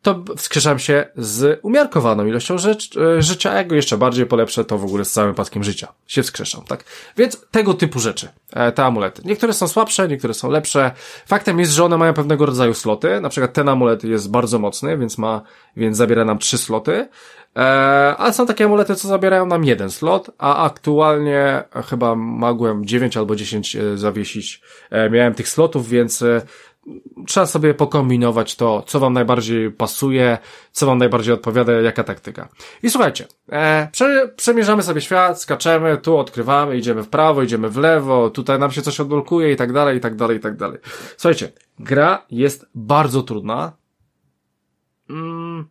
[0.04, 4.64] to wskrzeszam się z umiarkowaną ilością rzecz, e, życia, a jak go jeszcze bardziej polepszę,
[4.64, 6.84] to w ogóle z całym paskiem życia się wskrzeszam, tak?
[7.16, 9.22] Więc tego typu rzeczy, e, te amulety.
[9.24, 10.90] Niektóre są słabsze, niektóre są lepsze.
[11.26, 14.98] Faktem jest, że one mają pewnego rodzaju sloty, na przykład ten amulet jest bardzo mocny,
[14.98, 15.42] więc ma,
[15.76, 17.08] więc zabiera nam trzy sloty,
[17.56, 17.60] e,
[18.18, 23.36] ale są takie amulety, co zabierają nam jeden slot, a aktualnie chyba mogłem 9 albo
[23.36, 24.62] 10 zawiesić.
[25.10, 26.24] Miałem tych slotów, więc
[27.26, 30.38] trzeba sobie pokombinować to, co wam najbardziej pasuje,
[30.72, 32.48] co wam najbardziej odpowiada, jaka taktyka.
[32.82, 37.76] I słuchajcie, e, prze, przemierzamy sobie świat, skaczemy, tu odkrywamy, idziemy w prawo, idziemy w
[37.76, 40.78] lewo, tutaj nam się coś odblokuje i tak dalej, i tak dalej, i tak dalej.
[41.16, 43.72] Słuchajcie, gra jest bardzo trudna.
[45.10, 45.68] Mm,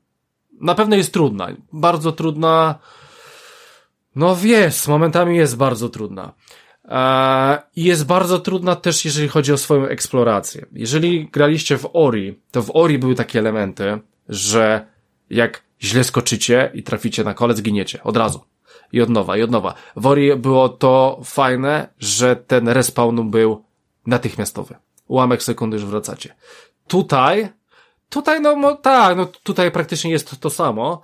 [0.61, 1.47] na pewno jest trudna.
[1.73, 2.79] Bardzo trudna.
[4.15, 6.33] No wiesz, momentami jest bardzo trudna.
[6.85, 10.65] E, I jest bardzo trudna też, jeżeli chodzi o swoją eksplorację.
[10.71, 13.99] Jeżeli graliście w Ori, to w Ori były takie elementy,
[14.29, 14.85] że
[15.29, 18.41] jak źle skoczycie i traficie na kole, zginiecie od razu.
[18.91, 19.73] i od nowa, i od nowa.
[19.95, 23.63] W Ori było to fajne, że ten respawn był
[24.05, 24.75] natychmiastowy.
[25.07, 26.35] Ułamek sekundy już wracacie.
[26.87, 27.49] Tutaj,
[28.09, 31.01] tutaj no, tak, no tutaj praktycznie jest to samo,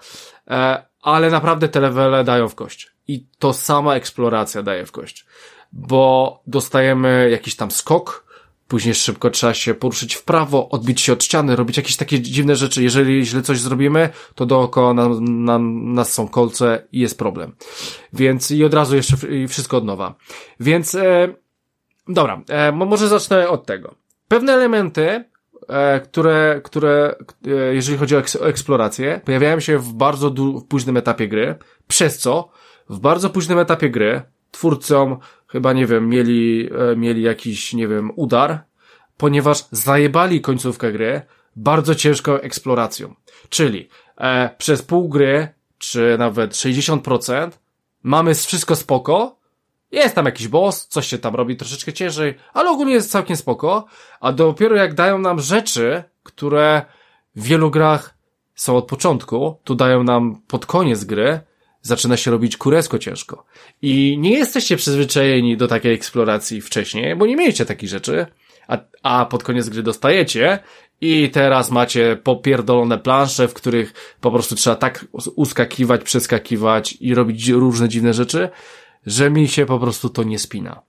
[0.48, 2.92] e, ale naprawdę te levele dają w kość.
[3.08, 5.26] I to sama eksploracja daje w kość.
[5.72, 8.30] Bo dostajemy jakiś tam skok,
[8.70, 12.56] Później szybko trzeba się poruszyć w prawo, odbić się od ściany, robić jakieś takie dziwne
[12.56, 12.84] rzeczy.
[12.84, 17.56] Jeżeli źle coś zrobimy, to dookoła nam, nam, nas są kolce i jest problem.
[18.14, 19.18] Więc i od razu jeszcze
[19.48, 20.16] wszystko od nowa.
[20.60, 21.34] Więc, e,
[22.08, 23.96] dobra, e, może zacznę od tego.
[24.28, 25.24] Pewne elementy,
[25.68, 27.16] e, które, które,
[27.48, 31.56] e, jeżeli chodzi o, eks o eksplorację, pojawiają się w bardzo w późnym etapie gry,
[31.88, 32.50] przez co
[32.90, 34.22] w bardzo późnym etapie gry
[34.52, 35.18] twórcom
[35.48, 38.60] chyba, nie wiem, mieli, e, mieli jakiś, nie wiem, udar,
[39.18, 41.22] ponieważ zajebali końcówkę gry
[41.56, 43.16] bardzo ciężką eksploracją.
[43.50, 45.48] Czyli e, przez pół gry,
[45.78, 47.50] czy nawet 60%,
[48.04, 49.40] mamy wszystko spoko,
[49.92, 53.86] jest tam jakiś boss, coś się tam robi troszeczkę ciężej, ale ogólnie jest całkiem spoko,
[54.20, 56.86] a dopiero jak dają nam rzeczy, które
[57.36, 58.18] w wielu grach
[58.56, 61.40] są od początku, tu dają nam pod koniec gry,
[61.82, 63.46] zaczyna się robić kuresko ciężko.
[63.82, 68.26] I nie jesteście przyzwyczajeni do takiej eksploracji wcześniej, bo nie mieliście takich rzeczy,
[68.68, 70.60] a, a pod koniec gry dostajecie
[71.02, 77.50] i teraz macie popierdolone plansze, w których po prostu trzeba tak uskakiwać, przeskakiwać i robić
[77.50, 78.50] różne dziwne rzeczy,
[79.06, 80.82] że mi się po prostu to nie spina.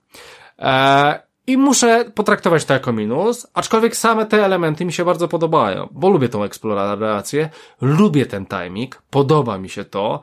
[0.59, 1.15] Eee,
[1.47, 6.11] I muszę potraktować to jako minus, aczkolwiek same te elementy mi się bardzo podobają, bo
[6.11, 7.51] lubię tą eksplorację,
[7.81, 10.21] lubię ten timing, podoba mi się to,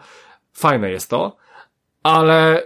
[0.57, 1.35] Fajne jest to,
[2.03, 2.63] ale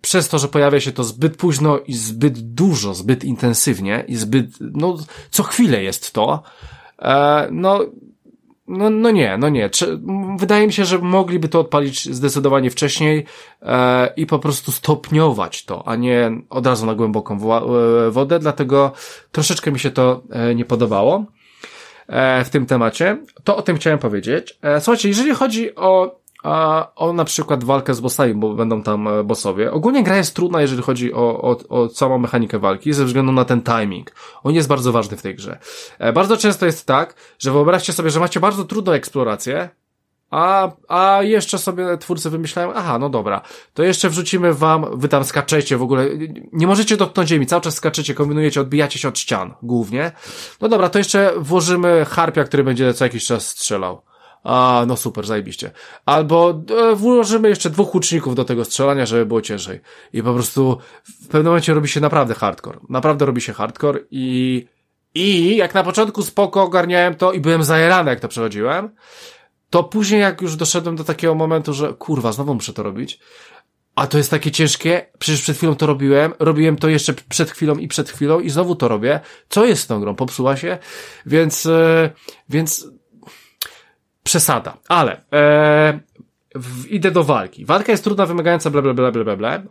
[0.00, 4.46] przez to, że pojawia się to zbyt późno i zbyt dużo, zbyt intensywnie i zbyt,
[4.60, 4.96] no,
[5.30, 6.42] co chwilę jest to,
[6.98, 7.80] e, no,
[8.68, 9.70] no, no nie, no nie.
[10.38, 13.24] Wydaje mi się, że mogliby to odpalić zdecydowanie wcześniej
[13.62, 18.92] e, i po prostu stopniować to, a nie od razu na głęboką e, wodę, dlatego
[19.32, 21.24] troszeczkę mi się to e, nie podobało
[22.06, 23.18] e, w tym temacie.
[23.44, 24.58] To o tym chciałem powiedzieć.
[24.62, 29.08] E, słuchajcie, jeżeli chodzi o a o na przykład walkę z bossami, bo będą tam
[29.08, 29.72] e, bossowie.
[29.72, 33.44] Ogólnie gra jest trudna, jeżeli chodzi o, o, o całą mechanikę walki, ze względu na
[33.44, 34.12] ten timing.
[34.42, 35.58] On jest bardzo ważny w tej grze.
[35.98, 39.68] E, bardzo często jest tak, że wyobraźcie sobie, że macie bardzo trudną eksplorację,
[40.30, 43.40] a, a jeszcze sobie twórcy wymyślają, aha, no dobra,
[43.74, 46.06] to jeszcze wrzucimy wam, wy tam skaczecie w ogóle,
[46.52, 50.12] nie możecie dotknąć ziemi, cały czas skaczecie, kombinujecie, odbijacie się od ścian, głównie.
[50.60, 54.02] No dobra, to jeszcze włożymy harpia, który będzie co jakiś czas strzelał.
[54.44, 55.70] A, no super, zajebiście.
[56.06, 59.80] Albo e, włożymy jeszcze dwóch łuczników do tego strzelania, żeby było ciężej.
[60.12, 62.78] I po prostu w pewnym momencie robi się naprawdę hardcore.
[62.88, 64.66] Naprawdę robi się hardcore i,
[65.14, 68.90] i jak na początku spoko ogarniałem to i byłem zajerany, jak to przechodziłem,
[69.70, 73.20] to później jak już doszedłem do takiego momentu, że kurwa, znowu muszę to robić,
[73.94, 77.78] a to jest takie ciężkie, przecież przed chwilą to robiłem, robiłem to jeszcze przed chwilą
[77.78, 79.20] i przed chwilą i znowu to robię.
[79.48, 80.14] Co jest z tą grą?
[80.14, 80.78] Popsuła się?
[81.26, 82.10] Więc, yy,
[82.48, 82.86] więc
[84.22, 84.76] przesada.
[84.88, 86.00] Ale e,
[86.54, 87.64] w, idę do walki.
[87.64, 89.62] Walka jest trudna, wymagająca bla bla bla bla bla, bla.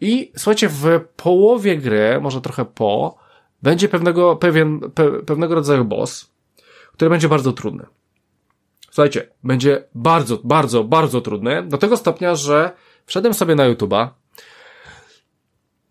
[0.00, 3.16] I słuchajcie, w połowie gry, może trochę po,
[3.62, 6.32] będzie pewnego, pewien, pe, pewnego rodzaju boss,
[6.92, 7.86] który będzie bardzo trudny.
[8.90, 12.72] Słuchajcie, będzie bardzo, bardzo, bardzo trudny, do tego stopnia, że
[13.06, 14.08] wszedłem sobie na YouTube'a,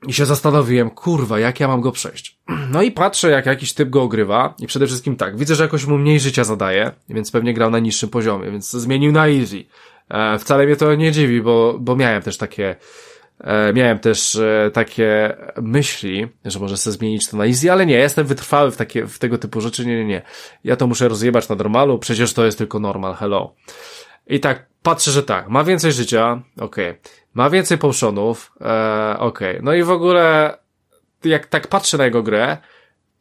[0.08, 2.38] i się zastanowiłem, kurwa, jak ja mam go przejść.
[2.72, 5.86] No i patrzę, jak jakiś typ go ogrywa i przede wszystkim tak, widzę, że jakoś
[5.86, 9.64] mu mniej życia zadaje, więc pewnie grał na niższym poziomie, więc zmienił na easy.
[10.10, 12.76] E, wcale mnie to nie dziwi, bo, bo miałem też takie,
[13.40, 17.98] e, miałem też e, takie myśli, że może sobie zmienić to na easy, ale nie,
[17.98, 20.22] jestem wytrwały w takie, w tego typu rzeczy, nie, nie, nie.
[20.64, 23.54] Ja to muszę rozjebać na normalu, przecież to jest tylko normal, hello.
[24.28, 26.90] I tak patrzę, że tak, ma więcej życia, okej.
[26.90, 27.02] Okay.
[27.34, 29.52] Ma więcej potionów, e, okej.
[29.52, 29.64] Okay.
[29.64, 30.58] No i w ogóle,
[31.24, 32.58] jak tak patrzę na jego grę,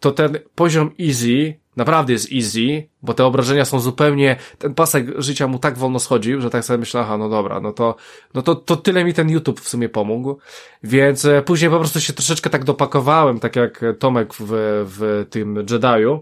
[0.01, 5.47] to ten poziom easy naprawdę jest easy, bo te obrażenia są zupełnie, ten pasek życia
[5.47, 7.97] mu tak wolno schodził, że tak sobie myślę, aha, no dobra, no to,
[8.35, 10.39] no to, to tyle mi ten YouTube w sumie pomógł,
[10.83, 14.47] więc e, później po prostu się troszeczkę tak dopakowałem, tak jak Tomek w,
[14.87, 16.19] w tym Jedi'u,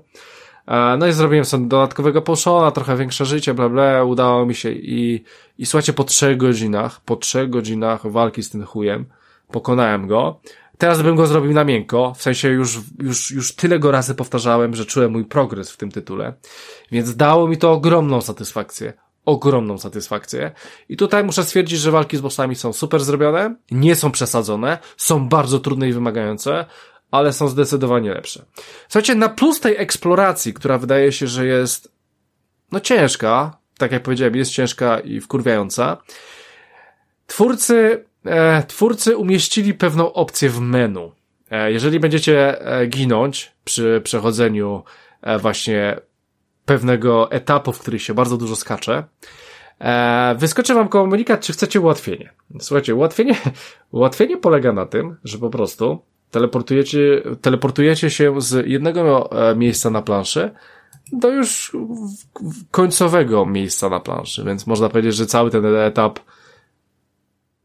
[0.98, 5.24] no i zrobiłem sobie dodatkowego poszona, trochę większe życie, bla bla, udało mi się i,
[5.58, 9.04] i słuchajcie, po trzech godzinach, po trzech godzinach walki z tym chujem,
[9.50, 10.40] pokonałem go.
[10.78, 14.74] Teraz bym go zrobił na miękko, w sensie już, już, już tyle go razy powtarzałem,
[14.74, 16.34] że czułem mój progres w tym tytule,
[16.92, 18.92] więc dało mi to ogromną satysfakcję.
[19.24, 20.52] Ogromną satysfakcję.
[20.88, 25.28] I tutaj muszę stwierdzić, że walki z bossami są super zrobione, nie są przesadzone, są
[25.28, 26.64] bardzo trudne i wymagające,
[27.12, 28.44] ale są zdecydowanie lepsze.
[28.88, 31.92] Słuchajcie, na plus tej eksploracji, która wydaje się, że jest
[32.72, 35.96] no ciężka, tak jak powiedziałem, jest ciężka i wkurwiająca,
[37.26, 41.12] twórcy, e, twórcy umieścili pewną opcję w menu.
[41.50, 44.84] E, jeżeli będziecie e, ginąć przy przechodzeniu
[45.22, 46.00] e, właśnie
[46.64, 49.04] pewnego etapu, w którym się bardzo dużo skacze,
[49.80, 52.32] e, wyskoczy wam komunikat, czy chcecie ułatwienie.
[52.60, 53.36] Słuchajcie, ułatwienie,
[53.90, 60.02] ułatwienie polega na tym, że po prostu teleportujecie, teleportujecie się z jednego e, miejsca na
[60.02, 60.50] planszy
[61.12, 61.76] do już
[62.70, 66.20] końcowego miejsca na planszy, więc można powiedzieć, że cały ten etap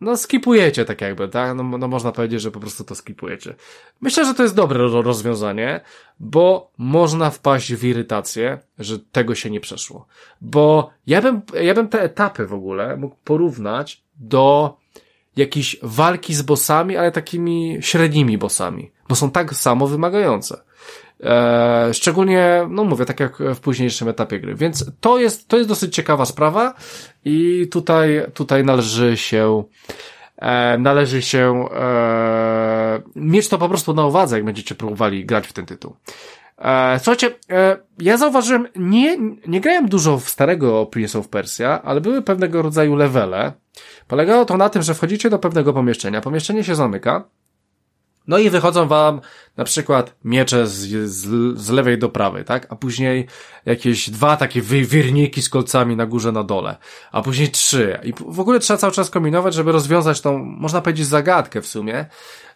[0.01, 1.55] no skipujecie tak jakby, tak?
[1.55, 3.55] No, no można powiedzieć, że po prostu to skipujecie.
[4.01, 5.81] Myślę, że to jest dobre rozwiązanie,
[6.19, 10.07] bo można wpaść w irytację, że tego się nie przeszło.
[10.41, 14.77] Bo ja bym, ja bym te etapy w ogóle mógł porównać do
[15.37, 20.61] jakiejś walki z bossami, ale takimi średnimi bossami, bo są tak samo wymagające.
[21.23, 24.55] E, szczególnie, no mówię, tak jak w późniejszym etapie gry.
[24.55, 26.73] Więc to jest, to jest dosyć ciekawa sprawa
[27.25, 29.63] i tutaj, tutaj należy się,
[30.37, 35.53] e, należy się e, mieć to po prostu na uwadze, jak będziecie próbowali grać w
[35.53, 35.95] ten tytuł.
[36.57, 42.01] E, słuchajcie, e, ja zauważyłem, nie, nie grałem dużo w starego Prince of Persia, ale
[42.01, 43.53] były pewnego rodzaju levele.
[44.07, 47.23] Polegało to na tym, że wchodzicie do pewnego pomieszczenia, pomieszczenie się zamyka,
[48.27, 49.21] no i wychodzą wam
[49.57, 50.75] na przykład miecze z,
[51.09, 52.67] z, z lewej do prawej, tak?
[52.69, 53.27] A później
[53.65, 56.77] jakieś dwa takie wy, wirniki z kolcami na górze, na dole.
[57.11, 57.99] A później trzy.
[58.03, 62.05] I w ogóle trzeba cały czas kombinować, żeby rozwiązać tą, można powiedzieć, zagadkę w sumie.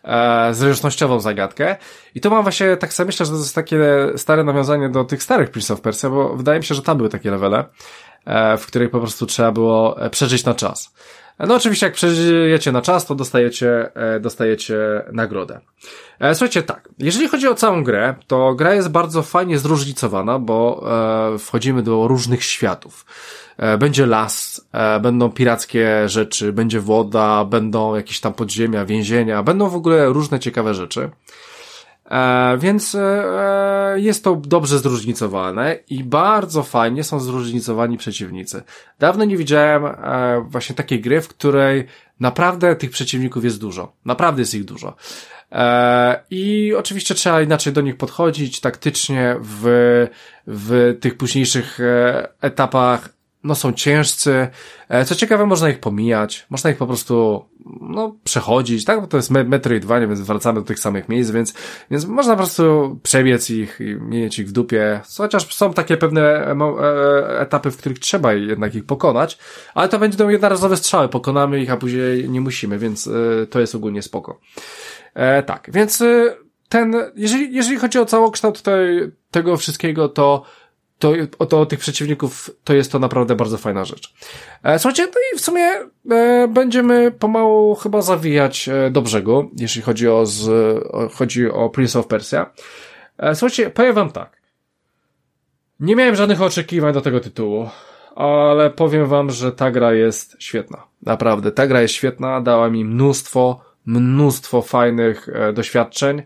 [0.03, 1.75] E, zręcznościową zagadkę.
[2.15, 3.79] I to mam właśnie, tak sobie myślę, że to jest takie
[4.15, 7.09] stare nawiązanie do tych starych Prince of Persia, bo wydaje mi się, że tam były
[7.09, 7.65] takie levele,
[8.25, 10.93] e, w których po prostu trzeba było e, przeżyć na czas.
[11.47, 14.77] No oczywiście jak przeżyjecie na czas, to dostajecie, e, dostajecie
[15.13, 15.59] nagrodę.
[16.19, 20.83] E, słuchajcie, tak, jeżeli chodzi o całą grę, to gra jest bardzo fajnie zróżnicowana, bo
[21.33, 23.05] e, wchodzimy do różnych światów.
[23.79, 24.67] Będzie las,
[25.01, 30.73] będą pirackie rzeczy, będzie woda, będą jakieś tam podziemia, więzienia, będą w ogóle różne ciekawe
[30.73, 31.09] rzeczy.
[32.11, 38.63] E, więc e, jest to dobrze zróżnicowane i bardzo fajnie są zróżnicowani przeciwnicy.
[38.99, 41.87] Dawno nie widziałem e, właśnie takiej gry, w której
[42.19, 43.93] naprawdę tych przeciwników jest dużo.
[44.05, 44.95] Naprawdę jest ich dużo.
[45.51, 50.07] E, I oczywiście trzeba inaczej do nich podchodzić taktycznie w,
[50.47, 53.09] w tych późniejszych e, etapach
[53.43, 54.47] no są ciężcy.
[54.89, 57.45] E, co ciekawe, można ich pomijać, można ich po prostu,
[57.81, 59.01] no, przechodzić, tak?
[59.01, 61.53] Bo to jest Metroidvania, więc wracamy do tych samych miejsc, więc,
[61.91, 65.01] więc można po prostu przebiec ich i mieć ich w dupie.
[65.17, 69.37] Chociaż są takie pewne e, e, etapy, w których trzeba jednak ich pokonać,
[69.73, 73.09] ale to będą jednorazowe strzały, pokonamy ich, a później nie musimy, więc
[73.49, 74.39] to jest ogólnie spoko.
[75.13, 76.03] E, tak, więc
[76.69, 80.43] ten, jeżeli, jeżeli chodzi o całokształt tej, tego wszystkiego, to
[81.01, 84.13] to, to tych przeciwników to jest to naprawdę bardzo fajna rzecz.
[84.63, 85.71] E, słuchajcie, no i w sumie
[86.11, 90.49] e, będziemy pomału chyba zawijać e, do brzegu, jeśli chodzi o, z,
[90.91, 92.51] o, chodzi o Prince of Persia.
[93.17, 94.41] E, słuchajcie, powiem wam tak.
[95.79, 97.69] Nie miałem żadnych oczekiwań do tego tytułu,
[98.15, 100.83] ale powiem wam, że ta gra jest świetna.
[101.01, 106.21] Naprawdę, ta gra jest świetna, dała mi mnóstwo, mnóstwo fajnych e, doświadczeń.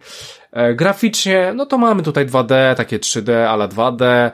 [0.56, 4.32] E, graficznie, no to mamy tutaj 2D, takie 3D, ale 2D.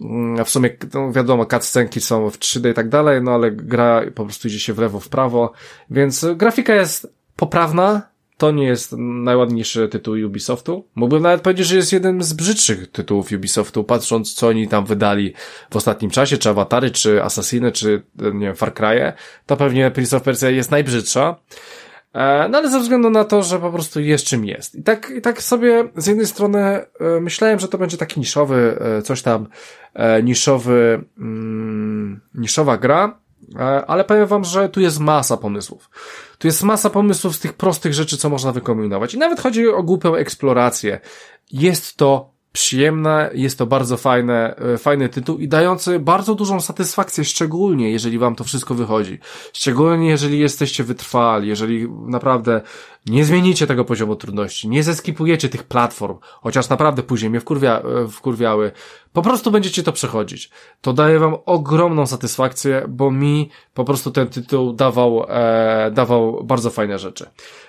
[0.00, 4.02] Mm, w sumie, no wiadomo, cutscenki są w 3D i tak dalej, no ale gra
[4.14, 5.52] po prostu idzie się w lewo, w prawo,
[5.90, 8.02] więc grafika jest poprawna,
[8.36, 10.86] to nie jest najładniejszy tytuł Ubisoftu.
[10.94, 15.34] Mógłbym nawet powiedzieć, że jest jeden z brzydszych tytułów Ubisoftu, patrząc co oni tam wydali
[15.70, 19.12] w ostatnim czasie, czy Awatary, czy Assassiny, czy nie wiem, Far Cry'e,
[19.46, 21.36] to pewnie Prince of Persia jest najbrzydsza.
[22.14, 24.74] E, no ale ze względu na to, że po prostu jest czym jest.
[24.74, 26.86] I tak, i tak sobie z jednej strony e,
[27.20, 29.46] myślałem, że to będzie taki niszowy, e, coś tam,
[30.22, 33.18] niszowy, mm, niszowa gra,
[33.86, 35.90] ale powiem wam, że tu jest masa pomysłów.
[36.38, 39.14] Tu jest masa pomysłów z tych prostych rzeczy, co można wykombinować.
[39.14, 41.00] I nawet chodzi o głupią eksplorację.
[41.52, 47.24] Jest to przyjemne, jest to bardzo fajne, e, fajny tytuł i dający bardzo dużą satysfakcję,
[47.24, 49.18] szczególnie jeżeli wam to wszystko wychodzi.
[49.52, 52.60] Szczególnie jeżeli jesteście wytrwali, jeżeli naprawdę
[53.06, 58.08] nie zmienicie tego poziomu trudności, nie zeskipujecie tych platform, chociaż naprawdę później mnie wkurwia, e,
[58.08, 58.72] wkurwiały,
[59.12, 60.50] po prostu będziecie to przechodzić.
[60.80, 66.70] To daje wam ogromną satysfakcję, bo mi po prostu ten tytuł dawał, e, dawał bardzo
[66.70, 67.26] fajne rzeczy.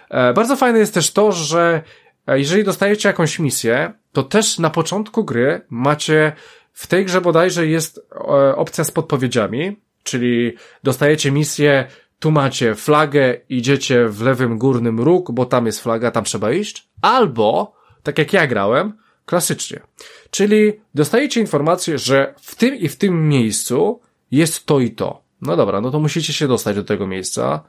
[0.09, 1.83] E, bardzo fajne jest też to, że
[2.27, 6.33] jeżeli dostajecie jakąś misję, to też na początku gry macie,
[6.73, 10.53] w tej grze bodajże jest e, opcja z podpowiedziami, czyli
[10.83, 11.87] dostajecie misję,
[12.19, 16.89] tu macie flagę, idziecie w lewym górnym róg, bo tam jest flaga, tam trzeba iść,
[17.01, 18.93] albo, tak jak ja grałem,
[19.25, 19.79] klasycznie.
[20.29, 25.21] Czyli dostajecie informację, że w tym i w tym miejscu jest to i to.
[25.41, 27.63] No dobra, no to musicie się dostać do tego miejsca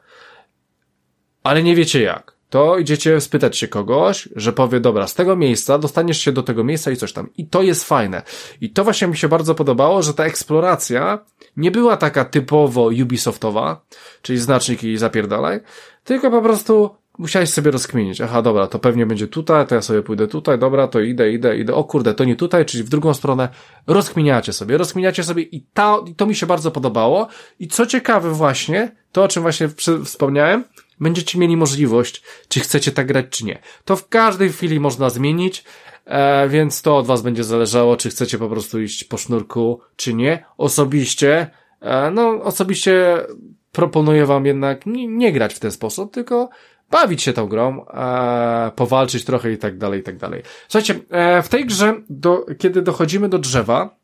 [1.46, 5.78] ale nie wiecie jak, to idziecie spytać się kogoś, że powie, dobra, z tego miejsca
[5.78, 7.28] dostaniesz się do tego miejsca i coś tam.
[7.36, 8.22] I to jest fajne.
[8.60, 11.18] I to właśnie mi się bardzo podobało, że ta eksploracja
[11.56, 13.80] nie była taka typowo Ubisoftowa,
[14.22, 15.60] czyli znaczniki i zapierdalaj,
[16.04, 18.20] tylko po prostu musiałeś sobie rozkminić.
[18.20, 21.58] Aha, dobra, to pewnie będzie tutaj, to ja sobie pójdę tutaj, dobra, to idę, idę,
[21.58, 21.74] idę.
[21.74, 23.48] O kurde, to nie tutaj, czyli w drugą stronę.
[23.86, 27.28] Rozkminiacie sobie, rozkminiacie sobie i, ta, i to mi się bardzo podobało.
[27.58, 29.68] I co ciekawe właśnie, to o czym właśnie
[30.04, 30.64] wspomniałem,
[31.00, 33.58] będziecie mieli możliwość, czy chcecie tak grać, czy nie.
[33.84, 35.64] To w każdej chwili można zmienić,
[36.04, 40.14] e, więc to od was będzie zależało, czy chcecie po prostu iść po sznurku, czy
[40.14, 40.44] nie.
[40.56, 41.50] Osobiście,
[41.80, 43.26] e, no, osobiście
[43.72, 46.48] proponuję wam jednak nie, nie grać w ten sposób, tylko
[46.90, 50.42] bawić się tą grą, e, powalczyć trochę i tak dalej, i tak dalej.
[50.68, 53.96] Słuchajcie, e, w tej grze, do, kiedy dochodzimy do drzewa,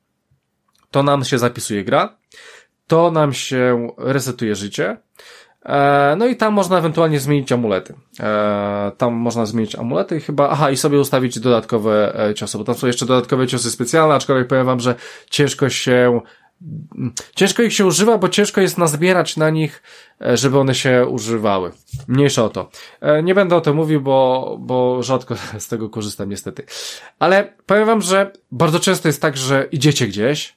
[0.91, 2.17] to nam się zapisuje gra,
[2.87, 4.97] to nam się resetuje życie,
[6.17, 7.95] no i tam można ewentualnie zmienić amulety.
[8.21, 12.75] E, tam można zmienić amulety chyba, aha, i sobie ustawić dodatkowe e, ciosy, bo tam
[12.75, 14.95] są jeszcze dodatkowe ciosy specjalne, aczkolwiek powiem wam, że
[15.31, 16.21] ciężko się
[17.35, 19.83] ciężko ich się używa, bo ciężko jest nazbierać na nich,
[20.21, 21.73] e, żeby one się używały.
[22.09, 22.71] Mniejsza o to.
[23.01, 26.67] E, nie będę o tym mówił, bo, bo rzadko z tego korzystam niestety.
[27.19, 30.57] Ale powiem wam, że bardzo często jest tak, że idziecie gdzieś,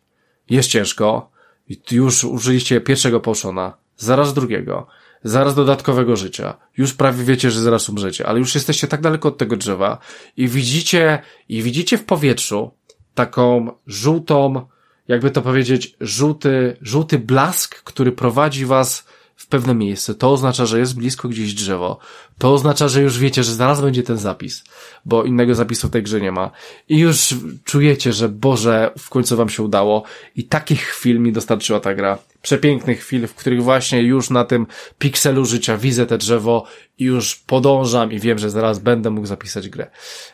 [0.49, 1.32] jest ciężko,
[1.69, 4.88] i już użyliście pierwszego poszona, zaraz drugiego,
[5.23, 6.57] zaraz dodatkowego życia.
[6.77, 9.97] Już prawie wiecie, że zaraz umrzecie, ale już jesteście tak daleko od tego drzewa
[10.38, 12.72] i widzicie, i widzicie w powietrzu
[13.15, 14.67] taką żółtą,
[15.07, 19.05] jakby to powiedzieć, żółty, żółty blask, który prowadzi was
[19.35, 20.15] w pewne miejsce.
[20.15, 21.97] To oznacza, że jest blisko gdzieś drzewo.
[22.38, 24.63] To oznacza, że już wiecie, że zaraz będzie ten zapis,
[25.05, 26.51] bo innego zapisu w tej grze nie ma.
[26.89, 30.03] I już czujecie, że Boże, w końcu wam się udało.
[30.35, 34.67] I takich chwil mi dostarczyła ta gra przepięknych chwil, w których właśnie już na tym
[34.99, 36.65] pikselu życia widzę te drzewo
[36.97, 39.88] i już podążam i wiem, że zaraz będę mógł zapisać grę.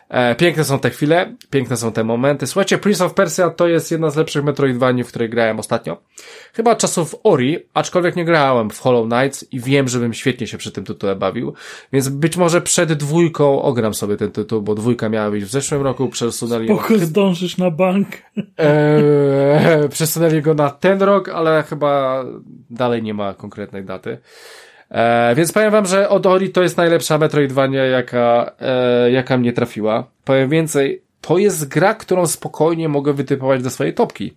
[0.09, 2.47] E, piękne są te chwile, piękne są te momenty.
[2.47, 5.97] Słuchajcie, Prince of Persia to jest jedna z lepszych Metroidvanii, w której grałem ostatnio.
[6.53, 10.71] Chyba czasów Ori, aczkolwiek nie grałem w Hollow Knights i wiem, żebym świetnie się przy
[10.71, 11.53] tym tytule bawił,
[11.93, 15.81] więc być może przed dwójką ogram sobie ten tytuł, bo dwójka miała być w zeszłym
[15.81, 16.67] roku, przesunęli...
[16.67, 18.07] Spoko, zdążysz na bank.
[18.59, 22.01] E, przesunęli go na ten rok, ale chyba
[22.69, 24.18] dalej nie ma konkretnej daty.
[24.90, 30.07] E, więc powiem wam, że od to jest najlepsza Metroidvania, jaka, e, jaka mnie trafiła.
[30.26, 34.34] Powiem więcej, to jest gra, którą spokojnie mogę wytypować do swojej topki.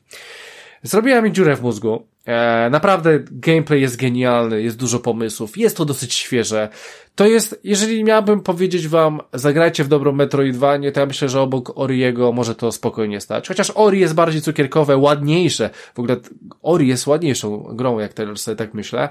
[0.85, 2.06] Zrobiła mi dziurę w mózgu.
[2.27, 6.69] E, naprawdę gameplay jest genialny, jest dużo pomysłów, jest to dosyć świeże.
[7.15, 11.78] To jest, jeżeli miałbym powiedzieć wam, zagrajcie w dobrą Metroidvanie, to ja myślę, że obok
[11.78, 13.48] Oriego może to spokojnie stać.
[13.48, 15.70] Chociaż Ori jest bardziej cukierkowe, ładniejsze.
[15.94, 16.16] W ogóle
[16.62, 19.09] Ori jest ładniejszą grą, jak teraz sobie tak myślę.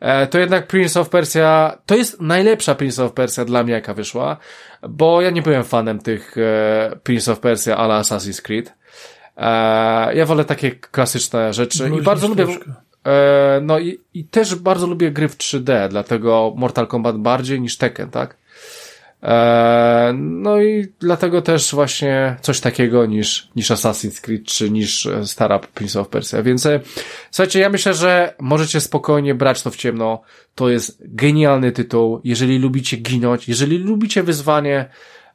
[0.00, 3.94] E, to jednak Prince of Persia, to jest najlepsza Prince of Persia dla mnie, jaka
[3.94, 4.36] wyszła,
[4.88, 8.72] bo ja nie byłem fanem tych e, Prince of Persia ala Assassin's Creed.
[9.36, 12.46] E, ja wolę takie klasyczne rzeczy i bardzo lubię.
[13.06, 17.76] E, no i, i też bardzo lubię gry w 3D, dlatego Mortal Kombat bardziej niż
[17.76, 18.36] Tekken, tak?
[19.22, 25.58] E, no i dlatego też właśnie coś takiego niż, niż Assassin's Creed, czy niż stara
[25.58, 26.42] Prince of Persia.
[26.42, 26.68] Więc
[27.30, 30.22] słuchajcie, ja myślę, że możecie spokojnie brać to w ciemno.
[30.54, 32.20] To jest genialny tytuł.
[32.24, 34.88] Jeżeli lubicie ginąć, jeżeli lubicie wyzwanie,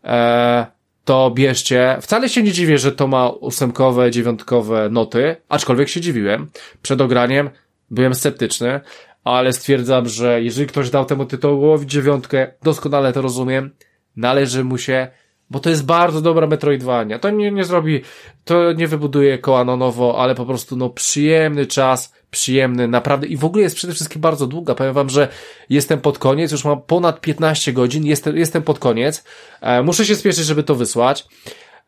[0.04, 1.98] e, to bierzcie.
[2.02, 6.50] Wcale się nie dziwię, że to ma ósemkowe, dziewiątkowe noty, aczkolwiek się dziwiłem.
[6.82, 7.50] Przed ograniem
[7.92, 8.80] byłem sceptyczny,
[9.24, 13.72] ale stwierdzam, że jeżeli ktoś dał temu tytułowi dziewiątkę, doskonale to rozumiem,
[14.16, 15.08] należy mu się,
[15.50, 17.20] bo to jest bardzo dobra Metroidvania.
[17.20, 18.02] To nie, nie zrobi,
[18.46, 23.38] to nie wybuduje koła na nowo, ale po prostu no przyjemny czas, przyjemny, naprawdę i
[23.38, 24.76] w ogóle jest przede wszystkim bardzo długa.
[24.76, 25.28] Powiem wam, że
[25.70, 29.24] jestem pod koniec, już mam ponad 15 godzin, jestem, jestem pod koniec.
[29.62, 31.28] E, muszę się spieszyć, żeby to wysłać.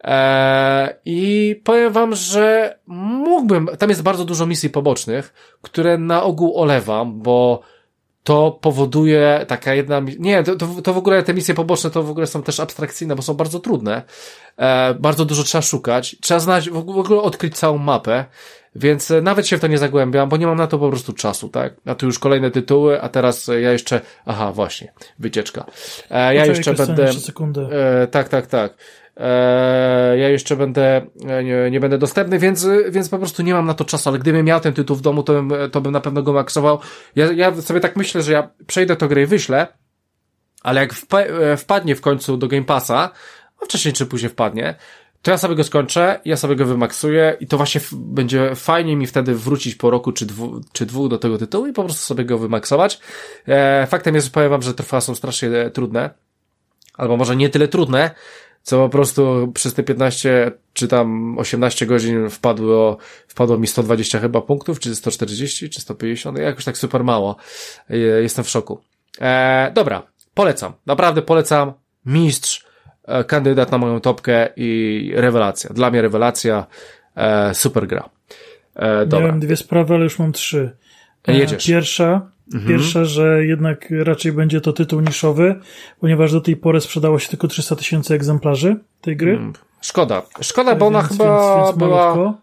[0.03, 6.57] E, I powiem wam, że mógłbym, tam jest bardzo dużo misji pobocznych, które na ogół
[6.61, 7.61] olewam, bo
[8.24, 12.28] to powoduje taka jedna, nie, to, to, w ogóle te misje poboczne to w ogóle
[12.28, 14.02] są też abstrakcyjne, bo są bardzo trudne.
[14.58, 16.16] E, bardzo dużo trzeba szukać.
[16.22, 18.26] Trzeba znać, w ogóle odkryć całą mapę.
[18.76, 21.14] Więc e, nawet się w to nie zagłębiam, bo nie mam na to po prostu
[21.14, 21.74] czasu, tak?
[21.86, 25.66] A tu już kolejne tytuły, a teraz e, ja jeszcze, aha, właśnie, wycieczka.
[26.10, 27.10] E, ja jeszcze będę,
[27.72, 28.74] e, tak, tak, tak.
[29.18, 33.65] E, ja jeszcze będę, e, nie, nie, będę dostępny, więc, więc po prostu nie mam
[33.65, 36.01] na to czasu, ale gdybym miał ten tytuł w domu, to bym, to bym na
[36.01, 36.80] pewno go maksował.
[37.15, 39.68] Ja, ja sobie tak myślę, że ja przejdę to grę i wyślę,
[40.61, 41.18] ale jak wpa
[41.57, 43.11] wpadnie w końcu do Game Passa,
[43.61, 44.76] a wcześniej czy później wpadnie,
[45.23, 49.07] to ja sobie go skończę, ja sobie go wymaksuję i to właśnie będzie fajnie mi
[49.07, 52.26] wtedy wrócić po roku czy, dwu, czy dwóch do tego tytułu i po prostu sobie
[52.26, 52.99] go wymaksować.
[53.47, 56.10] E, faktem jest, powiem wam, że trwa są strasznie e, trudne,
[56.93, 58.11] albo może nie tyle trudne,
[58.64, 64.41] co po prostu przez te 15 czy tam 18 godzin wpadło, wpadło mi 120 chyba
[64.41, 67.35] punktów, czy 140, czy 150, jakoś tak super mało.
[67.90, 68.81] E, jestem w szoku.
[69.22, 70.03] E, dobra,
[70.34, 71.73] polecam, naprawdę polecam.
[72.06, 72.65] Mistrz,
[73.06, 75.69] e, kandydat na moją topkę i rewelacja.
[75.73, 76.65] Dla mnie rewelacja,
[77.15, 78.10] e, super gra.
[78.76, 79.26] E, dobra.
[79.26, 80.77] Miałem dwie sprawy, ale już mam trzy.
[81.27, 81.68] E, Jedziesz.
[81.68, 82.71] Pierwsza, mhm.
[82.71, 85.55] pierwsza, że jednak raczej będzie to tytuł niszowy,
[85.99, 89.31] ponieważ do tej pory sprzedało się tylko 300 tysięcy egzemplarzy tej gry.
[89.31, 90.21] Mm, szkoda.
[90.41, 92.34] Szkoda, bo ona więc, chyba więc, więc była...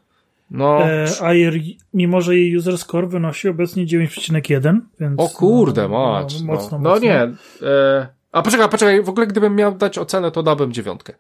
[0.51, 0.83] No.
[0.83, 5.21] E, a jej, mimo, że jej user score wynosi obecnie 9,1, więc.
[5.21, 6.47] O kurde, no, mocno.
[6.47, 6.79] No, mocno.
[6.79, 7.15] no nie.
[7.63, 11.15] E, a poczekaj, poczekaj, w ogóle gdybym miał dać ocenę, to dałbym dziewiątkę.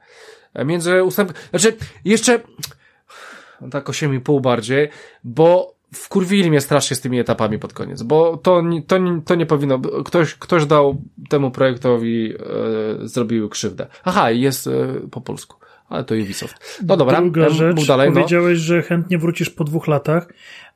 [0.54, 2.40] E, między ustęp, znaczy, jeszcze,
[3.70, 4.88] tak 8,5 bardziej,
[5.24, 9.78] bo wkurwili mnie strasznie z tymi etapami pod koniec, bo to, to, to nie powinno,
[9.78, 13.86] ktoś, ktoś dał temu projektowi, e, zrobił krzywdę.
[14.04, 14.70] Aha, jest e,
[15.10, 15.60] po polsku
[15.90, 16.80] ale to Ubisoft.
[16.86, 18.14] No dobra, Druga rzecz, dalej, no.
[18.14, 18.64] powiedziałeś, no.
[18.64, 20.32] że chętnie wrócisz po dwóch latach,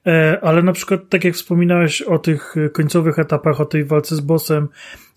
[0.06, 4.20] e, ale na przykład tak jak wspominałeś o tych końcowych etapach, o tej walce z
[4.20, 4.68] bossem,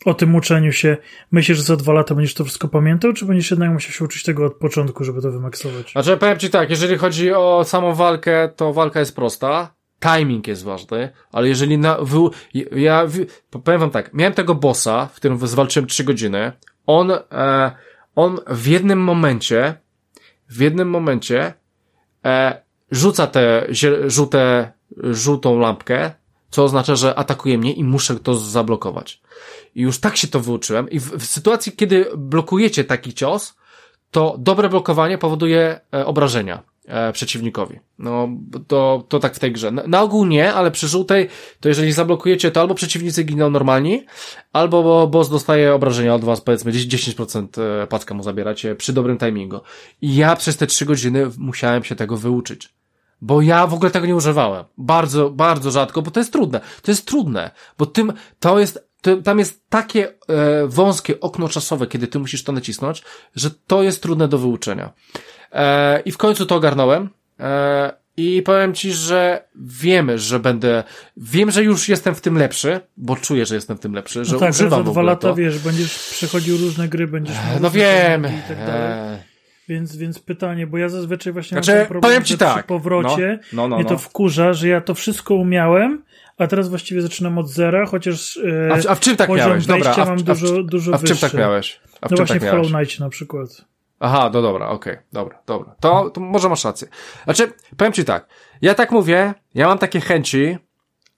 [0.05, 0.97] o tym uczeniu się,
[1.31, 4.23] myślisz, że za dwa lata będziesz to wszystko pamiętał, czy będziesz jednak musiał się uczyć
[4.23, 5.91] tego od początku, żeby to wymaksować?
[5.91, 10.63] Znaczy, powiem ci tak, jeżeli chodzi o samą walkę, to walka jest prosta, timing jest
[10.63, 12.17] ważny, ale jeżeli na, wy,
[12.71, 13.05] ja,
[13.63, 16.51] powiem wam tak, miałem tego bossa, w którym zwalczyłem trzy godziny,
[16.85, 17.71] on, e,
[18.15, 19.75] on w jednym momencie
[20.49, 21.53] w jednym momencie
[22.25, 22.61] e,
[22.91, 23.67] rzuca tę
[24.07, 26.11] żółte, żółtą lampkę,
[26.49, 29.21] co oznacza, że atakuje mnie i muszę to zablokować.
[29.75, 30.89] I już tak się to wyuczyłem.
[30.89, 33.55] I w, w sytuacji, kiedy blokujecie taki cios,
[34.11, 37.79] to dobre blokowanie powoduje e, obrażenia e, przeciwnikowi.
[37.99, 38.29] No,
[38.67, 39.71] to, to tak w tej grze.
[39.71, 44.05] Na, na, ogół nie, ale przy żółtej, to jeżeli zablokujecie, to albo przeciwnicy giną normalni,
[44.53, 49.59] albo boss dostaje obrażenia od was, powiedzmy 10% e, packa mu zabieracie przy dobrym timingu.
[50.01, 52.77] I ja przez te 3 godziny musiałem się tego wyuczyć.
[53.21, 54.65] Bo ja w ogóle tego nie używałem.
[54.77, 56.61] Bardzo, bardzo rzadko, bo to jest trudne.
[56.81, 61.87] To jest trudne, bo tym, to jest to, tam jest takie e, wąskie okno czasowe,
[61.87, 63.03] kiedy ty musisz to nacisnąć,
[63.35, 64.93] że to jest trudne do wyuczenia.
[65.51, 67.09] E, I w końcu to ogarnąłem.
[67.39, 70.83] E, I powiem ci, że wiemy, że będę,
[71.17, 74.33] wiem, że już jestem w tym lepszy, bo czuję, że jestem w tym lepszy, że
[74.33, 75.35] no tak, używam za dwa lata, to.
[75.35, 78.25] wiesz, będziesz przechodził różne gry, będziesz miał No wiem.
[78.25, 78.91] I tak dalej.
[78.91, 79.37] E.
[79.69, 82.57] Więc, więc pytanie, bo ja zazwyczaj właśnie znaczy, mam problem, powiem ci tak.
[82.57, 83.97] przy powrocie no, no, no, mnie to no.
[83.97, 86.03] wkurza, że ja to wszystko umiałem,
[86.37, 89.65] a teraz właściwie zaczynam od zera, chociaż e, a, w, a w czym tak miałeś?
[89.65, 91.79] Dobra, a w, mam dużo, dużo a w czym tak miałeś?
[92.01, 93.65] A w no właśnie tak w Hollow Knight na przykład.
[93.99, 95.75] Aha, no dobra, okej, okay, dobra, dobra.
[95.79, 96.87] To, to może masz rację.
[97.23, 98.27] Znaczy, powiem ci tak,
[98.61, 100.57] ja tak mówię, ja mam takie chęci,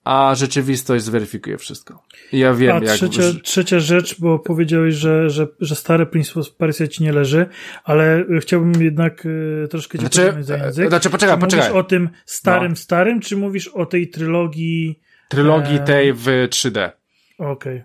[0.04, 2.04] a rzeczywistość zweryfikuje wszystko.
[2.32, 2.96] Ja wiem, a jak...
[2.96, 7.46] Trzecia, trzecia rzecz, bo powiedziałeś, że, że, że stary Prince of Persia ci nie leży,
[7.84, 10.90] ale chciałbym jednak y, troszkę cię znaczy, za język.
[10.90, 11.70] Znaczy, poczekaj, czy poczekaj.
[11.70, 12.76] Mówisz o tym starym, no.
[12.76, 15.00] starym, czy mówisz o tej trylogii...
[15.30, 15.80] Trylogii e...
[15.80, 16.92] tej w 3D.
[17.38, 17.50] Okej.
[17.50, 17.84] Okay.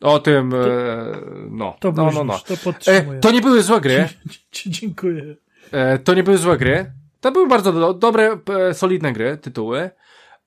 [0.00, 1.12] O tym, to, e,
[1.50, 1.76] no.
[1.80, 2.38] To no, no, no.
[2.38, 3.18] to podtrzymuję.
[3.18, 4.08] E, to nie były złe gry.
[4.52, 5.36] Dziękuję.
[5.72, 6.92] E, to nie były złe gry.
[7.20, 8.38] To były bardzo do, dobre,
[8.68, 9.90] e, solidne gry, tytuły.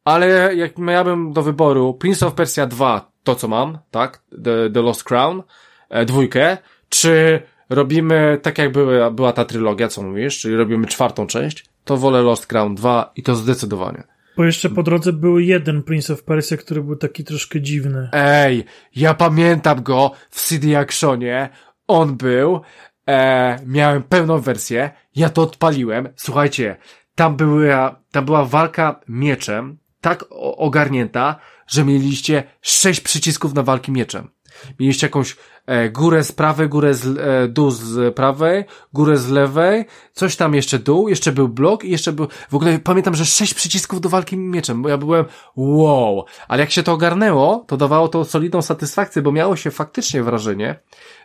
[0.03, 4.23] Ale jak miałbym do wyboru Prince of Persia 2, to co mam, tak?
[4.43, 5.43] The, The Lost Crown,
[5.89, 6.57] e, dwójkę,
[6.89, 11.97] czy robimy tak jak była, była ta trylogia, co mówisz, czyli robimy czwartą część, to
[11.97, 14.03] wolę Lost Crown 2 i to zdecydowanie.
[14.37, 18.09] Bo jeszcze po drodze był jeden Prince of Persia, który był taki troszkę dziwny.
[18.13, 18.65] Ej,
[18.95, 21.49] ja pamiętam go w CD Actionie.
[21.87, 22.61] On był,
[23.07, 26.09] e, miałem pełną wersję, ja to odpaliłem.
[26.15, 26.77] Słuchajcie,
[27.15, 31.35] tam była, tam była walka mieczem, tak ogarnięta,
[31.67, 34.29] że mieliście sześć przycisków na walki mieczem.
[34.79, 35.35] Mieliście jakąś
[35.65, 40.53] e, górę z prawej, górę z, e, dół z prawej, górę z lewej, coś tam
[40.53, 44.09] jeszcze dół, jeszcze był blok i jeszcze był, w ogóle pamiętam, że sześć przycisków do
[44.09, 45.25] walki mieczem, bo ja byłem
[45.55, 50.23] wow, ale jak się to ogarnęło, to dawało to solidną satysfakcję, bo miało się faktycznie
[50.23, 50.79] wrażenie,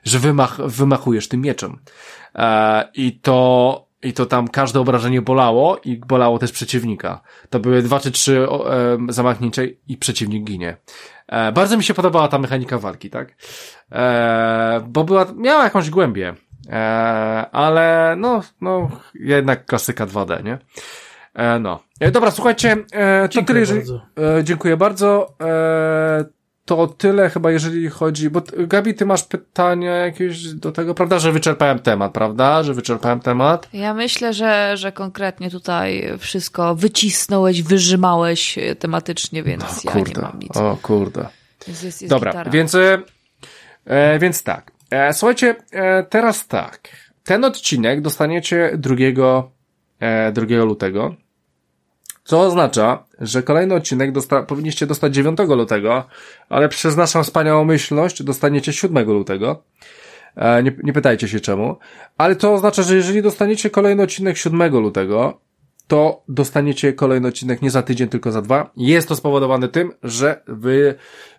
[0.05, 1.79] że wymach, wymachujesz tym mieczem.
[2.35, 7.21] E, I to, i to tam każde obrażenie bolało i bolało też przeciwnika.
[7.51, 10.77] To były dwa czy trzy e, zamachnięcia i przeciwnik ginie.
[11.29, 13.35] E, bardzo mi się podobała ta mechanika walki, tak?
[13.93, 16.35] E, bo była, miała jakąś głębię.
[16.69, 16.77] E,
[17.53, 20.59] ale no, no, jednak klasyka 2D, nie?
[21.35, 21.83] E, no.
[22.01, 23.81] E, dobra, słuchajcie, e, to dziękuję tyle, jeżeli...
[23.81, 24.39] bardzo.
[24.39, 25.35] E, dziękuję bardzo.
[25.41, 26.25] E,
[26.65, 31.33] to tyle chyba, jeżeli chodzi, bo Gabi, ty masz pytania jakieś do tego, prawda, że
[31.33, 33.69] wyczerpałem temat, prawda, że wyczerpałem temat?
[33.73, 40.39] Ja myślę, że, że konkretnie tutaj wszystko wycisnąłeś, wyrzymałeś tematycznie, więc no, ja nie mam
[40.39, 40.57] nic.
[40.57, 41.27] O kurde.
[41.69, 42.51] Jest, jest, jest Dobra, gitara.
[42.51, 44.73] więc, e, więc tak.
[44.91, 46.89] E, słuchajcie, e, teraz tak.
[47.25, 48.95] Ten odcinek dostaniecie 2,
[50.01, 51.15] e, 2 lutego.
[52.25, 56.05] Co oznacza, że kolejny odcinek dosta powinniście dostać 9 lutego,
[56.49, 59.63] ale przez naszą wspaniałomyślność dostaniecie 7 lutego.
[60.37, 61.77] E, nie, nie pytajcie się czemu.
[62.19, 65.41] Ale to oznacza, że jeżeli dostaniecie kolejny odcinek 7 lutego,
[65.87, 68.71] to dostaniecie kolejny odcinek nie za tydzień, tylko za dwa.
[68.77, 70.95] Jest to spowodowane tym, że wy,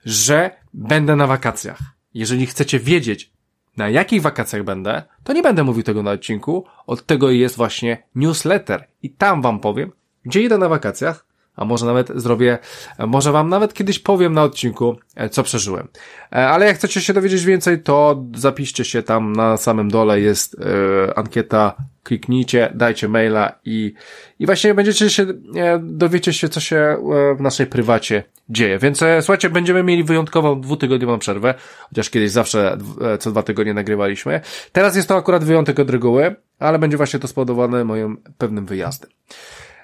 [0.05, 1.79] że będę na wakacjach.
[2.13, 3.33] Jeżeli chcecie wiedzieć,
[3.77, 6.65] na jakich wakacjach będę, to nie będę mówił tego na odcinku.
[6.87, 8.87] Od tego jest właśnie newsletter.
[9.03, 9.91] I tam wam powiem,
[10.25, 11.25] gdzie idę na wakacjach,
[11.55, 12.57] a może nawet zrobię,
[12.99, 15.87] może wam nawet kiedyś powiem na odcinku, e, co przeżyłem.
[16.31, 20.55] E, ale jak chcecie się dowiedzieć więcej, to zapiszcie się tam na samym dole jest
[20.59, 23.93] e, ankieta, kliknijcie, dajcie maila i,
[24.39, 25.23] i właśnie będziecie się,
[25.55, 26.97] e, dowiecie się, co się e,
[27.35, 28.79] w naszej prywacie dzieje.
[28.79, 31.53] Więc e, słuchajcie, będziemy mieli wyjątkową dwutygodniową przerwę,
[31.89, 32.77] chociaż kiedyś zawsze
[33.19, 34.41] co dwa tygodnie nagrywaliśmy.
[34.71, 39.09] Teraz jest to akurat wyjątek od reguły, ale będzie właśnie to spowodowane moim pewnym wyjazdem.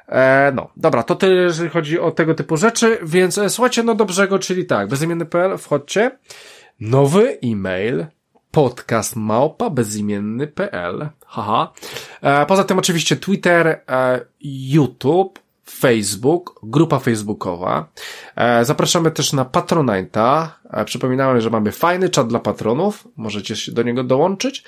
[0.10, 3.96] E, no, dobra, to tyle, jeżeli chodzi o tego typu rzeczy, więc e, słuchajcie, no
[3.96, 6.12] do brzegu, czyli tak, bezimienny.pl, wchodźcie,
[6.80, 8.06] nowy e-mail,
[8.52, 11.74] podcast małpa bezimienny.pl, haha.
[12.22, 17.88] E, poza tym oczywiście Twitter, e, YouTube, Facebook, grupa facebookowa.
[18.36, 20.48] E, zapraszamy też na Patronite'a.
[20.72, 23.08] E, przypominamy, że mamy fajny czat dla patronów.
[23.18, 24.64] Możecie się do niego dołączyć.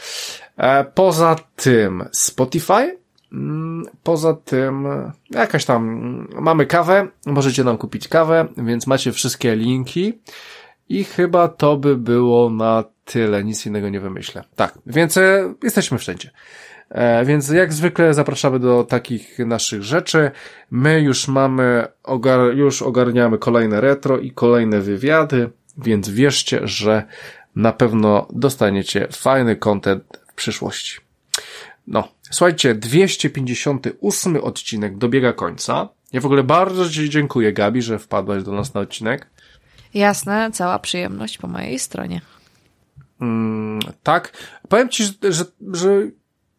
[0.57, 3.01] E, poza tym Spotify,
[4.03, 4.87] poza tym,
[5.29, 10.19] jakaś tam, mamy kawę, możecie nam kupić kawę, więc macie wszystkie linki
[10.89, 14.43] i chyba to by było na tyle, nic innego nie wymyślę.
[14.55, 16.31] Tak, więc e, jesteśmy wszędzie.
[16.89, 20.31] E, więc jak zwykle zapraszamy do takich naszych rzeczy.
[20.71, 27.03] My już mamy, ogar już ogarniamy kolejne retro i kolejne wywiady, więc wierzcie, że
[27.55, 30.99] na pewno dostaniecie fajny content w przyszłości.
[31.87, 35.89] No, słuchajcie, 258 odcinek dobiega końca.
[36.13, 39.27] Ja w ogóle bardzo Ci dziękuję, Gabi, że wpadłaś do nas na odcinek.
[39.93, 42.21] Jasne, cała przyjemność po mojej stronie.
[43.21, 44.33] Mm, tak.
[44.69, 45.89] Powiem Ci, że, że, że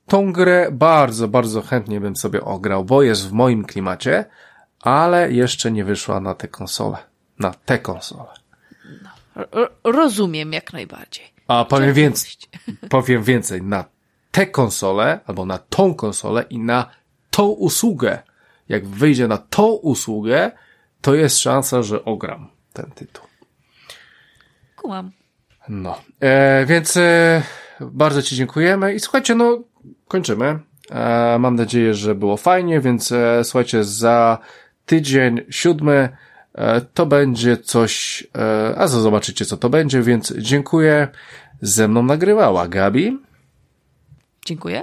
[0.06, 4.24] tą grę bardzo, bardzo chętnie bym sobie ograł, bo jest w moim klimacie,
[4.80, 6.96] ale jeszcze nie wyszła na tę konsolę.
[7.38, 8.28] Na tę konsolę.
[9.36, 9.44] No,
[9.84, 11.24] rozumiem jak najbardziej.
[11.48, 12.30] A powiem więcej,
[12.88, 13.84] powiem więcej, na
[14.32, 16.86] tę konsolę, albo na tą konsolę i na
[17.30, 18.18] tą usługę.
[18.68, 20.50] Jak wyjdzie na tą usługę,
[21.00, 23.24] to jest szansa, że ogram ten tytuł.
[24.76, 25.10] Kułam.
[25.68, 27.42] No, e, więc e,
[27.80, 29.62] bardzo Ci dziękujemy i słuchajcie, no
[30.08, 30.58] kończymy.
[30.90, 34.38] E, mam nadzieję, że było fajnie, więc e, słuchajcie, za
[34.86, 36.08] tydzień siódmy
[36.54, 41.08] e, to będzie coś, e, a zobaczycie co to będzie, więc dziękuję.
[41.60, 43.18] Ze mną nagrywała Gabi.
[44.44, 44.82] Dziękuję.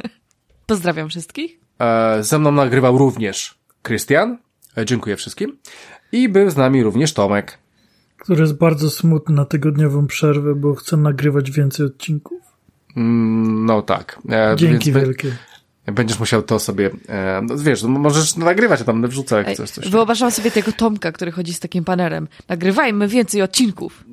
[0.66, 1.60] Pozdrawiam wszystkich.
[1.80, 4.38] E, ze mną nagrywał również Krystian.
[4.78, 5.58] E, dziękuję wszystkim.
[6.12, 7.58] I był z nami również Tomek.
[8.16, 12.42] Który jest bardzo smutny na tygodniową przerwę, bo chce nagrywać więcej odcinków.
[12.96, 14.18] Mm, no tak.
[14.30, 15.36] E, Dzięki wielkie.
[15.86, 19.70] Będziesz musiał to sobie, e, no, wiesz, no, możesz nagrywać, a tam wrzucę jak chcesz
[19.70, 19.88] coś.
[19.88, 22.28] Wyobrażam sobie tego Tomka, który chodzi z takim panerem.
[22.48, 24.04] Nagrywajmy więcej odcinków.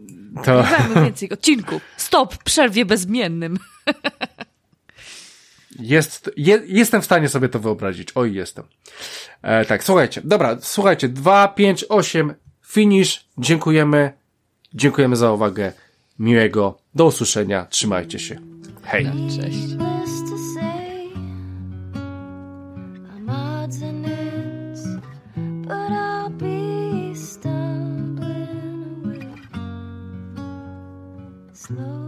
[0.44, 0.56] To...
[0.56, 1.82] Nagrywajmy więcej odcinków.
[1.98, 3.58] Stop, przerwie bezmiennym.
[5.80, 8.10] Jest, je, jestem w stanie sobie to wyobrazić.
[8.16, 8.66] Oj, jestem.
[9.41, 10.22] E, tak, słuchajcie.
[10.24, 11.10] Dobra, słuchajcie.
[11.10, 12.34] 2, 5, 8,
[12.66, 13.26] finish.
[13.38, 14.14] Dziękujemy.
[14.74, 15.74] Dziękujemy za uwagę.
[16.20, 16.78] Miłego.
[16.95, 17.66] Do usłyszenia.
[17.66, 18.40] Trzymajcie się.
[18.84, 19.06] Hej.
[19.41, 19.60] Cześć.
[31.54, 32.06] Slow.